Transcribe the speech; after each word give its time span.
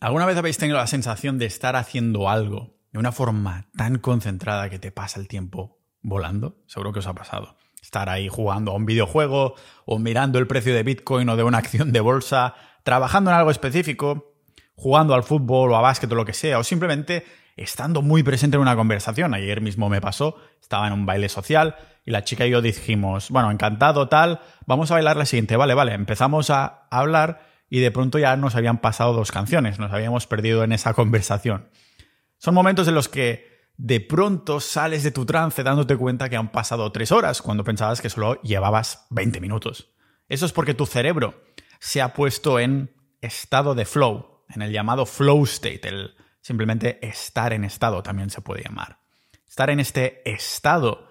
¿Alguna 0.00 0.26
vez 0.26 0.36
habéis 0.36 0.58
tenido 0.58 0.78
la 0.78 0.86
sensación 0.86 1.38
de 1.38 1.46
estar 1.46 1.74
haciendo 1.74 2.28
algo 2.28 2.76
de 2.92 3.00
una 3.00 3.10
forma 3.10 3.66
tan 3.76 3.98
concentrada 3.98 4.70
que 4.70 4.78
te 4.78 4.92
pasa 4.92 5.18
el 5.18 5.26
tiempo 5.26 5.80
volando? 6.02 6.62
Seguro 6.68 6.92
que 6.92 7.00
os 7.00 7.06
ha 7.08 7.14
pasado. 7.14 7.56
Estar 7.82 8.08
ahí 8.08 8.28
jugando 8.28 8.70
a 8.70 8.74
un 8.76 8.86
videojuego 8.86 9.56
o 9.86 9.98
mirando 9.98 10.38
el 10.38 10.46
precio 10.46 10.72
de 10.72 10.84
Bitcoin 10.84 11.28
o 11.28 11.36
de 11.36 11.42
una 11.42 11.58
acción 11.58 11.90
de 11.90 11.98
bolsa, 11.98 12.54
trabajando 12.84 13.32
en 13.32 13.38
algo 13.38 13.50
específico, 13.50 14.36
jugando 14.76 15.14
al 15.14 15.24
fútbol 15.24 15.72
o 15.72 15.76
a 15.76 15.80
básquet 15.80 16.12
o 16.12 16.14
lo 16.14 16.24
que 16.24 16.32
sea, 16.32 16.60
o 16.60 16.64
simplemente 16.64 17.26
estando 17.56 18.00
muy 18.00 18.22
presente 18.22 18.56
en 18.56 18.60
una 18.60 18.76
conversación. 18.76 19.34
Ayer 19.34 19.60
mismo 19.60 19.88
me 19.88 20.00
pasó, 20.00 20.36
estaba 20.60 20.86
en 20.86 20.92
un 20.92 21.06
baile 21.06 21.28
social 21.28 21.74
y 22.04 22.12
la 22.12 22.22
chica 22.22 22.46
y 22.46 22.50
yo 22.50 22.62
dijimos, 22.62 23.30
bueno, 23.30 23.50
encantado 23.50 24.08
tal, 24.08 24.42
vamos 24.64 24.92
a 24.92 24.94
bailar 24.94 25.16
la 25.16 25.26
siguiente, 25.26 25.56
vale, 25.56 25.74
vale, 25.74 25.94
empezamos 25.94 26.50
a 26.50 26.86
hablar 26.88 27.47
y 27.70 27.80
de 27.80 27.90
pronto 27.90 28.18
ya 28.18 28.36
nos 28.36 28.54
habían 28.54 28.80
pasado 28.80 29.12
dos 29.12 29.30
canciones, 29.30 29.78
nos 29.78 29.92
habíamos 29.92 30.26
perdido 30.26 30.64
en 30.64 30.72
esa 30.72 30.94
conversación. 30.94 31.68
Son 32.38 32.54
momentos 32.54 32.88
en 32.88 32.94
los 32.94 33.08
que 33.08 33.48
de 33.76 34.00
pronto 34.00 34.60
sales 34.60 35.02
de 35.02 35.12
tu 35.12 35.24
trance 35.24 35.62
dándote 35.62 35.96
cuenta 35.96 36.28
que 36.28 36.36
han 36.36 36.50
pasado 36.50 36.90
tres 36.92 37.12
horas 37.12 37.42
cuando 37.42 37.64
pensabas 37.64 38.00
que 38.00 38.10
solo 38.10 38.40
llevabas 38.42 39.06
20 39.10 39.40
minutos. 39.40 39.92
Eso 40.28 40.46
es 40.46 40.52
porque 40.52 40.74
tu 40.74 40.84
cerebro 40.84 41.42
se 41.78 42.02
ha 42.02 42.12
puesto 42.12 42.58
en 42.58 42.94
estado 43.20 43.74
de 43.74 43.84
flow, 43.84 44.44
en 44.48 44.62
el 44.62 44.72
llamado 44.72 45.06
flow 45.06 45.44
state, 45.44 45.88
el 45.88 46.14
simplemente 46.40 46.98
estar 47.06 47.52
en 47.52 47.64
estado 47.64 48.02
también 48.02 48.30
se 48.30 48.40
puede 48.40 48.62
llamar. 48.62 48.98
Estar 49.46 49.70
en 49.70 49.80
este 49.80 50.28
estado 50.28 51.08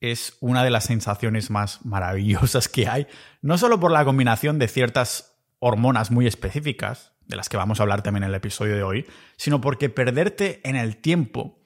es 0.00 0.36
una 0.40 0.64
de 0.64 0.70
las 0.70 0.84
sensaciones 0.84 1.50
más 1.50 1.84
maravillosas 1.84 2.68
que 2.68 2.88
hay, 2.88 3.06
no 3.42 3.58
solo 3.58 3.78
por 3.78 3.90
la 3.90 4.04
combinación 4.04 4.58
de 4.58 4.68
ciertas 4.68 5.29
hormonas 5.60 6.10
muy 6.10 6.26
específicas, 6.26 7.12
de 7.26 7.36
las 7.36 7.48
que 7.48 7.56
vamos 7.56 7.78
a 7.78 7.84
hablar 7.84 8.02
también 8.02 8.24
en 8.24 8.30
el 8.30 8.34
episodio 8.34 8.74
de 8.74 8.82
hoy, 8.82 9.06
sino 9.36 9.60
porque 9.60 9.88
perderte 9.88 10.60
en 10.64 10.74
el 10.74 10.96
tiempo 10.96 11.60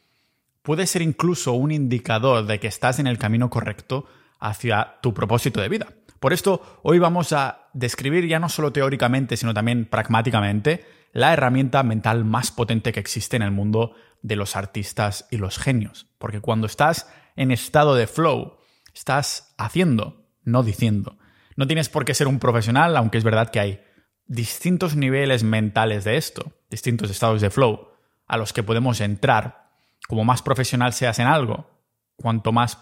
puede 0.62 0.86
ser 0.86 1.00
incluso 1.02 1.52
un 1.54 1.72
indicador 1.72 2.46
de 2.46 2.60
que 2.60 2.66
estás 2.66 2.98
en 2.98 3.06
el 3.06 3.18
camino 3.18 3.48
correcto 3.48 4.06
hacia 4.40 4.96
tu 5.00 5.14
propósito 5.14 5.60
de 5.60 5.68
vida. 5.68 5.88
Por 6.20 6.32
esto, 6.32 6.80
hoy 6.82 6.98
vamos 6.98 7.32
a 7.32 7.68
describir 7.72 8.26
ya 8.26 8.38
no 8.38 8.48
solo 8.48 8.72
teóricamente, 8.72 9.36
sino 9.36 9.54
también 9.54 9.86
pragmáticamente, 9.86 10.84
la 11.12 11.32
herramienta 11.32 11.82
mental 11.82 12.24
más 12.24 12.50
potente 12.50 12.92
que 12.92 13.00
existe 13.00 13.36
en 13.36 13.42
el 13.42 13.50
mundo 13.50 13.94
de 14.22 14.36
los 14.36 14.56
artistas 14.56 15.26
y 15.30 15.36
los 15.36 15.58
genios. 15.58 16.06
Porque 16.18 16.40
cuando 16.40 16.66
estás 16.66 17.08
en 17.36 17.50
estado 17.50 17.94
de 17.94 18.06
flow, 18.06 18.56
estás 18.94 19.54
haciendo, 19.58 20.26
no 20.44 20.62
diciendo. 20.62 21.18
No 21.56 21.66
tienes 21.66 21.88
por 21.88 22.04
qué 22.04 22.14
ser 22.14 22.26
un 22.26 22.38
profesional, 22.38 22.96
aunque 22.96 23.18
es 23.18 23.24
verdad 23.24 23.50
que 23.50 23.60
hay 23.60 23.84
distintos 24.26 24.96
niveles 24.96 25.44
mentales 25.44 26.04
de 26.04 26.16
esto, 26.16 26.52
distintos 26.70 27.10
estados 27.10 27.40
de 27.40 27.50
flow 27.50 27.88
a 28.26 28.36
los 28.36 28.52
que 28.52 28.62
podemos 28.62 29.00
entrar. 29.00 29.70
Como 30.08 30.24
más 30.24 30.42
profesional 30.42 30.92
seas 30.92 31.18
en 31.18 31.26
algo, 31.26 31.70
cuanto 32.16 32.52
más 32.52 32.76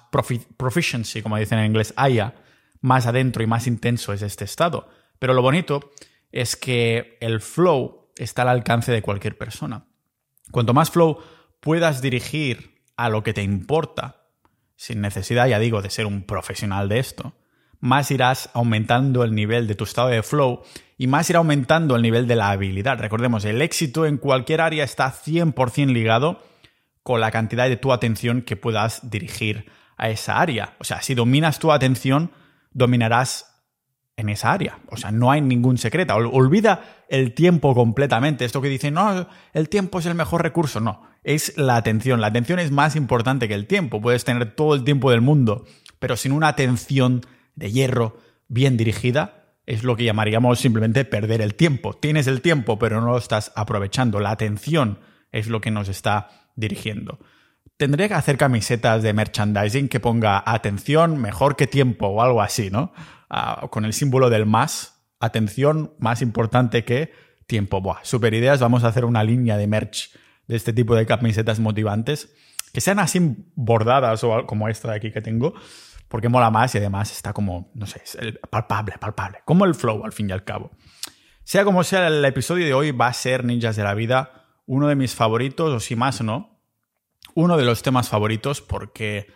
proficiency, 0.56 1.22
como 1.22 1.36
dicen 1.36 1.58
en 1.58 1.66
inglés, 1.66 1.92
haya, 1.96 2.34
más 2.80 3.06
adentro 3.06 3.42
y 3.42 3.46
más 3.46 3.66
intenso 3.66 4.12
es 4.12 4.22
este 4.22 4.44
estado. 4.44 4.88
Pero 5.18 5.34
lo 5.34 5.42
bonito 5.42 5.92
es 6.32 6.56
que 6.56 7.16
el 7.20 7.40
flow 7.40 8.10
está 8.16 8.42
al 8.42 8.48
alcance 8.48 8.90
de 8.90 9.02
cualquier 9.02 9.38
persona. 9.38 9.86
Cuanto 10.50 10.74
más 10.74 10.90
flow 10.90 11.18
puedas 11.60 12.02
dirigir 12.02 12.82
a 12.96 13.08
lo 13.08 13.22
que 13.22 13.32
te 13.32 13.42
importa, 13.42 14.26
sin 14.76 15.00
necesidad, 15.00 15.46
ya 15.46 15.58
digo, 15.58 15.80
de 15.80 15.90
ser 15.90 16.06
un 16.06 16.24
profesional 16.24 16.88
de 16.88 16.98
esto, 16.98 17.34
más 17.82 18.12
irás 18.12 18.48
aumentando 18.54 19.24
el 19.24 19.34
nivel 19.34 19.66
de 19.66 19.74
tu 19.74 19.84
estado 19.84 20.08
de 20.08 20.22
flow 20.22 20.62
y 20.96 21.08
más 21.08 21.28
irá 21.28 21.40
aumentando 21.40 21.96
el 21.96 22.02
nivel 22.02 22.28
de 22.28 22.36
la 22.36 22.50
habilidad. 22.50 22.98
Recordemos, 22.98 23.44
el 23.44 23.60
éxito 23.60 24.06
en 24.06 24.18
cualquier 24.18 24.60
área 24.60 24.84
está 24.84 25.12
100% 25.12 25.92
ligado 25.92 26.40
con 27.02 27.20
la 27.20 27.32
cantidad 27.32 27.68
de 27.68 27.76
tu 27.76 27.92
atención 27.92 28.42
que 28.42 28.56
puedas 28.56 29.10
dirigir 29.10 29.66
a 29.96 30.10
esa 30.10 30.40
área. 30.40 30.76
O 30.78 30.84
sea, 30.84 31.02
si 31.02 31.16
dominas 31.16 31.58
tu 31.58 31.72
atención, 31.72 32.30
dominarás 32.70 33.64
en 34.16 34.28
esa 34.28 34.52
área. 34.52 34.78
O 34.86 34.96
sea, 34.96 35.10
no 35.10 35.32
hay 35.32 35.40
ningún 35.40 35.76
secreto. 35.76 36.14
Olvida 36.14 36.84
el 37.08 37.34
tiempo 37.34 37.74
completamente. 37.74 38.44
Esto 38.44 38.62
que 38.62 38.68
dicen, 38.68 38.94
no, 38.94 39.26
el 39.52 39.68
tiempo 39.68 39.98
es 39.98 40.06
el 40.06 40.14
mejor 40.14 40.42
recurso. 40.42 40.78
No, 40.78 41.02
es 41.24 41.58
la 41.58 41.74
atención. 41.74 42.20
La 42.20 42.28
atención 42.28 42.60
es 42.60 42.70
más 42.70 42.94
importante 42.94 43.48
que 43.48 43.54
el 43.54 43.66
tiempo. 43.66 44.00
Puedes 44.00 44.24
tener 44.24 44.54
todo 44.54 44.76
el 44.76 44.84
tiempo 44.84 45.10
del 45.10 45.20
mundo, 45.20 45.64
pero 45.98 46.16
sin 46.16 46.30
una 46.30 46.46
atención 46.46 47.22
de 47.54 47.70
hierro 47.70 48.16
bien 48.48 48.76
dirigida, 48.76 49.42
es 49.66 49.84
lo 49.84 49.96
que 49.96 50.04
llamaríamos 50.04 50.58
simplemente 50.58 51.04
perder 51.04 51.40
el 51.40 51.54
tiempo. 51.54 51.94
Tienes 51.94 52.26
el 52.26 52.40
tiempo, 52.40 52.78
pero 52.78 53.00
no 53.00 53.12
lo 53.12 53.18
estás 53.18 53.52
aprovechando. 53.54 54.20
La 54.20 54.30
atención 54.30 54.98
es 55.30 55.46
lo 55.46 55.60
que 55.60 55.70
nos 55.70 55.88
está 55.88 56.50
dirigiendo. 56.56 57.18
Tendría 57.76 58.08
que 58.08 58.14
hacer 58.14 58.36
camisetas 58.36 59.02
de 59.02 59.12
merchandising 59.12 59.88
que 59.88 60.00
ponga 60.00 60.42
atención 60.44 61.20
mejor 61.20 61.56
que 61.56 61.66
tiempo 61.66 62.08
o 62.08 62.22
algo 62.22 62.42
así, 62.42 62.70
¿no? 62.70 62.92
Ah, 63.30 63.68
con 63.70 63.84
el 63.84 63.92
símbolo 63.92 64.30
del 64.30 64.46
más. 64.46 65.02
Atención 65.20 65.94
más 65.98 66.22
importante 66.22 66.84
que 66.84 67.12
tiempo. 67.46 67.80
Buah, 67.80 68.00
super 68.02 68.34
ideas. 68.34 68.60
Vamos 68.60 68.84
a 68.84 68.88
hacer 68.88 69.04
una 69.04 69.24
línea 69.24 69.56
de 69.56 69.66
merch 69.66 70.10
de 70.48 70.56
este 70.56 70.72
tipo 70.72 70.94
de 70.96 71.06
camisetas 71.06 71.60
motivantes 71.60 72.34
que 72.72 72.80
sean 72.80 72.98
así 72.98 73.20
bordadas 73.54 74.24
o 74.24 74.46
como 74.46 74.68
esta 74.68 74.90
de 74.90 74.96
aquí 74.96 75.10
que 75.10 75.20
tengo 75.20 75.54
porque 76.12 76.28
mola 76.28 76.50
más 76.50 76.74
y 76.74 76.78
además 76.78 77.10
está 77.10 77.32
como, 77.32 77.70
no 77.72 77.86
sé, 77.86 78.02
palpable, 78.50 78.96
palpable, 79.00 79.38
como 79.46 79.64
el 79.64 79.74
flow 79.74 80.04
al 80.04 80.12
fin 80.12 80.28
y 80.28 80.32
al 80.32 80.44
cabo. 80.44 80.70
Sea 81.42 81.64
como 81.64 81.82
sea, 81.84 82.06
el 82.06 82.22
episodio 82.26 82.66
de 82.66 82.74
hoy 82.74 82.90
va 82.90 83.06
a 83.06 83.14
ser 83.14 83.44
Ninjas 83.44 83.76
de 83.76 83.82
la 83.82 83.94
Vida, 83.94 84.44
uno 84.66 84.88
de 84.88 84.94
mis 84.94 85.14
favoritos, 85.14 85.72
o 85.72 85.80
si 85.80 85.96
más 85.96 86.20
no, 86.20 86.60
uno 87.34 87.56
de 87.56 87.64
los 87.64 87.82
temas 87.82 88.10
favoritos 88.10 88.60
porque 88.60 89.32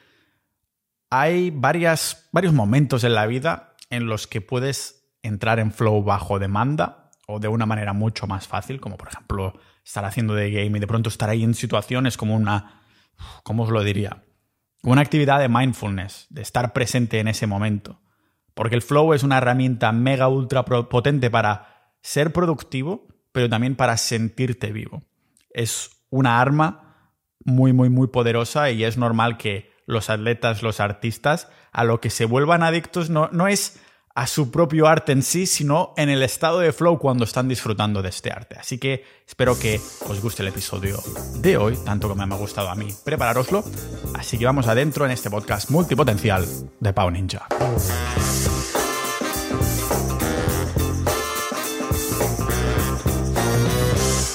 hay 1.09 1.51
varias, 1.51 2.29
varios 2.31 2.53
momentos 2.53 3.05
en 3.05 3.15
la 3.15 3.27
vida 3.27 3.75
en 3.89 4.07
los 4.07 4.27
que 4.27 4.43
puedes 4.43 5.09
entrar 5.23 5.61
en 5.61 5.73
flow 5.73 6.03
bajo 6.03 6.39
demanda 6.39 7.11
o 7.27 7.41
de 7.41 7.49
una 7.49 7.65
manera 7.65 7.95
mucho 7.95 8.27
más 8.27 8.49
fácil, 8.49 8.83
como 8.83 8.99
por 8.99 9.09
ejemplo 9.09 9.59
estar 9.83 10.05
haciendo 10.05 10.35
de 10.35 10.51
game 10.51 10.77
y 10.77 10.81
de 10.81 10.87
pronto 10.87 11.09
estar 11.09 11.31
ahí 11.31 11.43
en 11.43 11.55
situaciones 11.55 12.19
como 12.19 12.37
una, 12.37 12.83
¿cómo 13.43 13.65
os 13.65 13.71
lo 13.71 13.83
diría? 13.83 14.23
una 14.87 15.01
actividad 15.01 15.41
de 15.41 15.49
mindfulness, 15.49 16.27
de 16.31 16.43
estar 16.43 16.73
presente 16.73 17.19
en 17.19 17.27
ese 17.27 17.49
momento. 17.49 18.01
Porque 18.55 18.77
el 18.77 18.83
flow 18.83 19.15
es 19.15 19.25
una 19.25 19.39
herramienta 19.39 19.91
mega 19.91 20.29
ultra 20.29 20.65
potente 20.65 21.29
para 21.29 21.93
ser 22.03 22.33
productivo, 22.33 23.09
pero 23.33 23.49
también 23.49 23.75
para 23.75 23.97
sentirte 23.97 24.71
vivo. 24.71 25.03
Es 25.51 25.91
una 26.09 26.41
arma 26.41 27.11
muy, 27.45 27.73
muy, 27.73 27.91
muy 27.91 28.07
poderosa 28.07 28.71
y 28.71 28.85
es 28.85 28.97
normal 28.97 29.37
que 29.37 29.73
los 29.87 30.09
atletas, 30.09 30.63
los 30.63 30.79
artistas, 30.79 31.49
a 31.73 31.83
lo 31.83 32.01
que 32.01 32.09
se 32.09 32.25
vuelvan 32.25 32.63
adictos 32.63 33.11
no, 33.11 33.29
no 33.33 33.49
es 33.49 33.81
a 34.17 34.27
su 34.27 34.51
propio 34.51 34.89
arte 34.89 35.13
en 35.13 35.23
sí, 35.23 35.47
sino 35.47 35.93
en 35.99 36.09
el 36.09 36.23
estado 36.23 36.61
de 36.61 36.73
flow 36.73 36.99
cuando 36.99 37.25
están 37.25 37.49
disfrutando 37.49 38.01
de 38.01 38.09
este 38.09 38.33
arte. 38.33 38.57
Así 38.59 38.79
que 38.79 39.05
espero 39.29 39.59
que 39.59 39.79
os 40.09 40.23
guste 40.23 40.43
el 40.43 40.49
episodio 40.49 40.99
de 41.35 41.59
hoy, 41.59 41.77
tanto 41.85 42.09
como 42.09 42.27
me 42.27 42.35
ha 42.35 42.39
gustado 42.39 42.71
a 42.71 42.75
mí 42.75 42.89
prepararoslo. 43.05 43.63
Así 44.15 44.39
que 44.39 44.47
vamos 44.47 44.67
adentro 44.69 45.05
en 45.05 45.11
este 45.13 45.29
podcast 45.29 45.71
multipotencial 45.71 46.47
de 46.81 46.93
Pau 46.95 47.11
Ninja. 47.11 47.47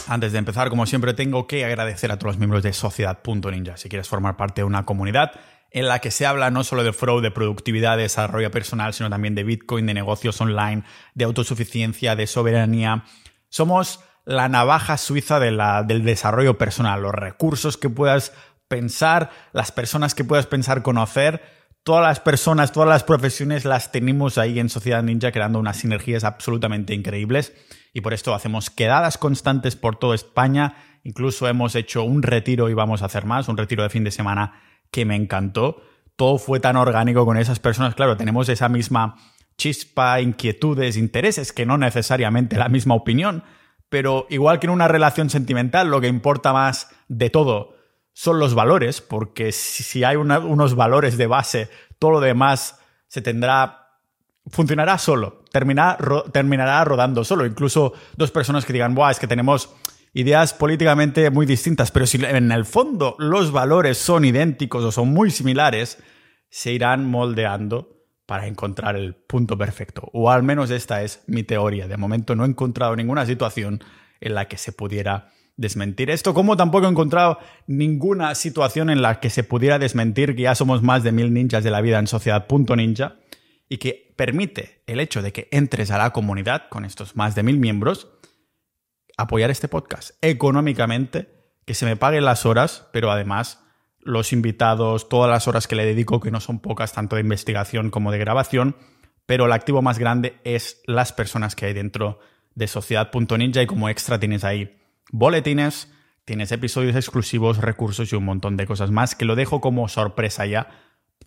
Antes 0.08 0.32
de 0.34 0.38
empezar, 0.38 0.70
como 0.70 0.86
siempre, 0.86 1.16
tengo 1.16 1.48
que 1.48 1.66
agradecer 1.66 2.12
a 2.12 2.20
todos 2.20 2.34
los 2.34 2.38
miembros 2.38 2.62
de 2.62 2.74
Sociedad.ninja. 2.74 3.78
Si 3.78 3.90
quieres 3.90 4.08
formar 4.08 4.38
parte 4.38 4.62
de 4.62 4.66
una 4.66 4.86
comunidad 4.86 5.32
en 5.72 5.88
la 5.88 6.00
que 6.00 6.12
se 6.12 6.26
habla 6.26 6.52
no 6.52 6.64
solo 6.64 6.84
de 6.84 6.94
fraude, 6.94 7.24
de 7.24 7.32
productividad, 7.32 7.96
de 7.96 8.04
desarrollo 8.04 8.52
personal, 8.52 8.94
sino 8.94 9.10
también 9.10 9.36
de 9.36 9.44
Bitcoin, 9.44 9.86
de 9.86 9.94
negocios 9.94 10.40
online, 10.42 10.84
de 11.16 11.26
autosuficiencia, 11.26 12.16
de 12.16 12.28
soberanía. 12.28 13.06
Somos 13.50 14.02
la 14.26 14.50
navaja 14.50 14.98
suiza 14.98 15.40
del 15.40 16.04
desarrollo 16.04 16.58
personal, 16.58 17.02
los 17.02 17.14
recursos 17.14 17.78
que 17.78 17.90
puedas 17.90 18.34
pensar, 18.68 19.32
las 19.54 19.72
personas 19.72 20.14
que 20.14 20.24
puedas 20.24 20.46
pensar 20.46 20.84
conocer, 20.84 21.42
todas 21.84 22.04
las 22.04 22.20
personas, 22.20 22.72
todas 22.72 22.90
las 22.90 23.04
profesiones 23.04 23.66
las 23.66 23.92
tenemos 23.92 24.38
ahí 24.38 24.60
en 24.60 24.70
Sociedad 24.70 25.04
Ninja 25.04 25.32
creando 25.32 25.60
unas 25.60 25.78
sinergias 25.78 26.24
absolutamente 26.24 26.94
increíbles. 26.94 27.54
Y 27.94 28.02
por 28.02 28.14
esto 28.14 28.36
hacemos 28.36 28.70
quedadas 28.70 29.18
constantes 29.18 29.76
por 29.76 29.98
toda 29.98 30.16
España, 30.16 30.76
incluso 31.04 31.48
hemos 31.48 31.76
hecho 31.76 32.04
un 32.04 32.24
retiro 32.24 32.70
y 32.70 32.74
vamos 32.74 33.02
a 33.02 33.06
hacer 33.06 33.26
más, 33.26 33.48
un 33.48 33.58
retiro 33.58 33.84
de 33.84 33.90
fin 33.90 34.04
de 34.04 34.12
semana 34.12 34.62
que 34.92 35.06
me 35.06 35.16
encantó. 35.16 35.82
Todo 36.16 36.38
fue 36.38 36.60
tan 36.60 36.76
orgánico 36.76 37.26
con 37.26 37.38
esas 37.38 37.60
personas. 37.60 37.96
Claro, 37.96 38.18
tenemos 38.18 38.50
esa 38.50 38.70
misma 38.70 39.16
chispa, 39.58 40.22
inquietudes, 40.22 40.98
intereses, 40.98 41.54
que 41.54 41.66
no 41.66 41.78
necesariamente 41.78 42.58
la 42.58 42.70
misma 42.70 42.96
opinión, 42.96 43.44
pero 43.90 44.26
igual 44.30 44.60
que 44.60 44.68
en 44.68 44.72
una 44.72 44.88
relación 44.88 45.30
sentimental, 45.30 45.90
lo 45.90 46.02
que 46.02 46.08
importa 46.08 46.54
más 46.54 46.90
de 47.08 47.30
todo 47.30 47.76
son 48.14 48.40
los 48.40 48.56
valores, 48.56 49.02
porque 49.02 49.52
si 49.52 50.04
hay 50.04 50.16
unos 50.16 50.76
valores 50.76 51.18
de 51.18 51.28
base, 51.28 51.70
todo 52.00 52.12
lo 52.12 52.20
demás 52.20 52.80
se 53.08 53.22
tendrá, 53.22 54.00
funcionará 54.48 54.98
solo, 54.98 55.44
terminará, 55.52 55.98
terminará 56.32 56.84
rodando 56.84 57.24
solo. 57.24 57.46
Incluso 57.46 57.94
dos 58.16 58.32
personas 58.32 58.66
que 58.66 58.74
digan, 58.74 58.96
Buah, 58.96 59.12
es 59.12 59.20
que 59.20 59.28
tenemos 59.28 59.70
ideas 60.14 60.54
políticamente 60.54 61.30
muy 61.30 61.46
distintas, 61.46 61.92
pero 61.92 62.06
si 62.06 62.24
en 62.24 62.52
el 62.52 62.66
fondo 62.66 63.16
los 63.20 63.52
valores 63.52 63.98
son 63.98 64.26
idénticos 64.26 64.84
o 64.84 64.92
son 64.92 65.10
muy 65.10 65.32
similares, 65.32 65.98
se 66.50 66.74
irán 66.74 67.06
moldeando 67.06 68.02
para 68.26 68.48
encontrar 68.48 68.96
el 68.96 69.16
punto 69.16 69.58
perfecto. 69.58 70.10
O 70.14 70.32
al 70.32 70.44
menos 70.44 70.70
esta 70.70 71.04
es 71.04 71.24
mi 71.28 71.44
teoría. 71.44 71.88
De 71.88 71.98
momento 71.98 72.36
no 72.36 72.46
he 72.46 72.48
encontrado 72.48 72.96
ninguna 72.96 73.26
situación 73.26 73.84
en 74.20 74.36
la 74.36 74.48
que 74.48 74.58
se 74.58 74.72
pudiera 74.72 75.32
desmentir 75.58 76.10
esto, 76.10 76.34
como 76.34 76.58
tampoco 76.58 76.88
he 76.88 76.90
encontrado 76.90 77.38
ninguna 77.68 78.34
situación 78.36 78.90
en 78.90 79.02
la 79.02 79.20
que 79.20 79.30
se 79.30 79.44
pudiera 79.44 79.80
desmentir 79.80 80.36
que 80.36 80.44
ya 80.44 80.56
somos 80.56 80.82
más 80.82 81.04
de 81.04 81.12
mil 81.12 81.34
ninjas 81.34 81.64
de 81.64 81.72
la 81.72 81.82
vida 81.82 82.00
en 82.00 82.08
sociedad.ninja 82.08 83.18
y 83.70 83.78
que 83.78 84.14
permite 84.16 84.82
el 84.88 85.00
hecho 85.00 85.22
de 85.22 85.32
que 85.32 85.48
entres 85.52 85.92
a 85.92 85.98
la 85.98 86.12
comunidad 86.12 86.70
con 86.70 86.84
estos 86.84 87.16
más 87.16 87.36
de 87.36 87.44
mil 87.44 87.58
miembros, 87.58 88.08
apoyar 89.18 89.52
este 89.52 89.68
podcast 89.68 90.12
económicamente, 90.22 91.30
que 91.66 91.74
se 91.74 91.86
me 91.86 91.96
paguen 91.96 92.26
las 92.26 92.46
horas, 92.46 92.88
pero 92.92 93.12
además 93.12 93.64
los 94.00 94.34
invitados, 94.34 95.10
todas 95.10 95.30
las 95.30 95.48
horas 95.48 95.68
que 95.68 95.76
le 95.76 95.86
dedico, 95.86 96.20
que 96.20 96.32
no 96.32 96.40
son 96.40 96.60
pocas, 96.60 96.94
tanto 96.94 97.16
de 97.16 97.22
investigación 97.22 97.92
como 97.92 98.12
de 98.12 98.18
grabación, 98.18 98.76
pero 99.26 99.46
el 99.46 99.52
activo 99.52 99.82
más 99.82 100.00
grande 100.00 100.40
es 100.44 100.82
las 100.86 101.14
personas 101.14 101.56
que 101.56 101.68
hay 101.68 101.74
dentro 101.74 102.20
de 102.56 102.68
Sociedad.ninja 102.68 103.62
y 103.62 103.68
como 103.68 103.90
extra 103.90 104.20
tienes 104.20 104.44
ahí 104.44 104.78
boletines, 105.12 105.92
tienes 106.26 106.52
episodios 106.52 106.96
exclusivos, 106.96 107.60
recursos 107.60 108.12
y 108.12 108.16
un 108.16 108.26
montón 108.26 108.58
de 108.58 108.66
cosas 108.66 108.92
más 108.92 109.16
que 109.16 109.26
lo 109.26 109.36
dejo 109.36 109.62
como 109.62 109.88
sorpresa 109.88 110.46
ya 110.46 110.70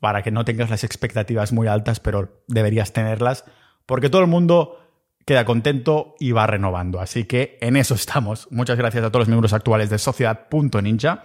para 0.01 0.23
que 0.23 0.31
no 0.31 0.45
tengas 0.45 0.71
las 0.71 0.85
expectativas 0.85 1.53
muy 1.53 1.67
altas, 1.67 2.01
pero 2.01 2.43
deberías 2.49 2.93
tenerlas 2.93 3.45
porque 3.87 4.11
todo 4.11 4.23
el 4.23 4.29
mundo 4.29 4.84
queda 5.25 5.45
contento 5.45 6.15
y 6.19 6.33
va 6.33 6.47
renovando. 6.47 7.01
Así 7.01 7.25
que 7.25 7.59
en 7.61 7.77
eso 7.77 7.95
estamos. 7.95 8.49
Muchas 8.51 8.77
gracias 8.77 9.05
a 9.05 9.11
todos 9.11 9.23
los 9.23 9.29
miembros 9.29 9.53
actuales 9.53 9.91
de 9.91 9.99
Sociedad.ninja. 9.99 11.25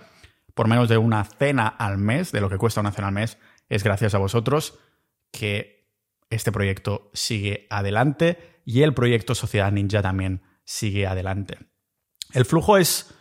Por 0.54 0.68
menos 0.68 0.90
de 0.90 0.98
una 0.98 1.24
cena 1.24 1.68
al 1.68 1.98
mes, 1.98 2.32
de 2.32 2.42
lo 2.42 2.50
que 2.50 2.58
cuesta 2.58 2.82
una 2.82 2.92
cena 2.92 3.08
al 3.08 3.14
mes, 3.14 3.38
es 3.70 3.84
gracias 3.84 4.16
a 4.16 4.18
vosotros 4.18 4.78
que 5.32 5.88
este 6.30 6.52
proyecto 6.52 7.10
sigue 7.14 7.68
adelante 7.70 8.62
y 8.66 8.82
el 8.82 8.94
proyecto 8.94 9.36
Sociedad 9.36 9.72
Ninja 9.72 10.02
también 10.02 10.44
sigue 10.64 11.08
adelante. 11.08 11.58
El 12.34 12.46
flujo 12.46 12.78
es 12.78 13.14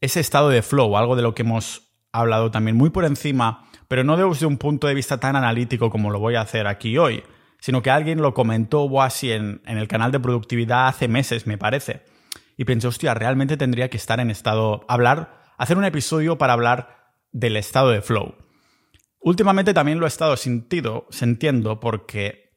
ese 0.00 0.20
estado 0.20 0.48
de 0.48 0.62
flow, 0.62 0.96
algo 0.96 1.16
de 1.16 1.22
lo 1.22 1.34
que 1.34 1.42
hemos 1.42 1.92
hablado 2.12 2.50
también 2.50 2.76
muy 2.76 2.90
por 2.90 3.04
encima, 3.04 3.68
pero 3.88 4.04
no 4.04 4.16
desde 4.16 4.46
un 4.46 4.58
punto 4.58 4.86
de 4.86 4.94
vista 4.94 5.18
tan 5.18 5.34
analítico 5.34 5.90
como 5.90 6.10
lo 6.10 6.20
voy 6.20 6.34
a 6.34 6.42
hacer 6.42 6.66
aquí 6.66 6.98
hoy, 6.98 7.22
sino 7.62 7.80
que 7.80 7.90
alguien 7.90 8.20
lo 8.20 8.34
comentó 8.34 8.82
o 8.82 9.02
así 9.02 9.30
en, 9.30 9.62
en 9.66 9.78
el 9.78 9.86
canal 9.86 10.10
de 10.10 10.18
productividad 10.18 10.88
hace 10.88 11.06
meses, 11.06 11.46
me 11.46 11.58
parece. 11.58 12.02
Y 12.56 12.64
pensé, 12.64 12.88
hostia, 12.88 13.14
realmente 13.14 13.56
tendría 13.56 13.88
que 13.88 13.96
estar 13.96 14.18
en 14.18 14.32
estado, 14.32 14.84
hablar, 14.88 15.40
hacer 15.58 15.78
un 15.78 15.84
episodio 15.84 16.38
para 16.38 16.54
hablar 16.54 17.14
del 17.30 17.56
estado 17.56 17.90
de 17.90 18.02
flow. 18.02 18.34
Últimamente 19.20 19.74
también 19.74 20.00
lo 20.00 20.06
he 20.06 20.08
estado 20.08 20.36
sintiendo, 20.36 21.06
sintiendo 21.10 21.78
porque 21.78 22.50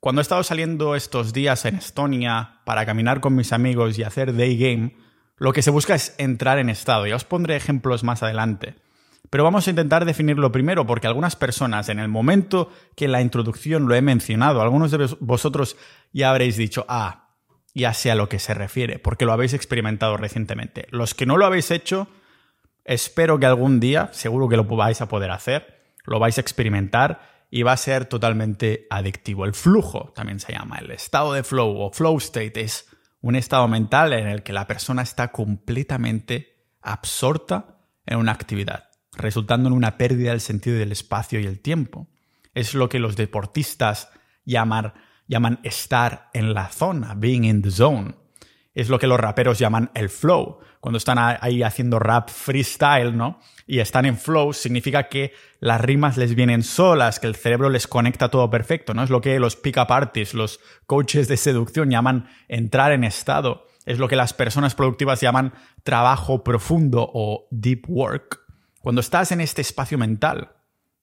cuando 0.00 0.22
he 0.22 0.22
estado 0.22 0.42
saliendo 0.42 0.96
estos 0.96 1.34
días 1.34 1.66
en 1.66 1.74
Estonia 1.74 2.62
para 2.64 2.86
caminar 2.86 3.20
con 3.20 3.34
mis 3.34 3.52
amigos 3.52 3.98
y 3.98 4.02
hacer 4.02 4.34
day 4.34 4.56
game, 4.56 4.96
lo 5.36 5.52
que 5.52 5.60
se 5.60 5.70
busca 5.70 5.94
es 5.94 6.14
entrar 6.16 6.58
en 6.58 6.70
estado. 6.70 7.06
Ya 7.06 7.16
os 7.16 7.24
pondré 7.24 7.54
ejemplos 7.54 8.02
más 8.02 8.22
adelante. 8.22 8.76
Pero 9.30 9.44
vamos 9.44 9.66
a 9.66 9.70
intentar 9.70 10.04
definirlo 10.04 10.52
primero 10.52 10.86
porque 10.86 11.06
algunas 11.06 11.36
personas 11.36 11.88
en 11.88 11.98
el 11.98 12.08
momento 12.08 12.70
que 12.96 13.04
en 13.04 13.12
la 13.12 13.20
introducción 13.20 13.86
lo 13.86 13.94
he 13.94 14.02
mencionado, 14.02 14.62
algunos 14.62 14.90
de 14.90 15.08
vosotros 15.20 15.76
ya 16.12 16.30
habréis 16.30 16.56
dicho, 16.56 16.86
ah, 16.88 17.28
ya 17.74 17.92
sé 17.94 18.10
a 18.10 18.14
lo 18.14 18.28
que 18.28 18.38
se 18.38 18.54
refiere, 18.54 18.98
porque 18.98 19.26
lo 19.26 19.32
habéis 19.32 19.52
experimentado 19.52 20.16
recientemente. 20.16 20.86
Los 20.90 21.14
que 21.14 21.26
no 21.26 21.36
lo 21.36 21.44
habéis 21.44 21.70
hecho, 21.70 22.08
espero 22.84 23.38
que 23.38 23.46
algún 23.46 23.80
día, 23.80 24.08
seguro 24.12 24.48
que 24.48 24.56
lo 24.56 24.64
vais 24.64 25.00
a 25.00 25.08
poder 25.08 25.30
hacer, 25.30 25.92
lo 26.04 26.18
vais 26.18 26.38
a 26.38 26.40
experimentar 26.40 27.20
y 27.50 27.62
va 27.62 27.72
a 27.72 27.76
ser 27.76 28.06
totalmente 28.06 28.86
adictivo. 28.90 29.44
El 29.44 29.54
flujo 29.54 30.12
también 30.14 30.40
se 30.40 30.52
llama, 30.52 30.78
el 30.78 30.90
estado 30.90 31.32
de 31.32 31.42
flow 31.42 31.80
o 31.80 31.92
flow 31.92 32.16
state 32.18 32.60
es 32.60 32.88
un 33.20 33.36
estado 33.36 33.68
mental 33.68 34.12
en 34.12 34.26
el 34.26 34.42
que 34.42 34.52
la 34.52 34.66
persona 34.66 35.02
está 35.02 35.32
completamente 35.32 36.66
absorta 36.80 37.78
en 38.06 38.18
una 38.18 38.32
actividad, 38.32 38.87
resultando 39.18 39.68
en 39.68 39.74
una 39.74 39.98
pérdida 39.98 40.30
del 40.30 40.40
sentido 40.40 40.78
del 40.78 40.92
espacio 40.92 41.40
y 41.40 41.46
el 41.46 41.60
tiempo. 41.60 42.08
Es 42.54 42.74
lo 42.74 42.88
que 42.88 42.98
los 42.98 43.16
deportistas 43.16 44.08
llaman, 44.44 44.94
llaman 45.26 45.60
estar 45.62 46.30
en 46.32 46.54
la 46.54 46.68
zona, 46.70 47.14
being 47.14 47.44
in 47.44 47.62
the 47.62 47.70
zone. 47.70 48.14
Es 48.74 48.88
lo 48.88 48.98
que 48.98 49.06
los 49.06 49.20
raperos 49.20 49.58
llaman 49.58 49.90
el 49.94 50.08
flow, 50.08 50.60
cuando 50.80 50.98
están 50.98 51.18
ahí 51.18 51.62
haciendo 51.62 51.98
rap 51.98 52.30
freestyle, 52.30 53.16
¿no? 53.16 53.40
Y 53.66 53.80
están 53.80 54.06
en 54.06 54.16
flow, 54.16 54.52
significa 54.52 55.08
que 55.08 55.32
las 55.58 55.80
rimas 55.80 56.16
les 56.16 56.34
vienen 56.34 56.62
solas, 56.62 57.18
que 57.18 57.26
el 57.26 57.34
cerebro 57.34 57.70
les 57.70 57.88
conecta 57.88 58.28
todo 58.28 58.48
perfecto, 58.48 58.94
¿no? 58.94 59.02
Es 59.02 59.10
lo 59.10 59.20
que 59.20 59.40
los 59.40 59.56
pick-up 59.56 59.90
artists, 59.90 60.34
los 60.34 60.60
coaches 60.86 61.26
de 61.26 61.36
seducción 61.36 61.90
llaman 61.90 62.28
entrar 62.46 62.92
en 62.92 63.02
estado. 63.02 63.66
Es 63.84 63.98
lo 63.98 64.06
que 64.06 64.16
las 64.16 64.32
personas 64.32 64.74
productivas 64.74 65.20
llaman 65.20 65.52
trabajo 65.82 66.44
profundo 66.44 67.10
o 67.12 67.48
deep 67.50 67.84
work. 67.88 68.47
Cuando 68.80 69.00
estás 69.00 69.32
en 69.32 69.40
este 69.40 69.60
espacio 69.60 69.98
mental, 69.98 70.52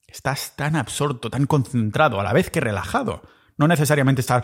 estás 0.07 0.55
tan 0.55 0.75
absorto, 0.75 1.29
tan 1.29 1.45
concentrado, 1.45 2.19
a 2.19 2.23
la 2.23 2.33
vez 2.33 2.49
que 2.49 2.61
relajado. 2.61 3.21
No 3.57 3.67
necesariamente 3.67 4.21
estar 4.21 4.43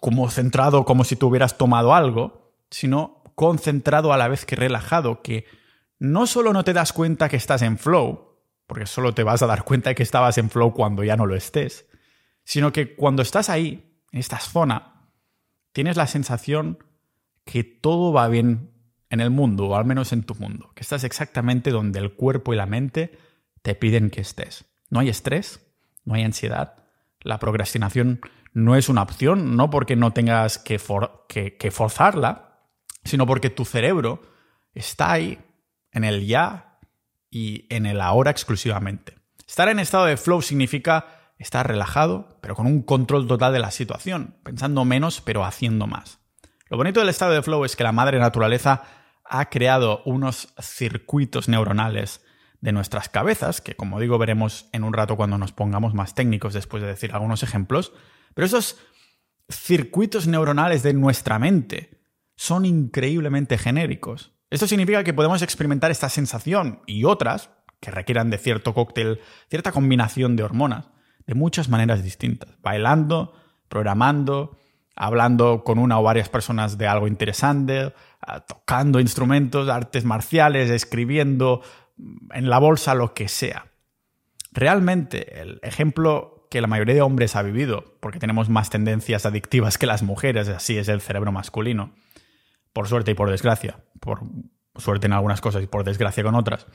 como 0.00 0.30
centrado 0.30 0.84
como 0.84 1.04
si 1.04 1.16
tú 1.16 1.28
hubieras 1.28 1.58
tomado 1.58 1.94
algo, 1.94 2.54
sino 2.70 3.22
concentrado 3.34 4.12
a 4.12 4.16
la 4.16 4.28
vez 4.28 4.44
que 4.44 4.56
relajado, 4.56 5.22
que 5.22 5.46
no 5.98 6.26
solo 6.26 6.52
no 6.52 6.64
te 6.64 6.72
das 6.72 6.92
cuenta 6.92 7.28
que 7.28 7.36
estás 7.36 7.62
en 7.62 7.78
flow, 7.78 8.38
porque 8.66 8.86
solo 8.86 9.14
te 9.14 9.22
vas 9.22 9.42
a 9.42 9.46
dar 9.46 9.64
cuenta 9.64 9.90
de 9.90 9.94
que 9.94 10.02
estabas 10.02 10.38
en 10.38 10.50
flow 10.50 10.72
cuando 10.72 11.04
ya 11.04 11.16
no 11.16 11.26
lo 11.26 11.36
estés, 11.36 11.86
sino 12.44 12.72
que 12.72 12.94
cuando 12.94 13.22
estás 13.22 13.48
ahí, 13.48 13.98
en 14.12 14.20
esta 14.20 14.38
zona, 14.38 15.08
tienes 15.72 15.96
la 15.96 16.06
sensación 16.06 16.78
que 17.44 17.64
todo 17.64 18.12
va 18.12 18.28
bien 18.28 18.73
en 19.10 19.20
el 19.20 19.30
mundo, 19.30 19.66
o 19.66 19.76
al 19.76 19.84
menos 19.84 20.12
en 20.12 20.22
tu 20.22 20.34
mundo, 20.34 20.72
que 20.74 20.82
estás 20.82 21.04
exactamente 21.04 21.70
donde 21.70 21.98
el 21.98 22.14
cuerpo 22.14 22.52
y 22.52 22.56
la 22.56 22.66
mente 22.66 23.18
te 23.62 23.74
piden 23.74 24.10
que 24.10 24.20
estés. 24.20 24.64
No 24.90 25.00
hay 25.00 25.08
estrés, 25.08 25.60
no 26.04 26.14
hay 26.14 26.22
ansiedad, 26.22 26.84
la 27.20 27.38
procrastinación 27.38 28.20
no 28.52 28.76
es 28.76 28.88
una 28.88 29.02
opción, 29.02 29.56
no 29.56 29.70
porque 29.70 29.96
no 29.96 30.12
tengas 30.12 30.58
que, 30.58 30.78
que 31.58 31.70
forzarla, 31.70 32.60
sino 33.04 33.26
porque 33.26 33.50
tu 33.50 33.64
cerebro 33.64 34.22
está 34.74 35.12
ahí 35.12 35.38
en 35.92 36.04
el 36.04 36.26
ya 36.26 36.78
y 37.30 37.66
en 37.70 37.86
el 37.86 38.00
ahora 38.00 38.30
exclusivamente. 38.30 39.14
Estar 39.46 39.68
en 39.68 39.78
estado 39.78 40.06
de 40.06 40.16
flow 40.16 40.42
significa 40.42 41.06
estar 41.38 41.66
relajado, 41.66 42.38
pero 42.40 42.54
con 42.54 42.66
un 42.66 42.82
control 42.82 43.26
total 43.26 43.52
de 43.52 43.58
la 43.58 43.70
situación, 43.70 44.36
pensando 44.42 44.84
menos 44.84 45.20
pero 45.20 45.44
haciendo 45.44 45.86
más. 45.86 46.20
Lo 46.74 46.78
bonito 46.78 46.98
del 46.98 47.08
estado 47.08 47.30
de 47.30 47.40
flow 47.40 47.64
es 47.64 47.76
que 47.76 47.84
la 47.84 47.92
madre 47.92 48.18
naturaleza 48.18 48.82
ha 49.24 49.48
creado 49.48 50.02
unos 50.06 50.52
circuitos 50.60 51.48
neuronales 51.48 52.20
de 52.60 52.72
nuestras 52.72 53.08
cabezas, 53.08 53.60
que 53.60 53.76
como 53.76 54.00
digo 54.00 54.18
veremos 54.18 54.68
en 54.72 54.82
un 54.82 54.92
rato 54.92 55.16
cuando 55.16 55.38
nos 55.38 55.52
pongamos 55.52 55.94
más 55.94 56.16
técnicos 56.16 56.52
después 56.52 56.82
de 56.82 56.88
decir 56.88 57.12
algunos 57.12 57.44
ejemplos, 57.44 57.92
pero 58.34 58.46
esos 58.46 58.76
circuitos 59.48 60.26
neuronales 60.26 60.82
de 60.82 60.94
nuestra 60.94 61.38
mente 61.38 62.00
son 62.34 62.64
increíblemente 62.64 63.56
genéricos. 63.56 64.32
Esto 64.50 64.66
significa 64.66 65.04
que 65.04 65.14
podemos 65.14 65.42
experimentar 65.42 65.92
esta 65.92 66.08
sensación 66.08 66.82
y 66.88 67.04
otras 67.04 67.50
que 67.78 67.92
requieran 67.92 68.30
de 68.30 68.38
cierto 68.38 68.74
cóctel, 68.74 69.20
cierta 69.48 69.70
combinación 69.70 70.34
de 70.34 70.42
hormonas, 70.42 70.88
de 71.24 71.34
muchas 71.36 71.68
maneras 71.68 72.02
distintas. 72.02 72.60
Bailando, 72.62 73.32
programando, 73.68 74.58
hablando 74.96 75.64
con 75.64 75.78
una 75.78 75.98
o 75.98 76.02
varias 76.02 76.28
personas 76.28 76.78
de 76.78 76.86
algo 76.86 77.08
interesante, 77.08 77.92
ah, 78.20 78.40
tocando 78.40 79.00
instrumentos, 79.00 79.68
artes 79.68 80.04
marciales, 80.04 80.70
escribiendo, 80.70 81.62
mm, 81.96 82.32
en 82.32 82.50
la 82.50 82.58
bolsa, 82.58 82.94
lo 82.94 83.14
que 83.14 83.28
sea. 83.28 83.66
Realmente, 84.52 85.40
el 85.40 85.58
ejemplo 85.62 86.46
que 86.50 86.60
la 86.60 86.68
mayoría 86.68 86.94
de 86.94 87.02
hombres 87.02 87.34
ha 87.34 87.42
vivido, 87.42 87.96
porque 88.00 88.20
tenemos 88.20 88.48
más 88.48 88.70
tendencias 88.70 89.26
adictivas 89.26 89.78
que 89.78 89.86
las 89.86 90.04
mujeres, 90.04 90.48
así 90.48 90.78
es 90.78 90.88
el 90.88 91.00
cerebro 91.00 91.32
masculino, 91.32 91.92
por 92.72 92.86
suerte 92.86 93.10
y 93.10 93.14
por 93.14 93.30
desgracia, 93.30 93.80
por 93.98 94.20
suerte 94.76 95.06
en 95.06 95.14
algunas 95.14 95.40
cosas 95.40 95.64
y 95.64 95.66
por 95.66 95.82
desgracia 95.82 96.22
con 96.22 96.36
otras, 96.36 96.66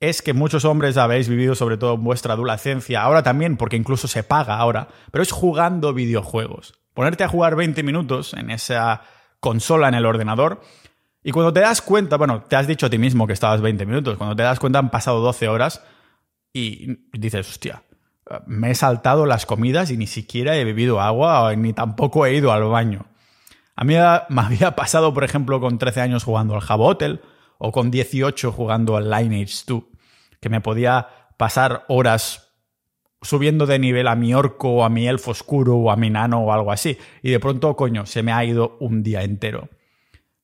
es 0.00 0.22
que 0.22 0.32
muchos 0.32 0.64
hombres 0.64 0.96
habéis 0.96 1.28
vivido 1.28 1.54
sobre 1.54 1.76
todo 1.76 1.94
en 1.94 2.04
vuestra 2.04 2.34
adolescencia, 2.34 3.02
ahora 3.02 3.22
también, 3.22 3.56
porque 3.56 3.76
incluso 3.76 4.08
se 4.08 4.22
paga 4.22 4.56
ahora, 4.56 4.88
pero 5.10 5.22
es 5.22 5.30
jugando 5.30 5.92
videojuegos. 5.94 6.85
Ponerte 6.96 7.24
a 7.24 7.28
jugar 7.28 7.56
20 7.56 7.82
minutos 7.82 8.32
en 8.32 8.50
esa 8.50 9.02
consola 9.38 9.86
en 9.88 9.94
el 9.94 10.06
ordenador 10.06 10.62
y 11.22 11.30
cuando 11.30 11.52
te 11.52 11.60
das 11.60 11.82
cuenta, 11.82 12.16
bueno, 12.16 12.44
te 12.44 12.56
has 12.56 12.66
dicho 12.66 12.86
a 12.86 12.88
ti 12.88 12.96
mismo 12.96 13.26
que 13.26 13.34
estabas 13.34 13.60
20 13.60 13.84
minutos, 13.84 14.16
cuando 14.16 14.34
te 14.34 14.44
das 14.44 14.58
cuenta 14.58 14.78
han 14.78 14.88
pasado 14.88 15.20
12 15.20 15.46
horas 15.48 15.82
y 16.54 17.00
dices, 17.12 17.46
hostia, 17.50 17.82
me 18.46 18.70
he 18.70 18.74
saltado 18.74 19.26
las 19.26 19.44
comidas 19.44 19.90
y 19.90 19.98
ni 19.98 20.06
siquiera 20.06 20.56
he 20.56 20.64
bebido 20.64 21.02
agua 21.02 21.54
ni 21.54 21.74
tampoco 21.74 22.24
he 22.24 22.34
ido 22.34 22.50
al 22.50 22.64
baño. 22.64 23.04
A 23.74 23.84
mí 23.84 23.94
me 24.30 24.40
había 24.40 24.74
pasado, 24.74 25.12
por 25.12 25.22
ejemplo, 25.22 25.60
con 25.60 25.76
13 25.76 26.00
años 26.00 26.24
jugando 26.24 26.54
al 26.54 26.62
Java 26.62 26.86
Hotel 26.86 27.20
o 27.58 27.72
con 27.72 27.90
18 27.90 28.52
jugando 28.52 28.96
al 28.96 29.10
Lineage 29.10 29.64
2, 29.66 29.82
que 30.40 30.48
me 30.48 30.62
podía 30.62 31.08
pasar 31.36 31.84
horas 31.88 32.45
subiendo 33.26 33.66
de 33.66 33.78
nivel 33.78 34.08
a 34.08 34.16
mi 34.16 34.34
orco 34.34 34.70
o 34.70 34.84
a 34.84 34.88
mi 34.88 35.06
elfo 35.06 35.32
oscuro 35.32 35.76
o 35.76 35.90
a 35.90 35.96
mi 35.96 36.10
nano 36.10 36.40
o 36.40 36.52
algo 36.52 36.72
así. 36.72 36.96
Y 37.22 37.30
de 37.30 37.40
pronto, 37.40 37.76
coño, 37.76 38.06
se 38.06 38.22
me 38.22 38.32
ha 38.32 38.44
ido 38.44 38.76
un 38.80 39.02
día 39.02 39.22
entero. 39.22 39.68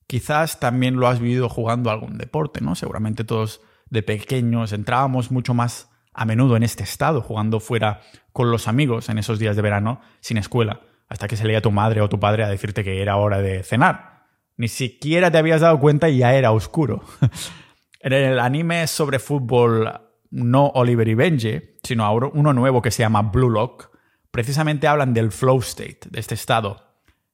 Quizás 0.07 0.61
también 0.61 0.97
lo 0.97 1.09
has 1.09 1.21
vivido 1.21 1.49
jugando 1.49 1.91
algún 1.91 2.19
deporte, 2.19 2.61
¿no? 2.61 2.75
Seguramente 2.75 3.25
todos 3.25 3.63
de 3.89 4.03
pequeños 4.03 4.73
entrábamos 4.73 5.31
mucho 5.31 5.55
más 5.55 5.91
a 6.13 6.25
menudo 6.25 6.57
en 6.57 6.63
este 6.63 6.83
estado, 6.83 7.23
jugando 7.23 7.61
fuera 7.61 8.01
con 8.33 8.51
los 8.51 8.69
amigos 8.69 9.09
en 9.09 9.19
esos 9.19 9.39
días 9.39 9.57
de 9.57 9.63
verano, 9.63 10.01
sin 10.21 10.37
escuela, 10.37 10.81
hasta 11.09 11.29
que 11.29 11.37
se 11.37 11.47
leía 11.47 11.63
tu 11.63 11.71
madre 11.71 12.01
o 12.01 12.09
tu 12.09 12.21
padre 12.21 12.45
a 12.45 12.49
decirte 12.49 12.85
que 12.85 13.01
era 13.01 13.17
hora 13.17 13.41
de 13.41 13.63
cenar. 13.63 14.27
Ni 14.57 14.69
siquiera 14.69 15.31
te 15.31 15.39
habías 15.39 15.63
dado 15.63 15.79
cuenta 15.81 16.11
y 16.11 16.19
ya 16.19 16.35
era 16.35 16.53
oscuro. 16.53 17.03
en 18.01 18.13
el 18.13 18.39
anime 18.39 18.87
sobre 18.87 19.19
fútbol 19.19 19.91
no 20.31 20.67
Oliver 20.75 21.09
y 21.09 21.15
Benji, 21.15 21.61
sino 21.83 22.13
uno 22.15 22.53
nuevo 22.53 22.83
que 22.83 22.91
se 22.91 23.03
llama 23.03 23.23
Blue 23.23 23.51
Lock, 23.51 23.91
precisamente 24.31 24.87
hablan 24.87 25.15
del 25.15 25.33
flow 25.33 25.61
state, 25.61 26.01
de 26.11 26.21
este 26.21 26.35
estado. 26.35 26.83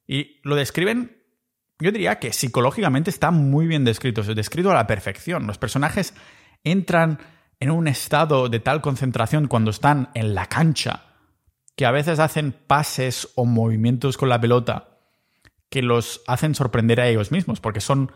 Y 0.06 0.40
lo 0.42 0.56
describen, 0.56 1.22
yo 1.78 1.92
diría 1.92 2.18
que 2.18 2.32
psicológicamente 2.32 3.10
está 3.10 3.30
muy 3.30 3.66
bien 3.66 3.84
descrito, 3.84 4.22
es 4.22 4.34
descrito 4.34 4.70
a 4.70 4.74
la 4.74 4.86
perfección. 4.86 5.46
Los 5.46 5.58
personajes 5.58 6.14
entran 6.64 7.18
en 7.60 7.70
un 7.70 7.88
estado 7.88 8.48
de 8.48 8.60
tal 8.60 8.80
concentración 8.80 9.48
cuando 9.48 9.70
están 9.70 10.10
en 10.14 10.34
la 10.34 10.46
cancha, 10.46 11.04
que 11.76 11.86
a 11.86 11.90
veces 11.90 12.18
hacen 12.18 12.52
pases 12.52 13.28
o 13.36 13.44
movimientos 13.44 14.16
con 14.16 14.28
la 14.28 14.40
pelota 14.40 14.98
que 15.70 15.82
los 15.82 16.22
hacen 16.26 16.54
sorprender 16.54 17.00
a 17.00 17.08
ellos 17.08 17.30
mismos, 17.30 17.60
porque 17.60 17.80
son 17.80 18.10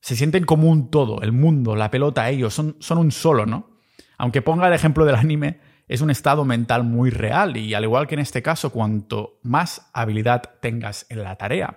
se 0.00 0.16
sienten 0.16 0.44
como 0.44 0.68
un 0.68 0.90
todo, 0.90 1.22
el 1.22 1.32
mundo, 1.32 1.76
la 1.76 1.90
pelota, 1.90 2.28
ellos 2.28 2.52
son, 2.52 2.76
son 2.80 2.98
un 2.98 3.12
solo, 3.12 3.46
¿no? 3.46 3.70
Aunque 4.18 4.42
ponga 4.42 4.66
el 4.66 4.74
ejemplo 4.74 5.04
del 5.04 5.14
anime, 5.14 5.60
es 5.92 6.00
un 6.00 6.10
estado 6.10 6.46
mental 6.46 6.84
muy 6.84 7.10
real 7.10 7.58
y 7.58 7.74
al 7.74 7.84
igual 7.84 8.06
que 8.06 8.14
en 8.14 8.20
este 8.20 8.40
caso, 8.40 8.70
cuanto 8.70 9.38
más 9.42 9.90
habilidad 9.92 10.42
tengas 10.60 11.04
en 11.10 11.22
la 11.22 11.36
tarea, 11.36 11.76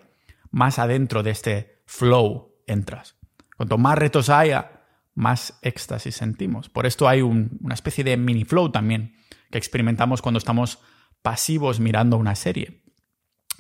más 0.52 0.80
adentro 0.80 1.22
de 1.22 1.32
este 1.32 1.82
flow 1.86 2.54
entras. 2.66 3.18
Cuanto 3.58 3.78
más 3.78 3.98
retos 3.98 4.30
haya, 4.30 4.84
más 5.16 5.60
éxtasis 5.62 6.16
sentimos. 6.16 6.70
Por 6.70 6.86
esto 6.86 7.10
hay 7.10 7.22
una 7.22 7.74
especie 7.74 8.06
de 8.06 8.16
mini 8.16 8.46
flow 8.46 8.72
también 8.72 9.18
que 9.52 9.58
experimentamos 9.58 10.22
cuando 10.22 10.38
estamos 10.38 10.80
pasivos 11.22 11.82
mirando 11.82 12.16
una 12.16 12.36
serie. 12.36 12.84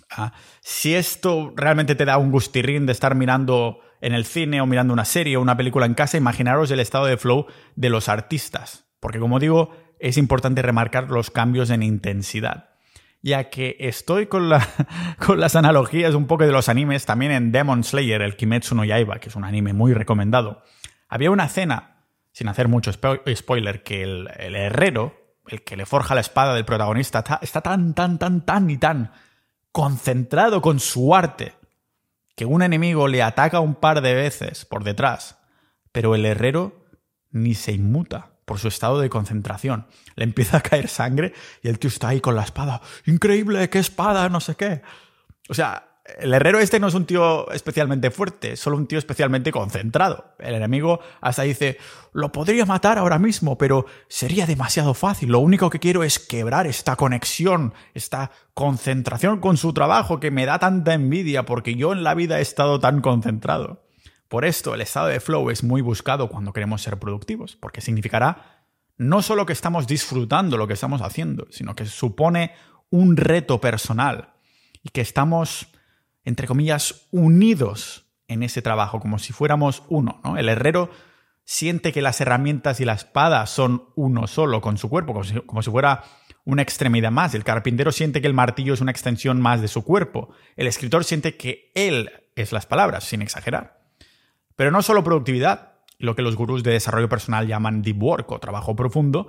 Ah, 0.09 0.31
si 0.61 0.95
esto 0.95 1.51
realmente 1.57 1.95
te 1.95 2.05
da 2.05 2.17
un 2.17 2.31
gustirrín 2.31 2.85
de 2.85 2.93
estar 2.93 3.13
mirando 3.13 3.81
en 3.99 4.13
el 4.13 4.23
cine 4.23 4.61
o 4.61 4.65
mirando 4.65 4.93
una 4.93 5.03
serie 5.03 5.35
o 5.35 5.41
una 5.41 5.57
película 5.57 5.85
en 5.85 5.95
casa, 5.95 6.15
imaginaros 6.15 6.71
el 6.71 6.79
estado 6.79 7.07
de 7.07 7.17
flow 7.17 7.47
de 7.75 7.89
los 7.89 8.07
artistas. 8.07 8.85
Porque 9.01 9.19
como 9.19 9.39
digo, 9.39 9.71
es 9.99 10.17
importante 10.17 10.61
remarcar 10.61 11.09
los 11.09 11.31
cambios 11.31 11.69
en 11.69 11.83
intensidad. 11.83 12.69
Ya 13.21 13.49
que 13.49 13.75
estoy 13.79 14.27
con, 14.27 14.49
las 14.49 15.55
analogías 15.55 16.13
un 16.13 16.27
poco 16.27 16.45
de 16.45 16.51
los 16.51 16.69
animes, 16.69 17.05
también 17.05 17.31
en 17.31 17.51
Demon 17.51 17.83
Slayer, 17.83 18.21
el 18.21 18.35
Kimetsu 18.35 18.75
no 18.75 18.85
Yaiba, 18.85 19.19
que 19.19 19.29
es 19.29 19.35
un 19.35 19.43
anime 19.43 19.73
muy 19.73 19.93
recomendado. 19.93 20.61
Había 21.07 21.31
una 21.31 21.45
escena, 21.45 22.03
sin 22.31 22.47
hacer 22.47 22.67
mucho 22.67 22.91
spoiler, 22.93 23.83
que 23.83 24.03
el, 24.03 24.29
el 24.37 24.55
herrero, 24.55 25.15
el 25.47 25.63
que 25.63 25.77
le 25.77 25.85
forja 25.85 26.15
la 26.15 26.21
espada 26.21 26.53
del 26.53 26.65
protagonista, 26.65 27.23
está 27.41 27.61
tan, 27.61 27.93
tan, 27.93 28.19
tan, 28.19 28.45
tan 28.45 28.69
y 28.69 28.77
tan 28.77 29.11
concentrado 29.71 30.61
con 30.61 30.79
su 30.79 31.15
arte, 31.15 31.53
que 32.35 32.45
un 32.45 32.61
enemigo 32.61 33.07
le 33.07 33.23
ataca 33.23 33.59
un 33.59 33.75
par 33.75 34.01
de 34.01 34.13
veces 34.13 34.65
por 34.65 34.83
detrás, 34.83 35.39
pero 35.91 36.15
el 36.15 36.25
herrero 36.25 36.85
ni 37.31 37.55
se 37.55 37.71
inmuta 37.71 38.34
por 38.45 38.59
su 38.59 38.67
estado 38.67 38.99
de 38.99 39.09
concentración. 39.09 39.87
Le 40.15 40.23
empieza 40.23 40.57
a 40.57 40.61
caer 40.61 40.87
sangre 40.87 41.33
y 41.61 41.67
el 41.67 41.79
tío 41.79 41.89
está 41.89 42.09
ahí 42.09 42.21
con 42.21 42.35
la 42.35 42.43
espada. 42.43 42.81
Increíble, 43.05 43.69
qué 43.69 43.79
espada, 43.79 44.29
no 44.29 44.39
sé 44.39 44.55
qué. 44.55 44.81
O 45.49 45.53
sea, 45.53 45.95
el 46.19 46.33
herrero 46.33 46.59
este 46.59 46.79
no 46.79 46.87
es 46.87 46.93
un 46.93 47.05
tío 47.05 47.49
especialmente 47.51 48.11
fuerte, 48.11 48.51
es 48.51 48.59
solo 48.59 48.77
un 48.77 48.85
tío 48.85 48.99
especialmente 48.99 49.51
concentrado. 49.51 50.35
El 50.37 50.53
enemigo 50.53 50.99
hasta 51.19 51.41
dice, 51.43 51.77
lo 52.13 52.31
podría 52.31 52.65
matar 52.65 52.99
ahora 52.99 53.17
mismo, 53.17 53.57
pero 53.57 53.87
sería 54.07 54.45
demasiado 54.45 54.93
fácil. 54.93 55.31
Lo 55.31 55.39
único 55.39 55.71
que 55.71 55.79
quiero 55.79 56.03
es 56.03 56.19
quebrar 56.19 56.67
esta 56.67 56.95
conexión, 56.95 57.73
esta 57.95 58.31
concentración 58.53 59.39
con 59.39 59.57
su 59.57 59.73
trabajo 59.73 60.19
que 60.19 60.29
me 60.29 60.45
da 60.45 60.59
tanta 60.59 60.93
envidia 60.93 61.45
porque 61.45 61.75
yo 61.75 61.91
en 61.91 62.03
la 62.03 62.13
vida 62.13 62.37
he 62.37 62.43
estado 62.43 62.79
tan 62.79 63.01
concentrado. 63.01 63.84
Por 64.27 64.45
esto 64.45 64.73
el 64.73 64.81
estado 64.81 65.07
de 65.07 65.19
flow 65.19 65.49
es 65.49 65.63
muy 65.63 65.81
buscado 65.81 66.29
cuando 66.29 66.53
queremos 66.53 66.81
ser 66.81 66.97
productivos, 66.97 67.55
porque 67.55 67.81
significará 67.81 68.63
no 68.97 69.21
solo 69.21 69.45
que 69.45 69.53
estamos 69.53 69.87
disfrutando 69.87 70.57
lo 70.57 70.67
que 70.67 70.73
estamos 70.73 71.01
haciendo, 71.01 71.47
sino 71.49 71.75
que 71.75 71.85
supone 71.85 72.53
un 72.89 73.17
reto 73.17 73.59
personal 73.59 74.33
y 74.83 74.89
que 74.89 75.01
estamos 75.01 75.67
entre 76.25 76.47
comillas, 76.47 77.07
unidos 77.11 78.07
en 78.27 78.43
ese 78.43 78.61
trabajo, 78.61 78.99
como 78.99 79.19
si 79.19 79.31
fuéramos 79.31 79.83
uno. 79.87 80.19
¿no? 80.23 80.37
El 80.37 80.49
herrero 80.49 80.89
siente 81.45 81.93
que 81.93 82.01
las 82.01 82.19
herramientas 82.19 82.79
y 82.79 82.85
la 82.85 82.93
espada 82.93 83.45
son 83.45 83.89
uno 83.95 84.25
solo 84.25 84.59
con 84.59 84.77
su 84.79 84.89
cuerpo, 84.89 85.13
como 85.13 85.23
si, 85.23 85.39
como 85.41 85.61
si, 85.61 85.69
fuera 85.69 86.03
una 86.43 86.63
extremidad 86.63 87.11
más. 87.11 87.35
El 87.35 87.43
carpintero 87.43 87.91
siente 87.91 88.19
que 88.19 88.27
el 88.27 88.33
martillo 88.33 88.73
es 88.73 88.81
una 88.81 88.91
extensión 88.91 89.39
más 89.39 89.61
de 89.61 89.67
su 89.67 89.83
cuerpo. 89.83 90.31
El 90.57 90.65
escritor 90.65 91.03
siente 91.03 91.37
que 91.37 91.71
él 91.75 92.09
es 92.35 92.51
las 92.51 92.65
palabras, 92.65 93.03
sin 93.03 93.21
exagerar. 93.21 93.84
Pero 94.55 94.71
no 94.71 94.81
solo 94.81 95.03
productividad, 95.03 95.73
lo 95.97 96.15
que 96.15 96.21
los 96.21 96.35
gurús 96.35 96.63
de 96.63 96.71
desarrollo 96.71 97.09
personal 97.09 97.47
llaman 97.47 97.81
deep 97.81 98.01
work 98.01 98.31
o 98.31 98.39
trabajo 98.39 98.75
profundo, 98.75 99.27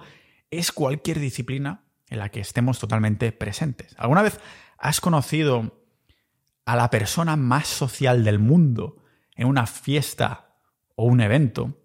es 0.51 0.73
cualquier 0.73 1.19
disciplina 1.19 1.85
en 2.09 2.19
la 2.19 2.29
que 2.29 2.41
estemos 2.41 2.79
totalmente 2.79 3.33
presentes. 3.33 3.95
¿Alguna 3.99 4.23
vez 4.23 4.39
has 4.79 5.01
conocido 5.01 5.83
a 6.65 6.77
la 6.77 6.91
persona 6.91 7.37
más 7.37 7.67
social 7.67 8.25
del 8.25 8.39
mundo 8.39 8.97
en 9.35 9.47
una 9.47 9.67
fiesta 9.67 10.57
o 10.97 11.05
un 11.05 11.21
evento, 11.21 11.77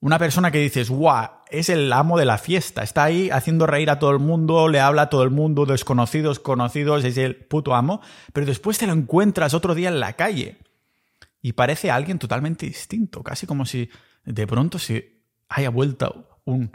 una 0.00 0.18
persona 0.18 0.50
que 0.50 0.58
dices, 0.58 0.90
guau, 0.90 1.30
es 1.48 1.70
el 1.70 1.90
amo 1.90 2.18
de 2.18 2.26
la 2.26 2.36
fiesta, 2.36 2.82
está 2.82 3.04
ahí 3.04 3.30
haciendo 3.30 3.66
reír 3.66 3.88
a 3.88 3.98
todo 3.98 4.10
el 4.10 4.18
mundo, 4.18 4.68
le 4.68 4.80
habla 4.80 5.02
a 5.02 5.08
todo 5.08 5.22
el 5.22 5.30
mundo, 5.30 5.64
desconocidos, 5.64 6.40
conocidos, 6.40 7.04
es 7.04 7.16
el 7.16 7.36
puto 7.36 7.74
amo, 7.74 8.02
pero 8.34 8.44
después 8.44 8.76
te 8.76 8.86
lo 8.86 8.92
encuentras 8.92 9.54
otro 9.54 9.74
día 9.74 9.88
en 9.88 10.00
la 10.00 10.12
calle 10.12 10.58
y 11.44 11.52
parece 11.52 11.90
alguien 11.90 12.18
totalmente 12.18 12.64
distinto, 12.64 13.22
casi 13.22 13.46
como 13.46 13.66
si 13.66 13.90
de 14.24 14.46
pronto 14.46 14.78
se 14.78 15.26
haya 15.50 15.68
vuelto 15.68 16.40
un 16.46 16.74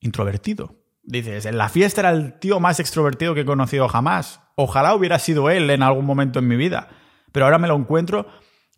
introvertido. 0.00 0.74
Dices, 1.02 1.44
en 1.44 1.58
la 1.58 1.68
fiesta 1.68 2.00
era 2.00 2.12
el 2.12 2.38
tío 2.38 2.58
más 2.58 2.80
extrovertido 2.80 3.34
que 3.34 3.42
he 3.42 3.44
conocido 3.44 3.88
jamás. 3.88 4.40
Ojalá 4.54 4.94
hubiera 4.94 5.18
sido 5.18 5.50
él 5.50 5.68
en 5.68 5.82
algún 5.82 6.06
momento 6.06 6.38
en 6.38 6.48
mi 6.48 6.56
vida. 6.56 6.88
Pero 7.30 7.44
ahora 7.44 7.58
me 7.58 7.68
lo 7.68 7.76
encuentro 7.76 8.26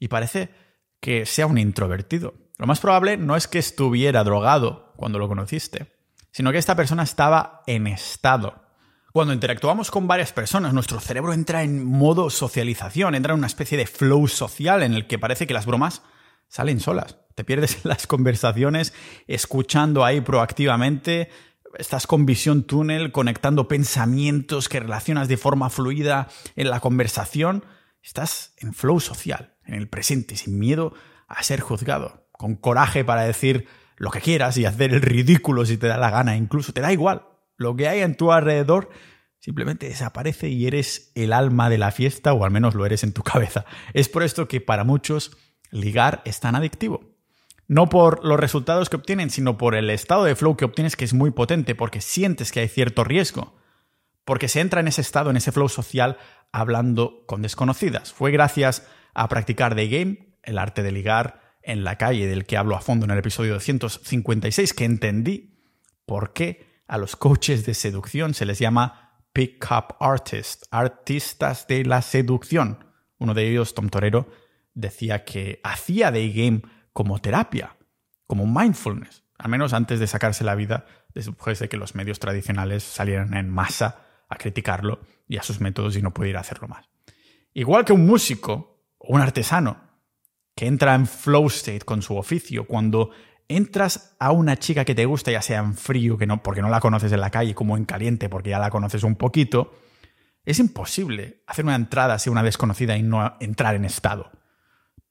y 0.00 0.08
parece 0.08 0.50
que 0.98 1.24
sea 1.24 1.46
un 1.46 1.58
introvertido. 1.58 2.34
Lo 2.56 2.66
más 2.66 2.80
probable 2.80 3.16
no 3.16 3.36
es 3.36 3.46
que 3.46 3.60
estuviera 3.60 4.24
drogado 4.24 4.92
cuando 4.96 5.20
lo 5.20 5.28
conociste, 5.28 5.94
sino 6.32 6.50
que 6.50 6.58
esta 6.58 6.74
persona 6.74 7.04
estaba 7.04 7.62
en 7.68 7.86
estado. 7.86 8.60
Cuando 9.12 9.32
interactuamos 9.32 9.90
con 9.90 10.06
varias 10.06 10.32
personas, 10.32 10.74
nuestro 10.74 11.00
cerebro 11.00 11.32
entra 11.32 11.62
en 11.62 11.84
modo 11.84 12.28
socialización, 12.28 13.14
entra 13.14 13.32
en 13.32 13.38
una 13.38 13.46
especie 13.46 13.78
de 13.78 13.86
flow 13.86 14.28
social 14.28 14.82
en 14.82 14.92
el 14.92 15.06
que 15.06 15.18
parece 15.18 15.46
que 15.46 15.54
las 15.54 15.64
bromas 15.64 16.02
salen 16.46 16.78
solas. 16.78 17.16
Te 17.34 17.42
pierdes 17.42 17.76
en 17.76 17.80
las 17.84 18.06
conversaciones 18.06 18.92
escuchando 19.26 20.04
ahí 20.04 20.20
proactivamente, 20.20 21.30
estás 21.78 22.06
con 22.06 22.26
visión 22.26 22.64
túnel, 22.64 23.10
conectando 23.10 23.66
pensamientos 23.66 24.68
que 24.68 24.80
relacionas 24.80 25.28
de 25.28 25.38
forma 25.38 25.70
fluida 25.70 26.28
en 26.54 26.68
la 26.68 26.80
conversación. 26.80 27.64
Estás 28.02 28.52
en 28.58 28.74
flow 28.74 29.00
social, 29.00 29.54
en 29.64 29.74
el 29.74 29.88
presente, 29.88 30.36
sin 30.36 30.58
miedo 30.58 30.92
a 31.28 31.42
ser 31.42 31.60
juzgado, 31.60 32.28
con 32.32 32.56
coraje 32.56 33.04
para 33.04 33.22
decir 33.22 33.66
lo 33.96 34.10
que 34.10 34.20
quieras 34.20 34.58
y 34.58 34.66
hacer 34.66 34.92
el 34.92 35.00
ridículo 35.00 35.64
si 35.64 35.78
te 35.78 35.88
da 35.88 35.96
la 35.96 36.10
gana, 36.10 36.36
incluso 36.36 36.72
te 36.72 36.82
da 36.82 36.92
igual. 36.92 37.22
Lo 37.58 37.76
que 37.76 37.88
hay 37.88 38.00
en 38.00 38.14
tu 38.14 38.32
alrededor 38.32 38.88
simplemente 39.40 39.88
desaparece 39.88 40.48
y 40.48 40.66
eres 40.66 41.10
el 41.14 41.32
alma 41.32 41.68
de 41.68 41.76
la 41.76 41.90
fiesta, 41.90 42.32
o 42.32 42.44
al 42.44 42.52
menos 42.52 42.74
lo 42.74 42.86
eres 42.86 43.02
en 43.02 43.12
tu 43.12 43.22
cabeza. 43.24 43.66
Es 43.92 44.08
por 44.08 44.22
esto 44.22 44.48
que 44.48 44.60
para 44.60 44.84
muchos 44.84 45.36
ligar 45.70 46.22
es 46.24 46.40
tan 46.40 46.54
adictivo. 46.54 47.18
No 47.66 47.88
por 47.88 48.24
los 48.24 48.40
resultados 48.40 48.88
que 48.88 48.96
obtienen, 48.96 49.28
sino 49.28 49.58
por 49.58 49.74
el 49.74 49.90
estado 49.90 50.24
de 50.24 50.36
flow 50.36 50.56
que 50.56 50.64
obtienes 50.64 50.96
que 50.96 51.04
es 51.04 51.12
muy 51.12 51.32
potente, 51.32 51.74
porque 51.74 52.00
sientes 52.00 52.52
que 52.52 52.60
hay 52.60 52.68
cierto 52.68 53.04
riesgo. 53.04 53.56
Porque 54.24 54.48
se 54.48 54.60
entra 54.60 54.80
en 54.80 54.88
ese 54.88 55.00
estado, 55.00 55.28
en 55.28 55.36
ese 55.36 55.52
flow 55.52 55.68
social, 55.68 56.16
hablando 56.52 57.24
con 57.26 57.42
desconocidas. 57.42 58.12
Fue 58.12 58.30
gracias 58.30 58.86
a 59.12 59.28
practicar 59.28 59.74
The 59.74 59.88
Game, 59.88 60.36
el 60.44 60.58
arte 60.58 60.82
de 60.82 60.92
ligar 60.92 61.56
en 61.62 61.82
la 61.82 61.98
calle, 61.98 62.26
del 62.28 62.46
que 62.46 62.56
hablo 62.56 62.76
a 62.76 62.80
fondo 62.80 63.04
en 63.04 63.10
el 63.10 63.18
episodio 63.18 63.54
256, 63.54 64.72
que 64.72 64.84
entendí 64.84 65.58
por 66.06 66.32
qué 66.32 66.67
a 66.88 66.98
los 66.98 67.16
coaches 67.16 67.64
de 67.66 67.74
seducción 67.74 68.34
se 68.34 68.46
les 68.46 68.58
llama 68.58 69.20
pick-up 69.32 69.94
artists, 70.00 70.66
artistas 70.70 71.66
de 71.68 71.84
la 71.84 72.02
seducción. 72.02 72.84
Uno 73.18 73.34
de 73.34 73.48
ellos, 73.48 73.74
Tom 73.74 73.88
Torero, 73.90 74.28
decía 74.74 75.24
que 75.24 75.60
hacía 75.62 76.10
Day 76.10 76.32
Game 76.32 76.62
como 76.92 77.20
terapia, 77.20 77.76
como 78.26 78.46
mindfulness, 78.46 79.22
al 79.38 79.50
menos 79.50 79.72
antes 79.72 80.00
de 80.00 80.06
sacarse 80.06 80.44
la 80.44 80.54
vida 80.54 80.86
después 81.14 81.58
de 81.58 81.68
que 81.68 81.76
los 81.76 81.94
medios 81.94 82.18
tradicionales 82.18 82.82
salieran 82.82 83.34
en 83.34 83.50
masa 83.50 84.04
a 84.28 84.36
criticarlo 84.36 85.00
y 85.28 85.36
a 85.36 85.42
sus 85.42 85.60
métodos 85.60 85.96
y 85.96 86.02
no 86.02 86.12
pudiera 86.12 86.40
hacerlo 86.40 86.68
más. 86.68 86.88
Igual 87.52 87.84
que 87.84 87.92
un 87.92 88.06
músico 88.06 88.82
o 88.98 89.14
un 89.14 89.20
artesano 89.20 89.88
que 90.54 90.66
entra 90.66 90.94
en 90.94 91.06
flow 91.06 91.46
state 91.46 91.80
con 91.80 92.02
su 92.02 92.16
oficio, 92.16 92.66
cuando 92.66 93.10
entras 93.48 94.14
a 94.18 94.30
una 94.30 94.56
chica 94.58 94.84
que 94.84 94.94
te 94.94 95.06
gusta, 95.06 95.32
ya 95.32 95.42
sea 95.42 95.58
en 95.60 95.74
frío, 95.74 96.18
que 96.18 96.26
no, 96.26 96.42
porque 96.42 96.62
no 96.62 96.68
la 96.68 96.80
conoces 96.80 97.10
en 97.12 97.20
la 97.20 97.30
calle, 97.30 97.54
como 97.54 97.76
en 97.76 97.84
caliente, 97.84 98.28
porque 98.28 98.50
ya 98.50 98.58
la 98.58 98.70
conoces 98.70 99.02
un 99.02 99.16
poquito, 99.16 99.72
es 100.44 100.58
imposible 100.58 101.42
hacer 101.46 101.64
una 101.64 101.74
entrada 101.74 102.14
así 102.14 102.30
una 102.30 102.42
desconocida 102.42 102.96
y 102.96 103.02
no 103.02 103.36
entrar 103.40 103.74
en 103.74 103.84
estado. 103.84 104.30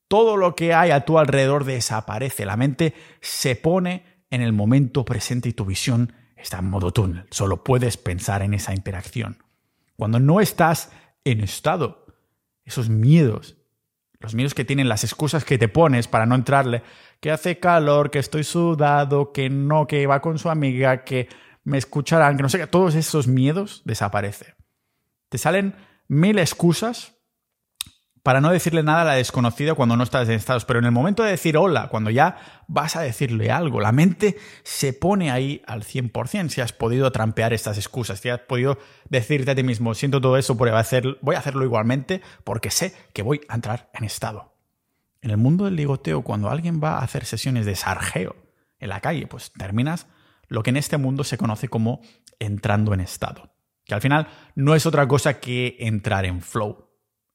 Todo 0.08 0.38
lo 0.38 0.56
que 0.56 0.74
hay 0.74 0.92
a 0.92 1.06
tu 1.06 1.20
alrededor 1.20 1.66
desaparece, 1.66 2.46
la 2.46 2.58
mente 2.58 2.94
se 3.22 3.56
pone 3.56 4.24
en 4.30 4.42
el 4.42 4.54
momento 4.54 5.04
presente 5.04 5.50
y 5.50 5.54
tu 5.54 5.66
visión 5.66 6.14
está 6.36 6.60
en 6.60 6.70
modo 6.70 6.92
túnel, 6.92 7.28
solo 7.32 7.64
puedes 7.64 7.98
pensar 7.98 8.42
en 8.42 8.54
esa 8.54 8.74
interacción. 8.74 9.44
Cuando 9.96 10.20
no 10.20 10.40
estás 10.40 10.92
en 11.24 11.42
estado, 11.42 12.06
esos 12.64 12.90
miedos, 12.90 13.58
los 14.20 14.34
miedos 14.34 14.54
que 14.54 14.66
tienen 14.66 14.90
las 14.90 15.04
excusas 15.04 15.46
que 15.46 15.58
te 15.58 15.68
pones 15.68 16.08
para 16.08 16.26
no 16.26 16.36
entrarle, 16.36 16.84
que 17.20 17.32
hace 17.32 17.60
calor, 17.60 18.12
que 18.12 18.20
estoy 18.20 18.44
sudado, 18.44 19.32
que 19.32 19.50
no, 19.50 19.88
que 19.88 20.06
va 20.08 20.22
con 20.22 20.38
su 20.38 20.50
amiga, 20.50 21.04
que 21.04 21.30
me 21.64 21.78
escucharán, 21.78 22.38
que 22.38 22.44
no 22.44 22.50
sé 22.50 22.60
qué, 22.60 22.68
todos 22.68 22.96
esos 22.96 23.28
miedos 23.28 23.82
desaparecen. 23.86 24.56
Te 25.30 25.38
salen 25.38 25.76
mil 26.08 26.40
excusas 26.40 27.18
para 28.28 28.42
no 28.42 28.52
decirle 28.52 28.84
nada 28.84 29.04
a 29.04 29.06
la 29.06 29.14
desconocida 29.14 29.74
cuando 29.74 29.96
no 29.96 30.04
estás 30.04 30.28
en 30.28 30.36
estados. 30.36 30.66
Pero 30.66 30.80
en 30.80 30.86
el 30.86 30.92
momento 30.92 31.24
de 31.24 31.32
decir 31.32 31.56
hola, 31.56 31.88
cuando 31.88 32.10
ya 32.10 32.64
vas 32.68 32.98
a 32.98 33.02
decirle 33.02 33.52
algo, 33.52 33.80
la 33.80 33.94
mente 33.94 34.36
se 34.64 34.92
pone 34.92 35.32
ahí 35.32 35.62
al 35.66 35.84
100%. 35.84 36.50
Si 36.50 36.60
has 36.60 36.74
podido 36.74 37.10
trampear 37.14 37.54
estas 37.54 37.78
excusas, 37.78 38.20
si 38.20 38.28
has 38.28 38.42
podido 38.42 38.80
decirte 39.10 39.52
a 39.52 39.56
ti 39.56 39.64
mismo, 39.64 39.94
siento 39.94 40.20
todo 40.20 40.36
eso, 40.36 40.56
voy 40.56 40.72
a 40.72 40.80
hacerlo 41.40 41.64
igualmente 41.64 42.22
porque 42.44 42.70
sé 42.70 42.94
que 43.14 43.22
voy 43.22 43.40
a 43.48 43.56
entrar 43.56 43.90
en 43.94 44.04
estado. 44.04 44.57
En 45.28 45.32
el 45.32 45.38
mundo 45.38 45.66
del 45.66 45.76
ligoteo, 45.76 46.22
cuando 46.22 46.50
alguien 46.50 46.80
va 46.82 47.00
a 47.00 47.04
hacer 47.04 47.26
sesiones 47.26 47.66
de 47.66 47.76
sargeo 47.76 48.38
en 48.80 48.88
la 48.88 49.02
calle, 49.02 49.28
pues 49.28 49.52
terminas 49.52 50.08
lo 50.48 50.64
que 50.64 50.70
en 50.70 50.78
este 50.78 50.96
mundo 50.96 51.26
se 51.26 51.38
conoce 51.38 51.68
como 51.68 52.00
entrando 52.40 52.94
en 52.94 53.02
estado. 53.02 53.54
Que 53.84 53.94
al 53.94 54.00
final 54.00 54.30
no 54.56 54.74
es 54.74 54.86
otra 54.86 55.06
cosa 55.06 55.42
que 55.42 55.76
entrar 55.82 56.24
en 56.24 56.42
flow 56.42 56.88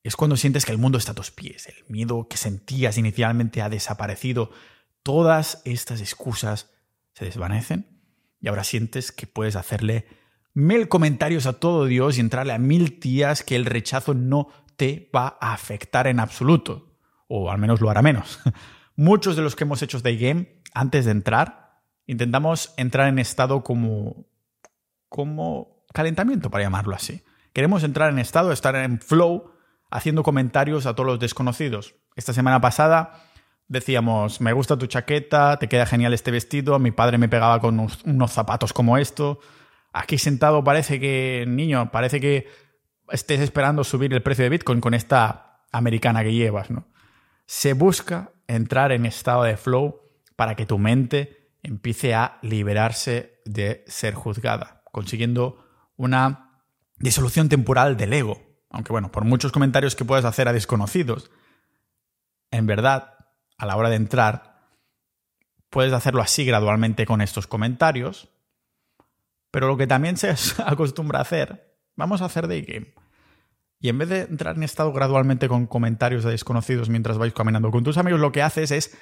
es 0.03 0.17
cuando 0.17 0.39
sientes 0.39 0.65
que 0.65 0.73
el 0.73 0.79
mundo 0.79 0.97
está 0.97 1.13
a 1.13 1.15
tus 1.15 1.33
pies, 1.33 1.67
el 1.67 1.85
miedo 1.87 2.29
que 2.29 2.39
sentías 2.39 2.97
inicialmente 2.97 3.61
ha 3.61 3.69
desaparecido, 3.69 4.51
todas 5.03 5.61
estas 5.67 6.01
excusas 6.01 6.71
se 7.13 7.27
desvanecen 7.27 8.01
y 8.41 8.49
ahora 8.49 8.65
sientes 8.65 9.13
que 9.13 9.27
puedes 9.27 9.55
hacerle 9.55 10.07
mil 10.55 10.89
comentarios 10.89 11.45
a 11.45 11.61
todo 11.61 11.85
Dios 11.85 12.17
y 12.17 12.21
entrarle 12.21 12.55
a 12.55 12.59
mil 12.59 12.99
tías 13.01 13.43
que 13.43 13.55
el 13.55 13.67
rechazo 13.67 14.15
no 14.15 14.49
te 14.77 15.11
va 15.15 15.37
a 15.43 15.53
afectar 15.53 16.07
en 16.07 16.21
absoluto, 16.21 16.92
o 17.35 17.51
al 17.51 17.57
menos 17.57 17.81
lo 17.81 17.89
hará 17.89 18.03
menos. 18.03 18.41
Muchos 18.97 19.37
de 19.37 19.43
los 19.43 19.57
que 19.57 19.65
hemos 19.65 19.81
hecho 19.81 19.99
Day 20.01 20.19
Game, 20.19 20.61
antes 20.75 21.07
de 21.07 21.13
entrar, 21.13 21.81
intentamos 22.07 22.75
entrar 22.77 23.09
en 23.09 23.19
estado 23.19 23.63
como, 23.63 24.27
como 25.09 25.87
calentamiento, 25.95 26.51
para 26.51 26.65
llamarlo 26.65 26.95
así. 26.95 27.23
Queremos 27.55 27.85
entrar 27.85 28.11
en 28.11 28.19
estado, 28.19 28.53
estar 28.53 28.77
en 28.77 29.01
flow, 29.01 29.51
haciendo 29.91 30.23
comentarios 30.23 30.85
a 30.85 30.95
todos 30.95 31.07
los 31.07 31.21
desconocidos. 31.21 31.95
Esta 32.17 32.35
semana 32.35 32.61
pasada 32.61 33.15
decíamos, 33.67 34.43
me 34.43 34.53
gusta 34.53 34.77
tu 34.77 34.87
chaqueta, 34.87 35.59
te 35.59 35.69
queda 35.69 35.87
genial 35.87 36.13
este 36.13 36.31
vestido, 36.31 36.79
mi 36.79 36.91
padre 36.91 37.17
me 37.17 37.31
pegaba 37.31 37.61
con 37.61 37.81
unos, 38.05 38.31
zapatos 38.31 38.75
como 38.75 38.99
esto. 38.99 39.39
Aquí 39.95 40.19
sentado 40.19 40.63
parece 40.63 41.01
que, 41.01 41.47
niño, 41.49 41.91
parece 41.93 42.21
que 42.21 42.47
estés 43.09 43.41
esperando 43.41 43.85
subir 43.85 44.13
el 44.13 44.23
precio 44.23 44.45
de 44.45 44.51
Bitcoin 44.51 44.83
con 44.83 44.93
esta 44.93 45.63
americana 45.73 46.23
que 46.23 46.35
llevas, 46.35 46.71
¿no? 46.71 46.93
Se 47.47 47.73
busca 47.75 48.33
entrar 48.47 48.93
en 48.93 49.07
estado 49.07 49.45
de 49.45 49.57
flow 49.57 50.01
para 50.37 50.57
que 50.57 50.67
tu 50.67 50.79
mente 50.79 51.53
empiece 51.63 52.15
a 52.15 52.39
liberarse 52.43 53.41
de 53.45 53.85
ser 53.87 54.15
juzgada, 54.15 54.83
consiguiendo 54.91 55.65
una 55.97 56.63
disolución 56.99 57.49
temporal 57.49 57.97
del 57.97 58.13
ego, 58.13 58.41
aunque 58.71 58.93
bueno, 58.93 59.13
por 59.13 59.25
muchos 59.25 59.53
comentarios 59.53 59.95
que 59.95 60.05
puedas 60.05 60.25
hacer 60.25 60.49
a 60.49 60.53
desconocidos, 60.53 61.31
en 62.51 62.67
verdad, 62.67 63.15
a 63.57 63.67
la 63.67 63.77
hora 63.77 63.91
de 63.91 63.97
entrar, 63.97 64.69
puedes 65.71 65.93
hacerlo 65.93 66.23
así 66.23 66.45
gradualmente 66.45 67.07
con 67.07 67.21
estos 67.21 67.47
comentarios, 67.47 68.29
pero 69.51 69.69
lo 69.69 69.77
que 69.77 69.87
también 69.87 70.17
se 70.17 70.35
acostumbra 70.65 71.19
a 71.19 71.23
hacer, 71.23 71.77
vamos 71.97 72.23
a 72.23 72.27
hacer 72.27 72.47
de 72.47 72.63
game. 72.63 73.02
Y 73.83 73.89
en 73.89 73.99
vez 73.99 74.09
de 74.09 74.21
entrar 74.21 74.57
en 74.57 74.63
estado 74.63 74.93
gradualmente 74.93 75.49
con 75.49 75.67
comentarios 75.67 76.23
de 76.23 76.31
desconocidos 76.31 76.89
mientras 76.89 77.19
vais 77.19 77.33
caminando 77.33 77.73
con 77.73 77.83
tus 77.83 77.99
amigos, 77.99 78.21
lo 78.21 78.31
que 78.31 78.41
haces 78.41 78.71
es 78.71 78.97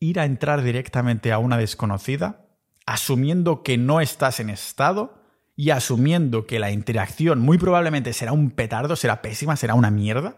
ir 0.00 0.18
a 0.18 0.24
entrar 0.24 0.62
directamente 0.62 1.30
a 1.30 1.38
una 1.38 1.58
desconocida, 1.58 2.46
asumiendo 2.86 3.62
que 3.62 3.76
no 3.76 4.00
estás 4.00 4.40
en 4.40 4.48
estado 4.48 5.22
y 5.56 5.70
asumiendo 5.70 6.46
que 6.46 6.58
la 6.58 6.70
interacción 6.70 7.40
muy 7.40 7.58
probablemente 7.58 8.14
será 8.14 8.32
un 8.32 8.50
petardo, 8.50 8.96
será 8.96 9.20
pésima, 9.20 9.56
será 9.56 9.74
una 9.74 9.90
mierda, 9.90 10.36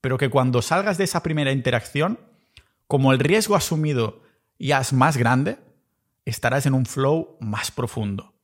pero 0.00 0.18
que 0.18 0.28
cuando 0.28 0.60
salgas 0.60 0.98
de 0.98 1.04
esa 1.04 1.22
primera 1.22 1.52
interacción, 1.52 2.18
como 2.88 3.12
el 3.12 3.20
riesgo 3.20 3.54
asumido 3.54 4.22
ya 4.58 4.80
es 4.80 4.92
más 4.92 5.16
grande, 5.16 5.58
estarás 6.24 6.66
en 6.66 6.74
un 6.74 6.86
flow 6.86 7.36
más 7.38 7.70
profundo. 7.70 8.35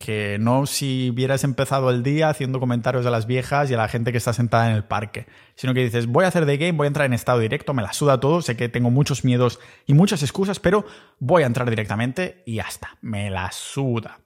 Que 0.00 0.38
no 0.40 0.64
si 0.64 1.10
hubieras 1.10 1.44
empezado 1.44 1.90
el 1.90 2.02
día 2.02 2.30
haciendo 2.30 2.58
comentarios 2.58 3.04
a 3.04 3.10
las 3.10 3.26
viejas 3.26 3.70
y 3.70 3.74
a 3.74 3.76
la 3.76 3.86
gente 3.86 4.12
que 4.12 4.18
está 4.18 4.32
sentada 4.32 4.70
en 4.70 4.74
el 4.74 4.82
parque, 4.82 5.26
sino 5.56 5.74
que 5.74 5.84
dices, 5.84 6.06
voy 6.06 6.24
a 6.24 6.28
hacer 6.28 6.46
de 6.46 6.56
game, 6.56 6.72
voy 6.72 6.86
a 6.86 6.88
entrar 6.88 7.04
en 7.04 7.12
estado 7.12 7.38
directo, 7.38 7.74
me 7.74 7.82
la 7.82 7.92
suda 7.92 8.18
todo, 8.18 8.40
sé 8.40 8.56
que 8.56 8.70
tengo 8.70 8.90
muchos 8.90 9.24
miedos 9.24 9.60
y 9.86 9.92
muchas 9.92 10.22
excusas, 10.22 10.58
pero 10.58 10.86
voy 11.18 11.42
a 11.42 11.46
entrar 11.46 11.68
directamente 11.68 12.42
y 12.46 12.54
ya 12.54 12.64
está, 12.64 12.96
me 13.02 13.28
la 13.28 13.52
suda. 13.52 14.20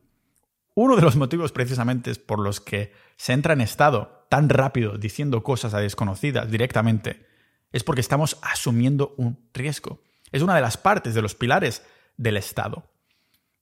Uno 0.76 0.94
de 0.94 1.02
los 1.02 1.16
motivos 1.16 1.50
precisamente 1.50 2.14
por 2.14 2.38
los 2.38 2.60
que 2.60 2.92
se 3.16 3.32
entra 3.32 3.52
en 3.52 3.60
estado 3.60 4.26
tan 4.28 4.48
rápido 4.48 4.96
diciendo 4.96 5.42
cosas 5.42 5.74
a 5.74 5.80
desconocidas 5.80 6.50
directamente 6.50 7.26
es 7.72 7.82
porque 7.82 8.00
estamos 8.00 8.38
asumiendo 8.42 9.14
un 9.16 9.38
riesgo. 9.52 10.00
Es 10.30 10.42
una 10.42 10.54
de 10.54 10.60
las 10.60 10.76
partes 10.76 11.14
de 11.14 11.22
los 11.22 11.34
pilares 11.34 11.82
del 12.16 12.36
Estado. 12.36 12.84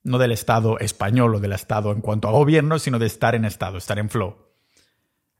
No 0.02 0.18
del 0.18 0.32
Estado 0.32 0.78
español 0.78 1.34
o 1.34 1.40
del 1.40 1.52
Estado 1.52 1.92
en 1.92 2.00
cuanto 2.00 2.28
a 2.28 2.32
gobierno, 2.32 2.78
sino 2.78 2.98
de 2.98 3.06
estar 3.06 3.34
en 3.34 3.44
Estado, 3.44 3.78
estar 3.78 3.98
en 3.98 4.10
flow. 4.10 4.36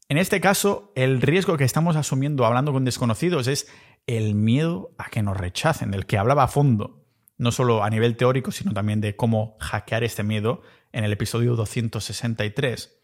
En 0.08 0.18
este 0.18 0.40
caso, 0.40 0.92
el 0.94 1.22
riesgo 1.22 1.56
que 1.56 1.64
estamos 1.64 1.96
asumiendo 1.96 2.44
hablando 2.44 2.72
con 2.72 2.84
desconocidos 2.84 3.46
es 3.46 3.66
el 4.06 4.34
miedo 4.34 4.94
a 4.98 5.08
que 5.08 5.22
nos 5.22 5.36
rechacen, 5.36 5.90
del 5.90 6.06
que 6.06 6.18
hablaba 6.18 6.44
a 6.44 6.48
fondo, 6.48 7.06
no 7.38 7.50
solo 7.50 7.82
a 7.82 7.90
nivel 7.90 8.16
teórico, 8.16 8.52
sino 8.52 8.72
también 8.72 9.00
de 9.00 9.16
cómo 9.16 9.56
hackear 9.60 10.04
este 10.04 10.22
miedo 10.22 10.62
en 10.92 11.04
el 11.04 11.12
episodio 11.12 11.56
263, 11.56 12.94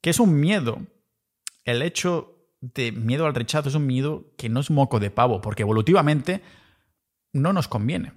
que 0.00 0.10
es 0.10 0.20
un 0.20 0.38
miedo. 0.38 0.80
El 1.64 1.82
hecho 1.82 2.38
de 2.60 2.92
miedo 2.92 3.26
al 3.26 3.34
rechazo 3.34 3.68
es 3.68 3.74
un 3.74 3.86
miedo 3.86 4.32
que 4.36 4.48
no 4.48 4.60
es 4.60 4.70
moco 4.70 5.00
de 5.00 5.10
pavo, 5.10 5.40
porque 5.40 5.62
evolutivamente 5.62 6.42
no 7.32 7.52
nos 7.52 7.68
conviene. 7.68 8.12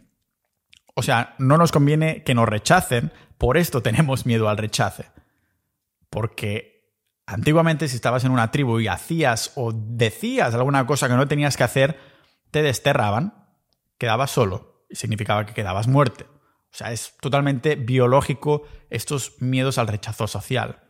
O 1.02 1.04
sea, 1.04 1.34
no 1.40 1.58
nos 1.58 1.72
conviene 1.72 2.22
que 2.22 2.36
nos 2.36 2.48
rechacen, 2.48 3.12
por 3.40 3.58
esto 3.58 3.82
tenemos 3.82 4.28
miedo 4.28 4.50
al 4.50 4.60
rechace. 4.60 5.10
Porque 6.12 6.94
antiguamente 7.26 7.88
si 7.88 7.96
estabas 7.96 8.24
en 8.24 8.30
una 8.30 8.52
tribu 8.52 8.80
y 8.80 8.88
hacías 8.88 9.52
o 9.56 9.72
decías 9.74 10.54
alguna 10.54 10.86
cosa 10.86 11.08
que 11.08 11.16
no 11.16 11.28
tenías 11.28 11.58
que 11.58 11.64
hacer, 11.64 11.98
te 12.52 12.62
desterraban, 12.62 13.48
quedabas 13.98 14.30
solo 14.30 14.86
y 14.92 14.96
significaba 14.96 15.48
que 15.48 15.56
quedabas 15.56 15.88
muerte. 15.88 16.26
O 16.72 16.76
sea, 16.78 16.92
es 16.92 17.18
totalmente 17.20 17.76
biológico 17.76 18.68
estos 18.92 19.42
miedos 19.42 19.80
al 19.80 19.88
rechazo 19.88 20.28
social. 20.28 20.84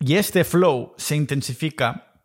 Y 0.00 0.16
este 0.16 0.42
flow 0.42 0.92
se 0.96 1.14
intensifica 1.14 2.24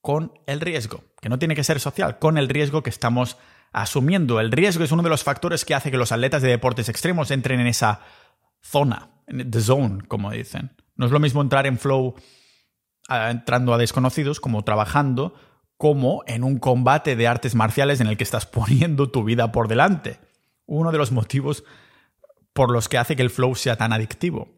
con 0.00 0.38
el 0.46 0.60
riesgo, 0.60 1.02
que 1.20 1.28
no 1.28 1.40
tiene 1.40 1.56
que 1.56 1.64
ser 1.64 1.80
social, 1.80 2.20
con 2.20 2.38
el 2.38 2.48
riesgo 2.48 2.84
que 2.84 2.90
estamos 2.90 3.38
asumiendo. 3.74 4.40
El 4.40 4.52
riesgo 4.52 4.84
es 4.84 4.92
uno 4.92 5.02
de 5.02 5.10
los 5.10 5.24
factores 5.24 5.64
que 5.64 5.74
hace 5.74 5.90
que 5.90 5.98
los 5.98 6.12
atletas 6.12 6.40
de 6.40 6.48
deportes 6.48 6.88
extremos 6.88 7.30
entren 7.30 7.60
en 7.60 7.66
esa 7.66 8.00
zona, 8.62 9.10
en 9.26 9.50
the 9.50 9.60
zone, 9.60 10.04
como 10.08 10.30
dicen. 10.30 10.70
No 10.96 11.06
es 11.06 11.12
lo 11.12 11.20
mismo 11.20 11.42
entrar 11.42 11.66
en 11.66 11.78
flow 11.78 12.14
entrando 13.08 13.74
a 13.74 13.78
desconocidos 13.78 14.40
como 14.40 14.64
trabajando 14.64 15.34
como 15.76 16.22
en 16.26 16.44
un 16.44 16.58
combate 16.58 17.16
de 17.16 17.26
artes 17.26 17.54
marciales 17.54 18.00
en 18.00 18.06
el 18.06 18.16
que 18.16 18.24
estás 18.24 18.46
poniendo 18.46 19.10
tu 19.10 19.24
vida 19.24 19.52
por 19.52 19.68
delante. 19.68 20.20
Uno 20.66 20.92
de 20.92 20.98
los 20.98 21.12
motivos 21.12 21.64
por 22.52 22.70
los 22.70 22.88
que 22.88 22.98
hace 22.98 23.16
que 23.16 23.22
el 23.22 23.30
flow 23.30 23.56
sea 23.56 23.76
tan 23.76 23.92
adictivo, 23.92 24.48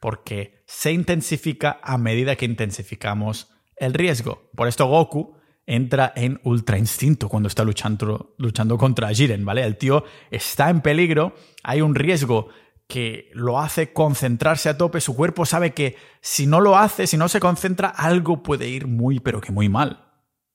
porque 0.00 0.62
se 0.66 0.92
intensifica 0.92 1.80
a 1.82 1.96
medida 1.96 2.36
que 2.36 2.44
intensificamos 2.44 3.50
el 3.76 3.94
riesgo. 3.94 4.50
Por 4.54 4.68
esto 4.68 4.86
Goku 4.86 5.37
entra 5.68 6.14
en 6.16 6.40
ultra 6.44 6.78
instinto 6.78 7.28
cuando 7.28 7.46
está 7.46 7.62
luchando, 7.62 8.34
luchando 8.38 8.78
contra 8.78 9.12
Jiren, 9.12 9.44
¿vale? 9.44 9.62
El 9.62 9.76
tío 9.76 10.02
está 10.30 10.70
en 10.70 10.80
peligro, 10.80 11.34
hay 11.62 11.82
un 11.82 11.94
riesgo 11.94 12.48
que 12.86 13.28
lo 13.34 13.60
hace 13.60 13.92
concentrarse 13.92 14.70
a 14.70 14.78
tope, 14.78 15.02
su 15.02 15.14
cuerpo 15.14 15.44
sabe 15.44 15.74
que 15.74 15.94
si 16.22 16.46
no 16.46 16.62
lo 16.62 16.78
hace, 16.78 17.06
si 17.06 17.18
no 17.18 17.28
se 17.28 17.38
concentra, 17.38 17.88
algo 17.88 18.42
puede 18.42 18.66
ir 18.66 18.86
muy, 18.86 19.20
pero 19.20 19.42
que 19.42 19.52
muy 19.52 19.68
mal. 19.68 20.06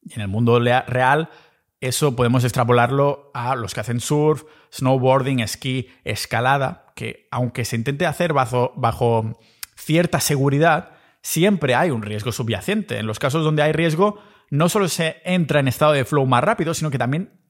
Y 0.02 0.16
en 0.16 0.22
el 0.22 0.28
mundo 0.30 0.60
real, 0.60 1.30
eso 1.80 2.16
podemos 2.16 2.44
extrapolarlo 2.44 3.30
a 3.36 3.56
los 3.56 3.76
que 3.76 3.82
hacen 3.82 4.00
surf, 4.00 4.46
snowboarding, 4.74 5.42
esquí, 5.42 5.90
escalada, 6.04 6.92
que 6.96 7.28
aunque 7.30 7.66
se 7.66 7.76
intente 7.76 8.08
hacer 8.08 8.34
bajo, 8.34 8.74
bajo 8.76 9.40
cierta 9.76 10.20
seguridad, 10.20 10.94
siempre 11.22 11.76
hay 11.76 11.92
un 11.92 12.02
riesgo 12.02 12.32
subyacente. 12.32 12.98
En 12.98 13.06
los 13.06 13.20
casos 13.20 13.44
donde 13.44 13.62
hay 13.62 13.74
riesgo, 13.74 14.20
no 14.54 14.70
solo 14.70 14.88
se 14.88 15.16
entra 15.26 15.60
en 15.60 15.68
estado 15.68 15.94
de 15.94 16.06
flow 16.06 16.28
más 16.28 16.44
rápido, 16.44 16.76
sino 16.76 16.92
que 16.92 17.00
también 17.00 17.42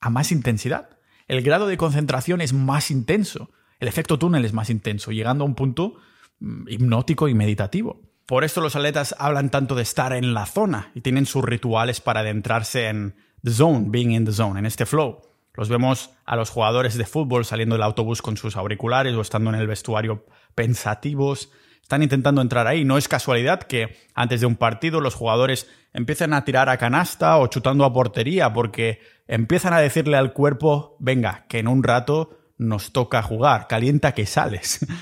a 0.00 0.08
más 0.08 0.32
intensidad. 0.32 0.88
El 1.26 1.42
grado 1.42 1.66
de 1.66 1.76
concentración 1.76 2.40
es 2.40 2.54
más 2.54 2.90
intenso, 2.90 3.50
el 3.80 3.86
efecto 3.86 4.18
túnel 4.18 4.46
es 4.46 4.54
más 4.54 4.70
intenso, 4.70 5.12
llegando 5.12 5.44
a 5.44 5.46
un 5.46 5.54
punto 5.54 5.96
mm, 6.40 6.68
hipnótico 6.68 7.28
y 7.28 7.34
meditativo. 7.34 8.00
Por 8.24 8.44
esto 8.44 8.62
los 8.62 8.76
atletas 8.76 9.14
hablan 9.18 9.50
tanto 9.50 9.74
de 9.74 9.82
estar 9.82 10.14
en 10.14 10.32
la 10.32 10.46
zona 10.46 10.90
y 10.94 11.02
tienen 11.02 11.26
sus 11.26 11.44
rituales 11.44 12.00
para 12.00 12.20
adentrarse 12.20 12.88
en 12.88 13.14
the 13.44 13.50
zone, 13.50 13.84
being 13.88 14.12
in 14.12 14.24
the 14.24 14.32
zone, 14.32 14.58
en 14.58 14.64
este 14.64 14.86
flow. 14.86 15.20
Los 15.52 15.68
vemos 15.68 16.12
a 16.24 16.34
los 16.34 16.48
jugadores 16.48 16.96
de 16.96 17.04
fútbol 17.04 17.44
saliendo 17.44 17.74
del 17.74 17.82
autobús 17.82 18.22
con 18.22 18.38
sus 18.38 18.56
auriculares 18.56 19.14
o 19.14 19.20
estando 19.20 19.50
en 19.50 19.56
el 19.56 19.66
vestuario 19.66 20.24
pensativos, 20.54 21.52
están 21.88 22.02
intentando 22.02 22.42
entrar 22.42 22.66
ahí. 22.66 22.84
No 22.84 22.98
es 22.98 23.08
casualidad 23.08 23.62
que 23.62 23.96
antes 24.14 24.42
de 24.42 24.46
un 24.46 24.56
partido 24.56 25.00
los 25.00 25.14
jugadores 25.14 25.70
empiecen 25.94 26.34
a 26.34 26.44
tirar 26.44 26.68
a 26.68 26.76
canasta 26.76 27.38
o 27.38 27.46
chutando 27.46 27.82
a 27.86 27.94
portería 27.94 28.52
porque 28.52 29.00
empiezan 29.26 29.72
a 29.72 29.80
decirle 29.80 30.18
al 30.18 30.34
cuerpo, 30.34 30.98
venga, 31.00 31.46
que 31.48 31.60
en 31.60 31.66
un 31.66 31.82
rato 31.82 32.36
nos 32.58 32.92
toca 32.92 33.22
jugar, 33.22 33.68
calienta 33.68 34.12
que 34.12 34.26
sales. 34.26 34.86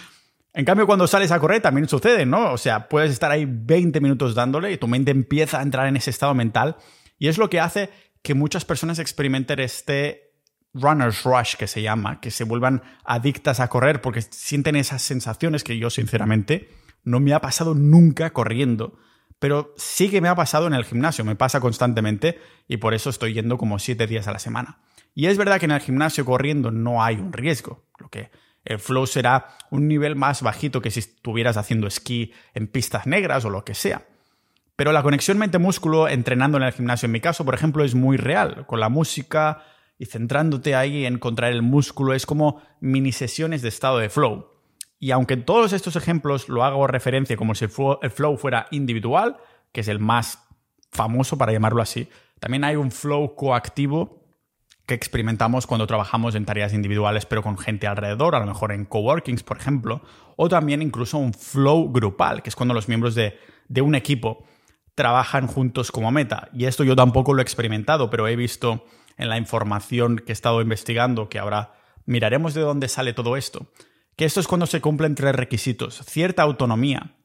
En 0.55 0.65
cambio, 0.65 0.87
cuando 0.87 1.07
sales 1.07 1.33
a 1.33 1.39
correr 1.39 1.61
también 1.61 1.87
sucede, 1.87 2.25
¿no? 2.25 2.53
O 2.53 2.57
sea, 2.57 2.89
puedes 2.89 3.11
estar 3.11 3.31
ahí 3.31 3.45
20 3.47 4.01
minutos 4.01 4.35
dándole 4.35 4.73
y 4.73 4.79
tu 4.79 4.89
mente 4.89 5.11
empieza 5.11 5.59
a 5.59 5.63
entrar 5.63 5.87
en 5.87 5.99
ese 5.99 6.09
estado 6.09 6.33
mental 6.33 6.77
y 7.19 7.29
es 7.29 7.37
lo 7.37 7.51
que 7.51 7.61
hace 7.61 7.91
que 8.23 8.33
muchas 8.33 8.65
personas 8.65 8.99
experimenten 8.99 9.61
este 9.61 10.26
runner's 10.81 11.25
rush 11.25 11.57
que 11.57 11.67
se 11.67 11.83
llama, 11.83 12.21
que 12.21 12.31
se 12.31 12.45
vuelvan 12.45 12.83
adictas 13.05 13.61
a 13.61 13.69
correr 13.69 14.01
porque 14.01 14.23
sienten 14.23 14.77
esas 14.77 15.03
sensaciones 15.03 15.65
que 15.65 15.79
yo 15.79 15.91
sinceramente 15.91 16.71
no 17.05 17.21
me 17.21 17.33
ha 17.33 17.41
pasado 17.41 17.75
nunca 17.75 18.33
corriendo, 18.33 18.99
pero 19.39 19.75
sí 19.77 20.11
que 20.11 20.21
me 20.21 20.29
ha 20.29 20.35
pasado 20.35 20.67
en 20.67 20.75
el 20.75 20.85
gimnasio, 20.85 21.25
me 21.25 21.37
pasa 21.37 21.61
constantemente 21.61 22.39
y 22.69 22.79
por 22.79 22.95
eso 22.95 23.11
estoy 23.11 23.35
yendo 23.35 23.59
como 23.59 23.79
siete 23.79 24.07
días 24.07 24.29
a 24.29 24.33
la 24.33 24.39
semana. 24.39 24.79
Y 25.15 25.27
es 25.27 25.39
verdad 25.39 25.59
que 25.59 25.67
en 25.67 25.73
el 25.73 25.81
gimnasio 25.81 26.25
corriendo 26.25 26.71
no 26.71 27.03
hay 27.03 27.17
un 27.17 27.33
riesgo, 27.33 27.85
lo 27.99 28.09
que 28.09 28.31
el 28.65 28.81
flow 28.81 29.07
será 29.07 29.57
un 29.71 29.89
nivel 29.89 30.17
más 30.17 30.43
bajito 30.43 30.83
que 30.83 30.91
si 30.91 31.01
estuvieras 31.01 31.57
haciendo 31.57 31.87
esquí 31.87 32.33
en 32.53 32.67
pistas 32.67 33.07
negras 33.07 33.45
o 33.45 33.51
lo 33.51 33.65
que 33.65 33.75
sea. 33.75 34.07
Pero 34.75 34.93
la 34.93 35.03
conexión 35.03 35.39
mente-músculo 35.39 36.09
entrenando 36.09 36.59
en 36.59 36.65
el 36.65 36.73
gimnasio, 36.73 37.07
en 37.07 37.13
mi 37.13 37.21
caso, 37.21 37.45
por 37.45 37.55
ejemplo, 37.55 37.83
es 37.83 37.95
muy 37.95 38.19
real, 38.19 38.67
con 38.67 38.81
la 38.81 38.91
música 38.91 39.63
y 39.99 40.07
centrándote 40.07 40.75
ahí 40.75 41.07
en 41.07 41.15
encontrar 41.15 41.53
el 41.53 41.63
músculo, 41.63 42.13
es 42.13 42.27
como 42.27 42.61
mini 42.81 43.13
sesiones 43.13 43.63
de 43.63 43.69
estado 43.69 43.99
de 43.99 44.11
flow. 44.11 44.49
Y 44.99 45.11
aunque 45.11 45.35
en 45.35 45.45
todos 45.45 45.73
estos 45.73 45.97
ejemplos 45.97 46.49
lo 46.49 46.65
hago 46.65 46.87
referencia 46.87 47.37
como 47.37 47.55
si 47.55 47.65
el 47.67 48.11
flow 48.11 48.37
fuera 48.37 48.67
individual, 48.71 49.37
que 49.73 49.81
es 49.81 49.89
el 49.89 49.99
más 49.99 50.43
famoso 50.91 51.37
para 51.37 51.53
llamarlo 51.53 51.83
así, 51.83 52.09
también 52.41 52.65
hay 52.65 52.77
un 52.77 52.91
flow 52.91 53.35
coactivo 53.35 54.23
que 54.87 54.95
experimentamos 54.95 55.67
cuando 55.67 55.87
trabajamos 55.87 56.35
en 56.35 56.45
tareas 56.45 56.73
individuales 56.73 57.27
pero 57.27 57.43
con 57.43 57.59
gente 57.59 57.87
alrededor, 57.87 58.35
a 58.37 58.41
lo 58.41 58.47
mejor 58.47 58.73
en 58.73 58.85
coworkings, 58.85 59.43
por 59.43 59.59
ejemplo, 59.59 60.03
o 60.37 60.49
también 60.49 60.81
incluso 60.81 61.19
un 61.19 61.35
flow 61.35 61.91
grupal, 61.91 62.43
que 62.43 62.51
es 62.51 62.57
cuando 62.57 62.73
los 62.73 62.89
miembros 62.89 63.15
de, 63.15 63.39
de 63.69 63.81
un 63.83 63.95
equipo 63.95 64.45
trabajan 64.95 65.47
juntos 65.47 65.91
como 65.93 66.11
meta. 66.11 66.49
Y 66.55 66.65
esto 66.65 66.85
yo 66.85 66.97
tampoco 66.97 67.35
lo 67.35 67.41
he 67.41 67.43
experimentado, 67.43 68.09
pero 68.09 68.29
he 68.29 68.37
visto 68.37 68.85
en 69.17 69.29
la 69.29 69.39
información 69.39 70.17
que 70.19 70.33
he 70.33 70.35
estado 70.35 70.61
investigando, 70.61 71.29
que 71.29 71.39
ahora 71.39 71.75
miraremos 72.05 72.55
de 72.55 72.63
dónde 72.63 72.89
sale 72.89 73.13
todo 73.13 73.37
esto, 73.37 73.67
que 74.17 74.25
esto 74.25 74.41
es 74.41 74.47
cuando 74.47 74.67
se 74.67 74.81
cumplen 74.81 75.15
tres 75.15 75.35
requisitos, 75.35 76.03
cierta 76.07 76.43
autonomía, 76.43 77.17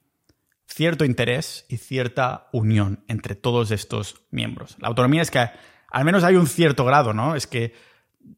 cierto 0.67 1.05
interés 1.05 1.65
y 1.69 1.77
cierta 1.77 2.47
unión 2.51 3.03
entre 3.07 3.35
todos 3.35 3.71
estos 3.71 4.23
miembros. 4.31 4.77
La 4.79 4.87
autonomía 4.87 5.21
es 5.21 5.31
que 5.31 5.49
al 5.89 6.05
menos 6.05 6.23
hay 6.23 6.35
un 6.35 6.47
cierto 6.47 6.85
grado, 6.85 7.13
¿no? 7.13 7.35
Es 7.35 7.47
que 7.47 7.73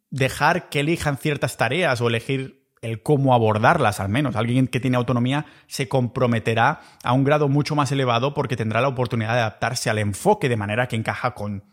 dejar 0.09 0.69
que 0.69 0.79
elijan 0.79 1.17
ciertas 1.17 1.57
tareas 1.57 2.01
o 2.01 2.07
elegir 2.07 2.63
el 2.81 3.01
cómo 3.01 3.33
abordarlas, 3.33 3.99
al 3.99 4.09
menos. 4.09 4.35
Alguien 4.35 4.67
que 4.67 4.79
tiene 4.79 4.97
autonomía 4.97 5.45
se 5.67 5.87
comprometerá 5.87 6.81
a 7.03 7.13
un 7.13 7.23
grado 7.23 7.47
mucho 7.47 7.75
más 7.75 7.91
elevado 7.91 8.33
porque 8.33 8.57
tendrá 8.57 8.81
la 8.81 8.89
oportunidad 8.89 9.33
de 9.33 9.39
adaptarse 9.39 9.89
al 9.89 9.99
enfoque 9.99 10.49
de 10.49 10.57
manera 10.57 10.87
que 10.87 10.97
encaja 10.97 11.33
con, 11.33 11.63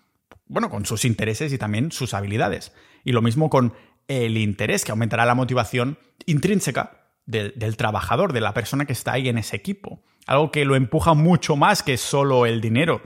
bueno, 0.50 0.68
con 0.68 0.84
sus 0.84 1.04
intereses 1.04 1.52
y 1.52 1.58
también 1.58 1.92
sus 1.92 2.12
habilidades. 2.12 2.72
Y 3.04 3.12
lo 3.12 3.22
mismo 3.22 3.48
con 3.48 3.72
el 4.08 4.36
interés, 4.36 4.84
que 4.84 4.90
aumentará 4.90 5.24
la 5.24 5.36
motivación 5.36 5.96
intrínseca 6.26 7.12
del, 7.24 7.76
trabajador, 7.76 8.32
de 8.32 8.40
la 8.40 8.52
persona 8.52 8.84
que 8.84 8.92
está 8.92 9.12
ahí 9.12 9.28
en 9.28 9.38
ese 9.38 9.54
equipo. 9.54 10.02
Algo 10.26 10.50
que 10.50 10.64
lo 10.64 10.74
empuja 10.74 11.14
mucho 11.14 11.54
más 11.54 11.84
que 11.84 11.96
solo 11.96 12.46
el 12.46 12.60
dinero. 12.60 13.00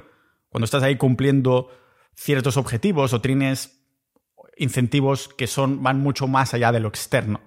Cuando 0.48 0.64
estás 0.64 0.82
ahí 0.82 0.96
cumpliendo 0.96 1.68
ciertos 2.14 2.56
objetivos 2.56 3.12
o 3.12 3.20
tienes 3.20 3.78
incentivos 4.56 5.28
que 5.28 5.46
son, 5.46 5.82
van 5.82 6.00
mucho 6.00 6.26
más 6.26 6.54
allá 6.54 6.72
de 6.72 6.80
lo 6.80 6.88
externo. 6.88 7.42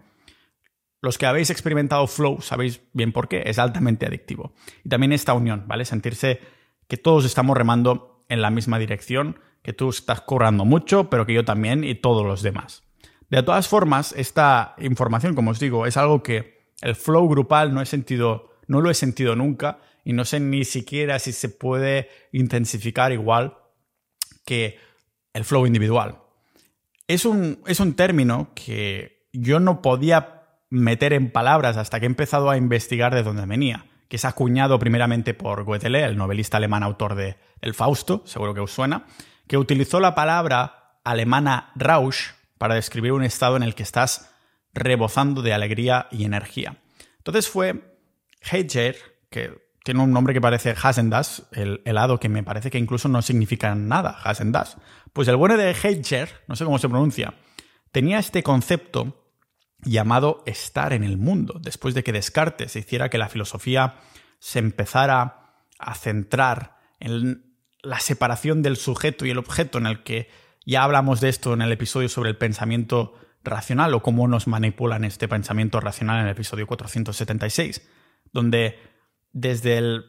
Los 1.01 1.17
que 1.17 1.25
habéis 1.25 1.49
experimentado 1.49 2.05
flow 2.05 2.41
sabéis 2.41 2.81
bien 2.93 3.12
por 3.12 3.27
qué, 3.27 3.43
es 3.47 3.57
altamente 3.57 4.05
adictivo. 4.05 4.53
Y 4.83 4.89
también 4.89 5.12
esta 5.12 5.33
unión, 5.33 5.63
¿vale? 5.67 5.86
Sentirse 5.86 6.39
que 6.88 6.97
todos 6.97 7.25
estamos 7.25 7.57
remando 7.57 8.25
en 8.29 8.43
la 8.43 8.51
misma 8.51 8.77
dirección, 8.77 9.39
que 9.67 9.73
tú 9.73 9.89
estás 9.89 10.21
cobrando 10.21 10.63
mucho, 10.63 11.10
pero 11.10 11.25
que 11.25 11.34
yo 11.34 11.43
también 11.43 11.84
y 11.84 11.93
todos 11.93 12.25
los 12.25 12.41
demás. 12.41 12.84
De 13.30 13.43
todas 13.43 13.67
formas, 13.67 14.13
esta 14.15 14.75
información, 14.77 15.36
como 15.36 15.51
os 15.51 15.60
digo, 15.60 15.86
es 15.86 15.97
algo 15.97 16.23
que 16.23 16.71
el 16.80 16.95
flow 16.95 17.27
grupal 17.27 17.73
no 17.73 17.82
he 17.82 17.86
sentido, 17.86 18.53
no 18.67 18.80
lo 18.80 18.89
he 18.89 18.93
sentido 18.93 19.36
nunca 19.36 19.80
y 20.06 20.13
no 20.13 20.23
sé 20.23 20.39
ni 20.39 20.63
siquiera 20.63 21.19
si 21.19 21.34
se 21.34 21.49
puede 21.49 22.08
intensificar 22.32 23.12
igual 23.12 23.58
que 24.45 24.80
el 25.34 25.43
flow 25.43 25.67
individual. 25.67 26.19
Es 27.06 27.25
un, 27.25 27.60
es 27.67 27.82
un 27.82 27.93
término 27.95 28.51
que 28.56 29.27
yo 29.34 29.60
no 29.60 29.82
podía 29.82 30.43
meter 30.69 31.12
en 31.12 31.30
palabras 31.30 31.75
hasta 31.75 31.99
que 31.99 32.06
he 32.06 32.08
empezado 32.08 32.49
a 32.49 32.56
investigar 32.56 33.13
de 33.13 33.23
dónde 33.23 33.45
venía, 33.45 33.86
que 34.08 34.15
es 34.15 34.23
acuñado 34.23 34.80
primeramente 34.80 35.34
por 35.34 35.65
Goethe, 35.65 35.88
el 35.88 36.15
novelista 36.15 36.56
alemán 36.56 36.84
autor 36.84 37.15
de 37.15 37.36
El 37.60 37.73
Fausto, 37.73 38.21
seguro 38.25 38.53
que 38.53 38.62
os 38.62 38.71
suena, 38.71 39.06
que 39.47 39.57
utilizó 39.57 39.99
la 39.99 40.15
palabra 40.15 40.99
alemana 41.03 41.71
Rausch 41.75 42.33
para 42.57 42.75
describir 42.75 43.13
un 43.13 43.23
estado 43.23 43.55
en 43.55 43.63
el 43.63 43.75
que 43.75 43.83
estás 43.83 44.29
rebozando 44.73 45.41
de 45.41 45.53
alegría 45.53 46.07
y 46.12 46.25
energía. 46.25 46.77
Entonces 47.17 47.47
fue 47.47 47.97
Heidegger, 48.41 48.97
que 49.29 49.67
tiene 49.83 50.01
un 50.01 50.12
nombre 50.12 50.33
que 50.33 50.41
parece 50.41 50.75
Hasendas, 50.81 51.47
el 51.53 51.81
helado 51.86 52.19
que 52.19 52.29
me 52.29 52.43
parece 52.43 52.69
que 52.69 52.77
incluso 52.77 53.07
no 53.07 53.21
significa 53.21 53.73
nada, 53.73 54.19
Hasendas. 54.23 54.77
Pues 55.13 55.27
el 55.27 55.38
bueno 55.38 55.57
de 55.57 55.71
Heidegger, 55.71 56.43
no 56.47 56.55
sé 56.55 56.65
cómo 56.65 56.77
se 56.77 56.89
pronuncia, 56.89 57.33
tenía 57.91 58.19
este 58.19 58.43
concepto 58.43 59.23
llamado 59.81 60.43
estar 60.45 60.93
en 60.93 61.03
el 61.03 61.17
mundo, 61.17 61.60
después 61.62 61.93
de 61.93 62.03
que 62.03 62.12
Descartes 62.12 62.75
hiciera 62.75 63.10
que 63.10 63.17
la 63.17 63.29
filosofía 63.29 63.95
se 64.39 64.60
empezara 64.60 65.53
a 65.79 65.95
centrar 65.95 66.77
en 66.99 67.46
la 67.88 68.00
separación 68.00 68.62
del 68.62 68.76
sujeto 68.76 69.26
y 69.26 69.30
el 69.30 69.38
objeto, 69.38 69.78
en 69.78 69.88
el 69.88 70.04
que 70.04 70.30
ya 70.65 70.84
hablamos 70.84 71.21
de 71.21 71.30
esto 71.30 71.54
en 71.54 71.62
el 71.62 71.71
episodio 71.71 72.10
sobre 72.10 72.30
el 72.30 72.38
pensamiento 72.38 73.13
racional 73.43 73.93
o 73.93 74.04
cómo 74.04 74.28
nos 74.28 74.47
manipulan 74.47 75.06
este 75.06 75.30
pensamiento 75.30 75.80
racional 75.80 76.19
en 76.19 76.26
el 76.26 76.32
episodio 76.32 76.67
476, 76.67 77.88
donde 78.34 78.78
desde 79.32 80.02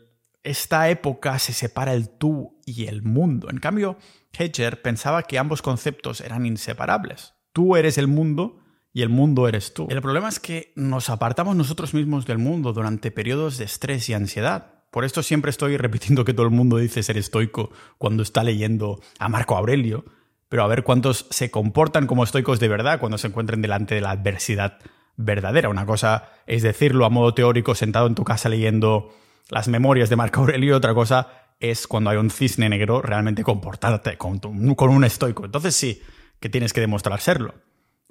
esta 0.42 0.88
época 0.88 1.38
se 1.38 1.52
separa 1.52 1.94
el 1.94 2.08
tú 2.08 2.60
y 2.66 2.86
el 2.86 3.02
mundo. 3.02 3.48
En 3.48 3.58
cambio, 3.58 3.96
Hedger 4.36 4.82
pensaba 4.82 5.22
que 5.22 5.38
ambos 5.38 5.62
conceptos 5.62 6.20
eran 6.20 6.46
inseparables. 6.46 7.34
Tú 7.52 7.76
eres 7.76 7.96
el 7.96 8.08
mundo 8.08 8.60
y 8.92 9.02
el 9.02 9.08
mundo 9.08 9.46
eres 9.46 9.72
tú. 9.72 9.86
El 9.90 10.02
problema 10.02 10.28
es 10.28 10.40
que 10.40 10.72
nos 10.74 11.10
apartamos 11.10 11.54
nosotros 11.54 11.94
mismos 11.94 12.26
del 12.26 12.38
mundo 12.38 12.72
durante 12.72 13.12
periodos 13.12 13.58
de 13.58 13.66
estrés 13.66 14.08
y 14.08 14.14
ansiedad. 14.14 14.77
Por 14.90 15.04
esto 15.04 15.22
siempre 15.22 15.50
estoy 15.50 15.76
repitiendo 15.76 16.24
que 16.24 16.32
todo 16.34 16.46
el 16.46 16.52
mundo 16.52 16.78
dice 16.78 17.02
ser 17.02 17.18
estoico 17.18 17.70
cuando 17.98 18.22
está 18.22 18.42
leyendo 18.42 19.00
a 19.18 19.28
Marco 19.28 19.56
Aurelio, 19.56 20.04
pero 20.48 20.64
a 20.64 20.66
ver 20.66 20.82
cuántos 20.82 21.26
se 21.30 21.50
comportan 21.50 22.06
como 22.06 22.24
estoicos 22.24 22.58
de 22.58 22.68
verdad 22.68 22.98
cuando 22.98 23.18
se 23.18 23.26
encuentren 23.26 23.60
delante 23.60 23.94
de 23.94 24.00
la 24.00 24.12
adversidad 24.12 24.78
verdadera. 25.16 25.68
Una 25.68 25.84
cosa 25.84 26.30
es 26.46 26.62
decirlo 26.62 27.04
a 27.04 27.10
modo 27.10 27.34
teórico 27.34 27.74
sentado 27.74 28.06
en 28.06 28.14
tu 28.14 28.24
casa 28.24 28.48
leyendo 28.48 29.14
las 29.50 29.68
memorias 29.68 30.08
de 30.08 30.16
Marco 30.16 30.40
Aurelio, 30.40 30.76
otra 30.76 30.94
cosa 30.94 31.48
es 31.60 31.86
cuando 31.86 32.10
hay 32.10 32.16
un 32.16 32.30
cisne 32.30 32.68
negro 32.68 33.02
realmente 33.02 33.42
comportarte 33.42 34.16
con, 34.16 34.40
un 34.42 35.04
estoico. 35.04 35.44
Entonces 35.44 35.74
sí, 35.74 36.02
que 36.40 36.48
tienes 36.48 36.72
que 36.72 36.80
demostrar 36.80 37.20
serlo. 37.20 37.54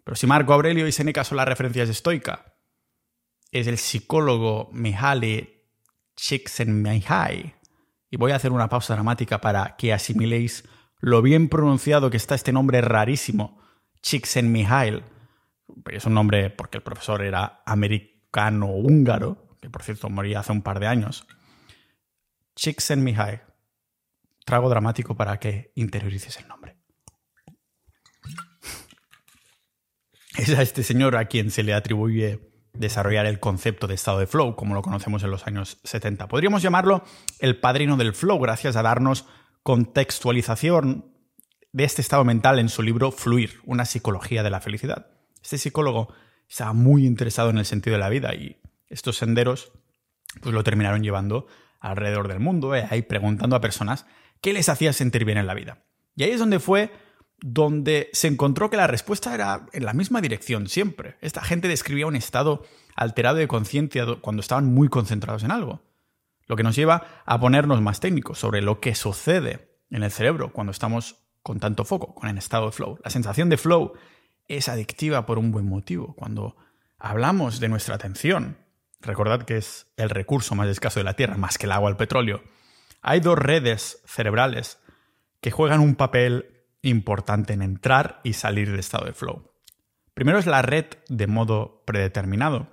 Pero 0.04 0.16
si 0.16 0.28
Marco 0.28 0.54
Aurelio 0.54 0.88
y 0.88 0.92
Seneca 0.92 1.24
son 1.24 1.38
las 1.38 1.48
referencias 1.48 1.90
estoica, 1.90 2.54
es 3.52 3.68
el 3.68 3.78
psicólogo 3.78 4.70
Mihaly 4.74 5.57
Csikszentmihalyi. 6.18 7.54
Y 8.10 8.18
voy 8.18 8.32
a 8.32 8.36
hacer 8.36 8.52
una 8.52 8.68
pausa 8.68 8.96
dramática 8.96 9.40
para 9.40 9.78
que 9.78 9.94
asimiléis 9.94 10.68
lo 11.00 11.22
bien 11.22 11.48
pronunciado 11.48 12.10
que 12.10 12.18
está 12.18 12.36
este 12.36 12.52
nombre 12.52 12.82
rarísimo, 12.82 13.62
Csikszentmihalyi. 14.02 15.04
Es 15.92 16.06
un 16.06 16.16
nombre 16.16 16.50
porque 16.50 16.78
el 16.78 16.84
profesor 16.84 17.24
era 17.24 17.62
americano-húngaro, 17.66 19.56
que 19.62 19.70
por 19.70 19.84
cierto 19.84 20.10
moría 20.10 20.40
hace 20.40 20.52
un 20.52 20.62
par 20.62 20.80
de 20.80 20.88
años. 20.88 21.26
Csikszentmihalyi. 22.56 23.40
Trago 24.46 24.70
dramático 24.70 25.16
para 25.16 25.40
que 25.40 25.72
interiorices 25.76 26.38
el 26.38 26.48
nombre. 26.48 26.78
Es 30.38 30.50
a 30.50 30.62
este 30.62 30.84
señor 30.84 31.16
a 31.16 31.26
quien 31.26 31.50
se 31.50 31.64
le 31.64 31.74
atribuye 31.74 32.47
desarrollar 32.80 33.26
el 33.26 33.40
concepto 33.40 33.88
de 33.88 33.96
estado 33.96 34.20
de 34.20 34.28
flow, 34.28 34.56
como 34.56 34.74
lo 34.74 34.82
conocemos 34.82 35.24
en 35.24 35.32
los 35.32 35.48
años 35.48 35.80
70. 35.84 36.28
Podríamos 36.28 36.62
llamarlo 36.62 37.04
el 37.40 37.60
padrino 37.60 37.98
del 37.98 38.14
flow, 38.14 38.40
gracias 38.40 38.76
a 38.76 38.84
darnos 38.84 39.26
contextualización 39.64 41.12
de 41.74 41.84
este 41.84 42.02
estado 42.02 42.24
mental 42.24 42.60
en 42.60 42.70
su 42.70 42.82
libro 42.82 43.12
Fluir, 43.12 43.60
una 43.66 43.86
psicología 43.86 44.44
de 44.44 44.50
la 44.50 44.62
felicidad. 44.62 45.08
Este 45.44 45.58
psicólogo 45.58 46.14
estaba 46.50 46.74
muy 46.74 47.06
interesado 47.06 47.50
en 47.50 47.58
el 47.58 47.66
sentido 47.66 47.96
de 47.96 48.00
la 48.00 48.10
vida 48.10 48.34
y 48.34 48.58
estos 48.88 49.18
senderos 49.18 49.72
pues 50.42 50.54
lo 50.54 50.64
terminaron 50.64 51.04
llevando 51.04 51.48
alrededor 51.80 52.28
del 52.28 52.40
mundo, 52.40 52.76
eh, 52.76 52.88
ahí 52.90 53.02
preguntando 53.02 53.56
a 53.56 53.62
personas 53.62 54.06
qué 54.42 54.54
les 54.54 54.70
hacía 54.70 54.94
sentir 54.94 55.26
bien 55.26 55.38
en 55.38 55.48
la 55.48 55.54
vida. 55.54 55.84
Y 56.16 56.24
ahí 56.24 56.32
es 56.32 56.40
donde 56.40 56.60
fue 56.60 56.92
donde 57.40 58.10
se 58.14 58.28
encontró 58.28 58.70
que 58.70 58.78
la 58.78 58.88
respuesta 58.88 59.34
era 59.34 59.68
en 59.74 59.86
la 59.86 59.94
misma 59.94 60.22
dirección 60.22 60.68
siempre. 60.68 61.18
Esta 61.22 61.42
gente 61.42 61.68
describía 61.68 62.08
un 62.08 62.16
estado 62.16 62.64
alterado 62.96 63.38
de 63.38 63.48
conciencia 63.48 64.06
cuando 64.22 64.42
estaban 64.42 64.74
muy 64.74 64.90
concentrados 64.90 65.44
en 65.44 65.52
algo. 65.52 65.82
Lo 66.48 66.56
que 66.56 66.64
nos 66.64 66.76
lleva 66.76 67.24
a 67.26 67.40
ponernos 67.40 67.82
más 67.82 68.00
técnicos 68.00 68.40
sobre 68.40 68.62
lo 68.62 68.80
que 68.80 68.96
sucede 68.96 69.78
en 69.92 70.04
el 70.04 70.12
cerebro 70.12 70.52
cuando 70.52 70.72
estamos 70.72 71.18
con 71.44 71.60
tanto 71.60 71.86
foco, 71.86 72.16
con 72.16 72.30
el 72.30 72.38
estado 72.38 72.66
de 72.68 72.72
flow. 72.72 73.00
La 73.04 73.10
sensación 73.10 73.50
de 73.50 73.58
flow 73.58 73.94
es 74.48 74.68
adictiva 74.68 75.26
por 75.26 75.38
un 75.38 75.52
buen 75.52 75.68
motivo. 75.68 76.16
Cuando 76.16 76.58
hablamos 76.98 77.60
de 77.60 77.70
nuestra 77.70 77.96
atención, 77.96 78.58
recordad 79.02 79.44
que 79.44 79.58
es 79.58 79.88
el 79.98 80.10
recurso 80.10 80.56
más 80.56 80.68
escaso 80.68 81.00
de 81.00 81.04
la 81.04 81.14
Tierra, 81.14 81.38
más 81.38 81.58
que 81.58 81.66
el 81.66 81.72
agua 81.72 81.90
el 81.90 81.98
petróleo, 81.98 82.42
hay 83.02 83.20
dos 83.20 83.38
redes 83.38 84.02
cerebrales 84.06 84.80
que 85.40 85.52
juegan 85.52 85.80
un 85.80 85.96
papel 85.96 86.57
importante 86.82 87.54
en 87.54 87.62
entrar 87.62 88.22
y 88.24 88.34
salir 88.34 88.70
del 88.70 88.80
estado 88.80 89.06
de 89.06 89.14
flow. 89.14 89.52
Primero 90.14 90.40
es 90.40 90.46
la 90.46 90.62
red 90.62 90.86
de 91.10 91.28
modo 91.28 91.84
predeterminado, 91.86 92.70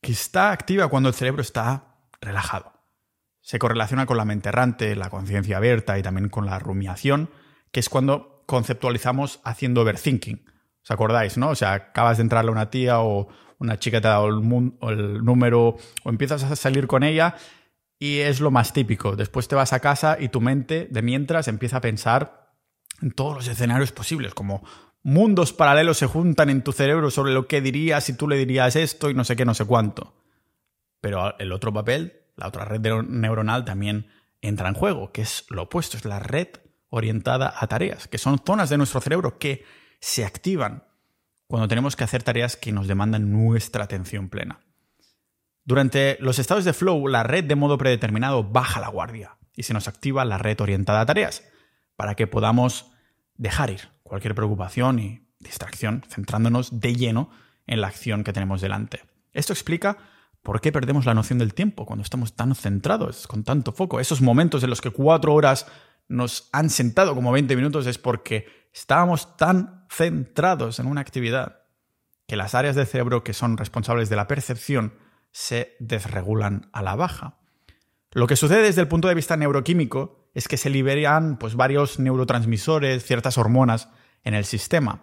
que 0.00 0.12
está 0.12 0.52
activa 0.52 0.88
cuando 0.88 1.08
el 1.08 1.14
cerebro 1.14 1.42
está 1.42 1.96
relajado. 2.20 2.72
Se 3.40 3.58
correlaciona 3.58 4.06
con 4.06 4.16
la 4.16 4.24
mente 4.24 4.50
errante, 4.50 4.94
la 4.94 5.10
conciencia 5.10 5.56
abierta 5.56 5.98
y 5.98 6.02
también 6.02 6.28
con 6.28 6.46
la 6.46 6.58
rumiación, 6.58 7.30
que 7.72 7.80
es 7.80 7.88
cuando 7.88 8.44
conceptualizamos 8.46 9.40
haciendo 9.44 9.82
overthinking. 9.82 10.44
¿Os 10.82 10.90
acordáis, 10.90 11.36
no? 11.36 11.50
O 11.50 11.54
sea, 11.54 11.72
acabas 11.72 12.18
de 12.18 12.22
entrarle 12.22 12.50
a 12.50 12.52
una 12.52 12.70
tía 12.70 13.00
o 13.00 13.28
una 13.58 13.78
chica 13.78 14.00
te 14.00 14.08
ha 14.08 14.12
dado 14.12 14.28
el, 14.28 14.72
el 14.82 15.24
número 15.24 15.76
o 16.04 16.10
empiezas 16.10 16.44
a 16.44 16.56
salir 16.56 16.86
con 16.86 17.02
ella 17.02 17.34
y 17.98 18.18
es 18.18 18.40
lo 18.40 18.50
más 18.50 18.72
típico. 18.72 19.16
Después 19.16 19.48
te 19.48 19.56
vas 19.56 19.72
a 19.72 19.80
casa 19.80 20.16
y 20.20 20.28
tu 20.28 20.40
mente 20.40 20.88
de 20.90 21.02
mientras 21.02 21.48
empieza 21.48 21.78
a 21.78 21.80
pensar 21.80 22.47
en 23.00 23.12
todos 23.12 23.34
los 23.34 23.48
escenarios 23.48 23.92
posibles, 23.92 24.34
como 24.34 24.64
mundos 25.02 25.52
paralelos 25.52 25.98
se 25.98 26.06
juntan 26.06 26.50
en 26.50 26.62
tu 26.62 26.72
cerebro 26.72 27.10
sobre 27.10 27.32
lo 27.32 27.46
que 27.46 27.60
dirías 27.60 28.04
si 28.04 28.14
tú 28.14 28.28
le 28.28 28.36
dirías 28.36 28.76
esto 28.76 29.10
y 29.10 29.14
no 29.14 29.24
sé 29.24 29.36
qué, 29.36 29.44
no 29.44 29.54
sé 29.54 29.64
cuánto. 29.64 30.14
Pero 31.00 31.38
el 31.38 31.52
otro 31.52 31.72
papel, 31.72 32.24
la 32.36 32.48
otra 32.48 32.64
red 32.64 32.80
neuronal 32.80 33.64
también 33.64 34.08
entra 34.40 34.68
en 34.68 34.74
juego, 34.74 35.12
que 35.12 35.22
es 35.22 35.44
lo 35.48 35.62
opuesto, 35.62 35.96
es 35.96 36.04
la 36.04 36.18
red 36.18 36.48
orientada 36.90 37.54
a 37.56 37.66
tareas, 37.66 38.08
que 38.08 38.18
son 38.18 38.40
zonas 38.44 38.70
de 38.70 38.78
nuestro 38.78 39.00
cerebro 39.00 39.38
que 39.38 39.64
se 40.00 40.24
activan 40.24 40.84
cuando 41.46 41.68
tenemos 41.68 41.96
que 41.96 42.04
hacer 42.04 42.22
tareas 42.22 42.56
que 42.56 42.72
nos 42.72 42.88
demandan 42.88 43.32
nuestra 43.32 43.84
atención 43.84 44.28
plena. 44.28 44.60
Durante 45.64 46.16
los 46.20 46.38
estados 46.38 46.64
de 46.64 46.72
flow, 46.72 47.08
la 47.08 47.22
red 47.22 47.44
de 47.44 47.56
modo 47.56 47.78
predeterminado 47.78 48.42
baja 48.42 48.80
la 48.80 48.88
guardia 48.88 49.36
y 49.54 49.64
se 49.64 49.74
nos 49.74 49.88
activa 49.88 50.24
la 50.24 50.38
red 50.38 50.60
orientada 50.60 51.00
a 51.00 51.06
tareas 51.06 51.44
para 51.98 52.14
que 52.14 52.28
podamos 52.28 52.92
dejar 53.34 53.70
ir 53.70 53.88
cualquier 54.04 54.36
preocupación 54.36 55.00
y 55.00 55.26
distracción, 55.40 56.04
centrándonos 56.08 56.78
de 56.78 56.94
lleno 56.94 57.28
en 57.66 57.80
la 57.80 57.88
acción 57.88 58.22
que 58.22 58.32
tenemos 58.32 58.60
delante. 58.60 59.02
Esto 59.32 59.52
explica 59.52 59.98
por 60.44 60.60
qué 60.60 60.70
perdemos 60.70 61.06
la 61.06 61.14
noción 61.14 61.40
del 61.40 61.54
tiempo 61.54 61.86
cuando 61.86 62.04
estamos 62.04 62.36
tan 62.36 62.54
centrados, 62.54 63.26
con 63.26 63.42
tanto 63.42 63.72
foco. 63.72 63.98
Esos 63.98 64.22
momentos 64.22 64.62
en 64.62 64.70
los 64.70 64.80
que 64.80 64.92
cuatro 64.92 65.34
horas 65.34 65.66
nos 66.06 66.48
han 66.52 66.70
sentado 66.70 67.16
como 67.16 67.32
20 67.32 67.56
minutos 67.56 67.84
es 67.88 67.98
porque 67.98 68.46
estábamos 68.72 69.36
tan 69.36 69.84
centrados 69.90 70.78
en 70.78 70.86
una 70.86 71.00
actividad 71.00 71.62
que 72.28 72.36
las 72.36 72.54
áreas 72.54 72.76
del 72.76 72.86
cerebro 72.86 73.24
que 73.24 73.32
son 73.32 73.56
responsables 73.56 74.08
de 74.08 74.14
la 74.14 74.28
percepción 74.28 74.94
se 75.32 75.74
desregulan 75.80 76.70
a 76.72 76.80
la 76.80 76.94
baja. 76.94 77.38
Lo 78.12 78.28
que 78.28 78.36
sucede 78.36 78.62
desde 78.62 78.82
el 78.82 78.88
punto 78.88 79.08
de 79.08 79.16
vista 79.16 79.36
neuroquímico 79.36 80.27
es 80.38 80.46
que 80.46 80.56
se 80.56 80.70
liberan 80.70 81.36
pues, 81.36 81.56
varios 81.56 81.98
neurotransmisores, 81.98 83.04
ciertas 83.04 83.38
hormonas 83.38 83.88
en 84.22 84.34
el 84.34 84.44
sistema. 84.44 85.00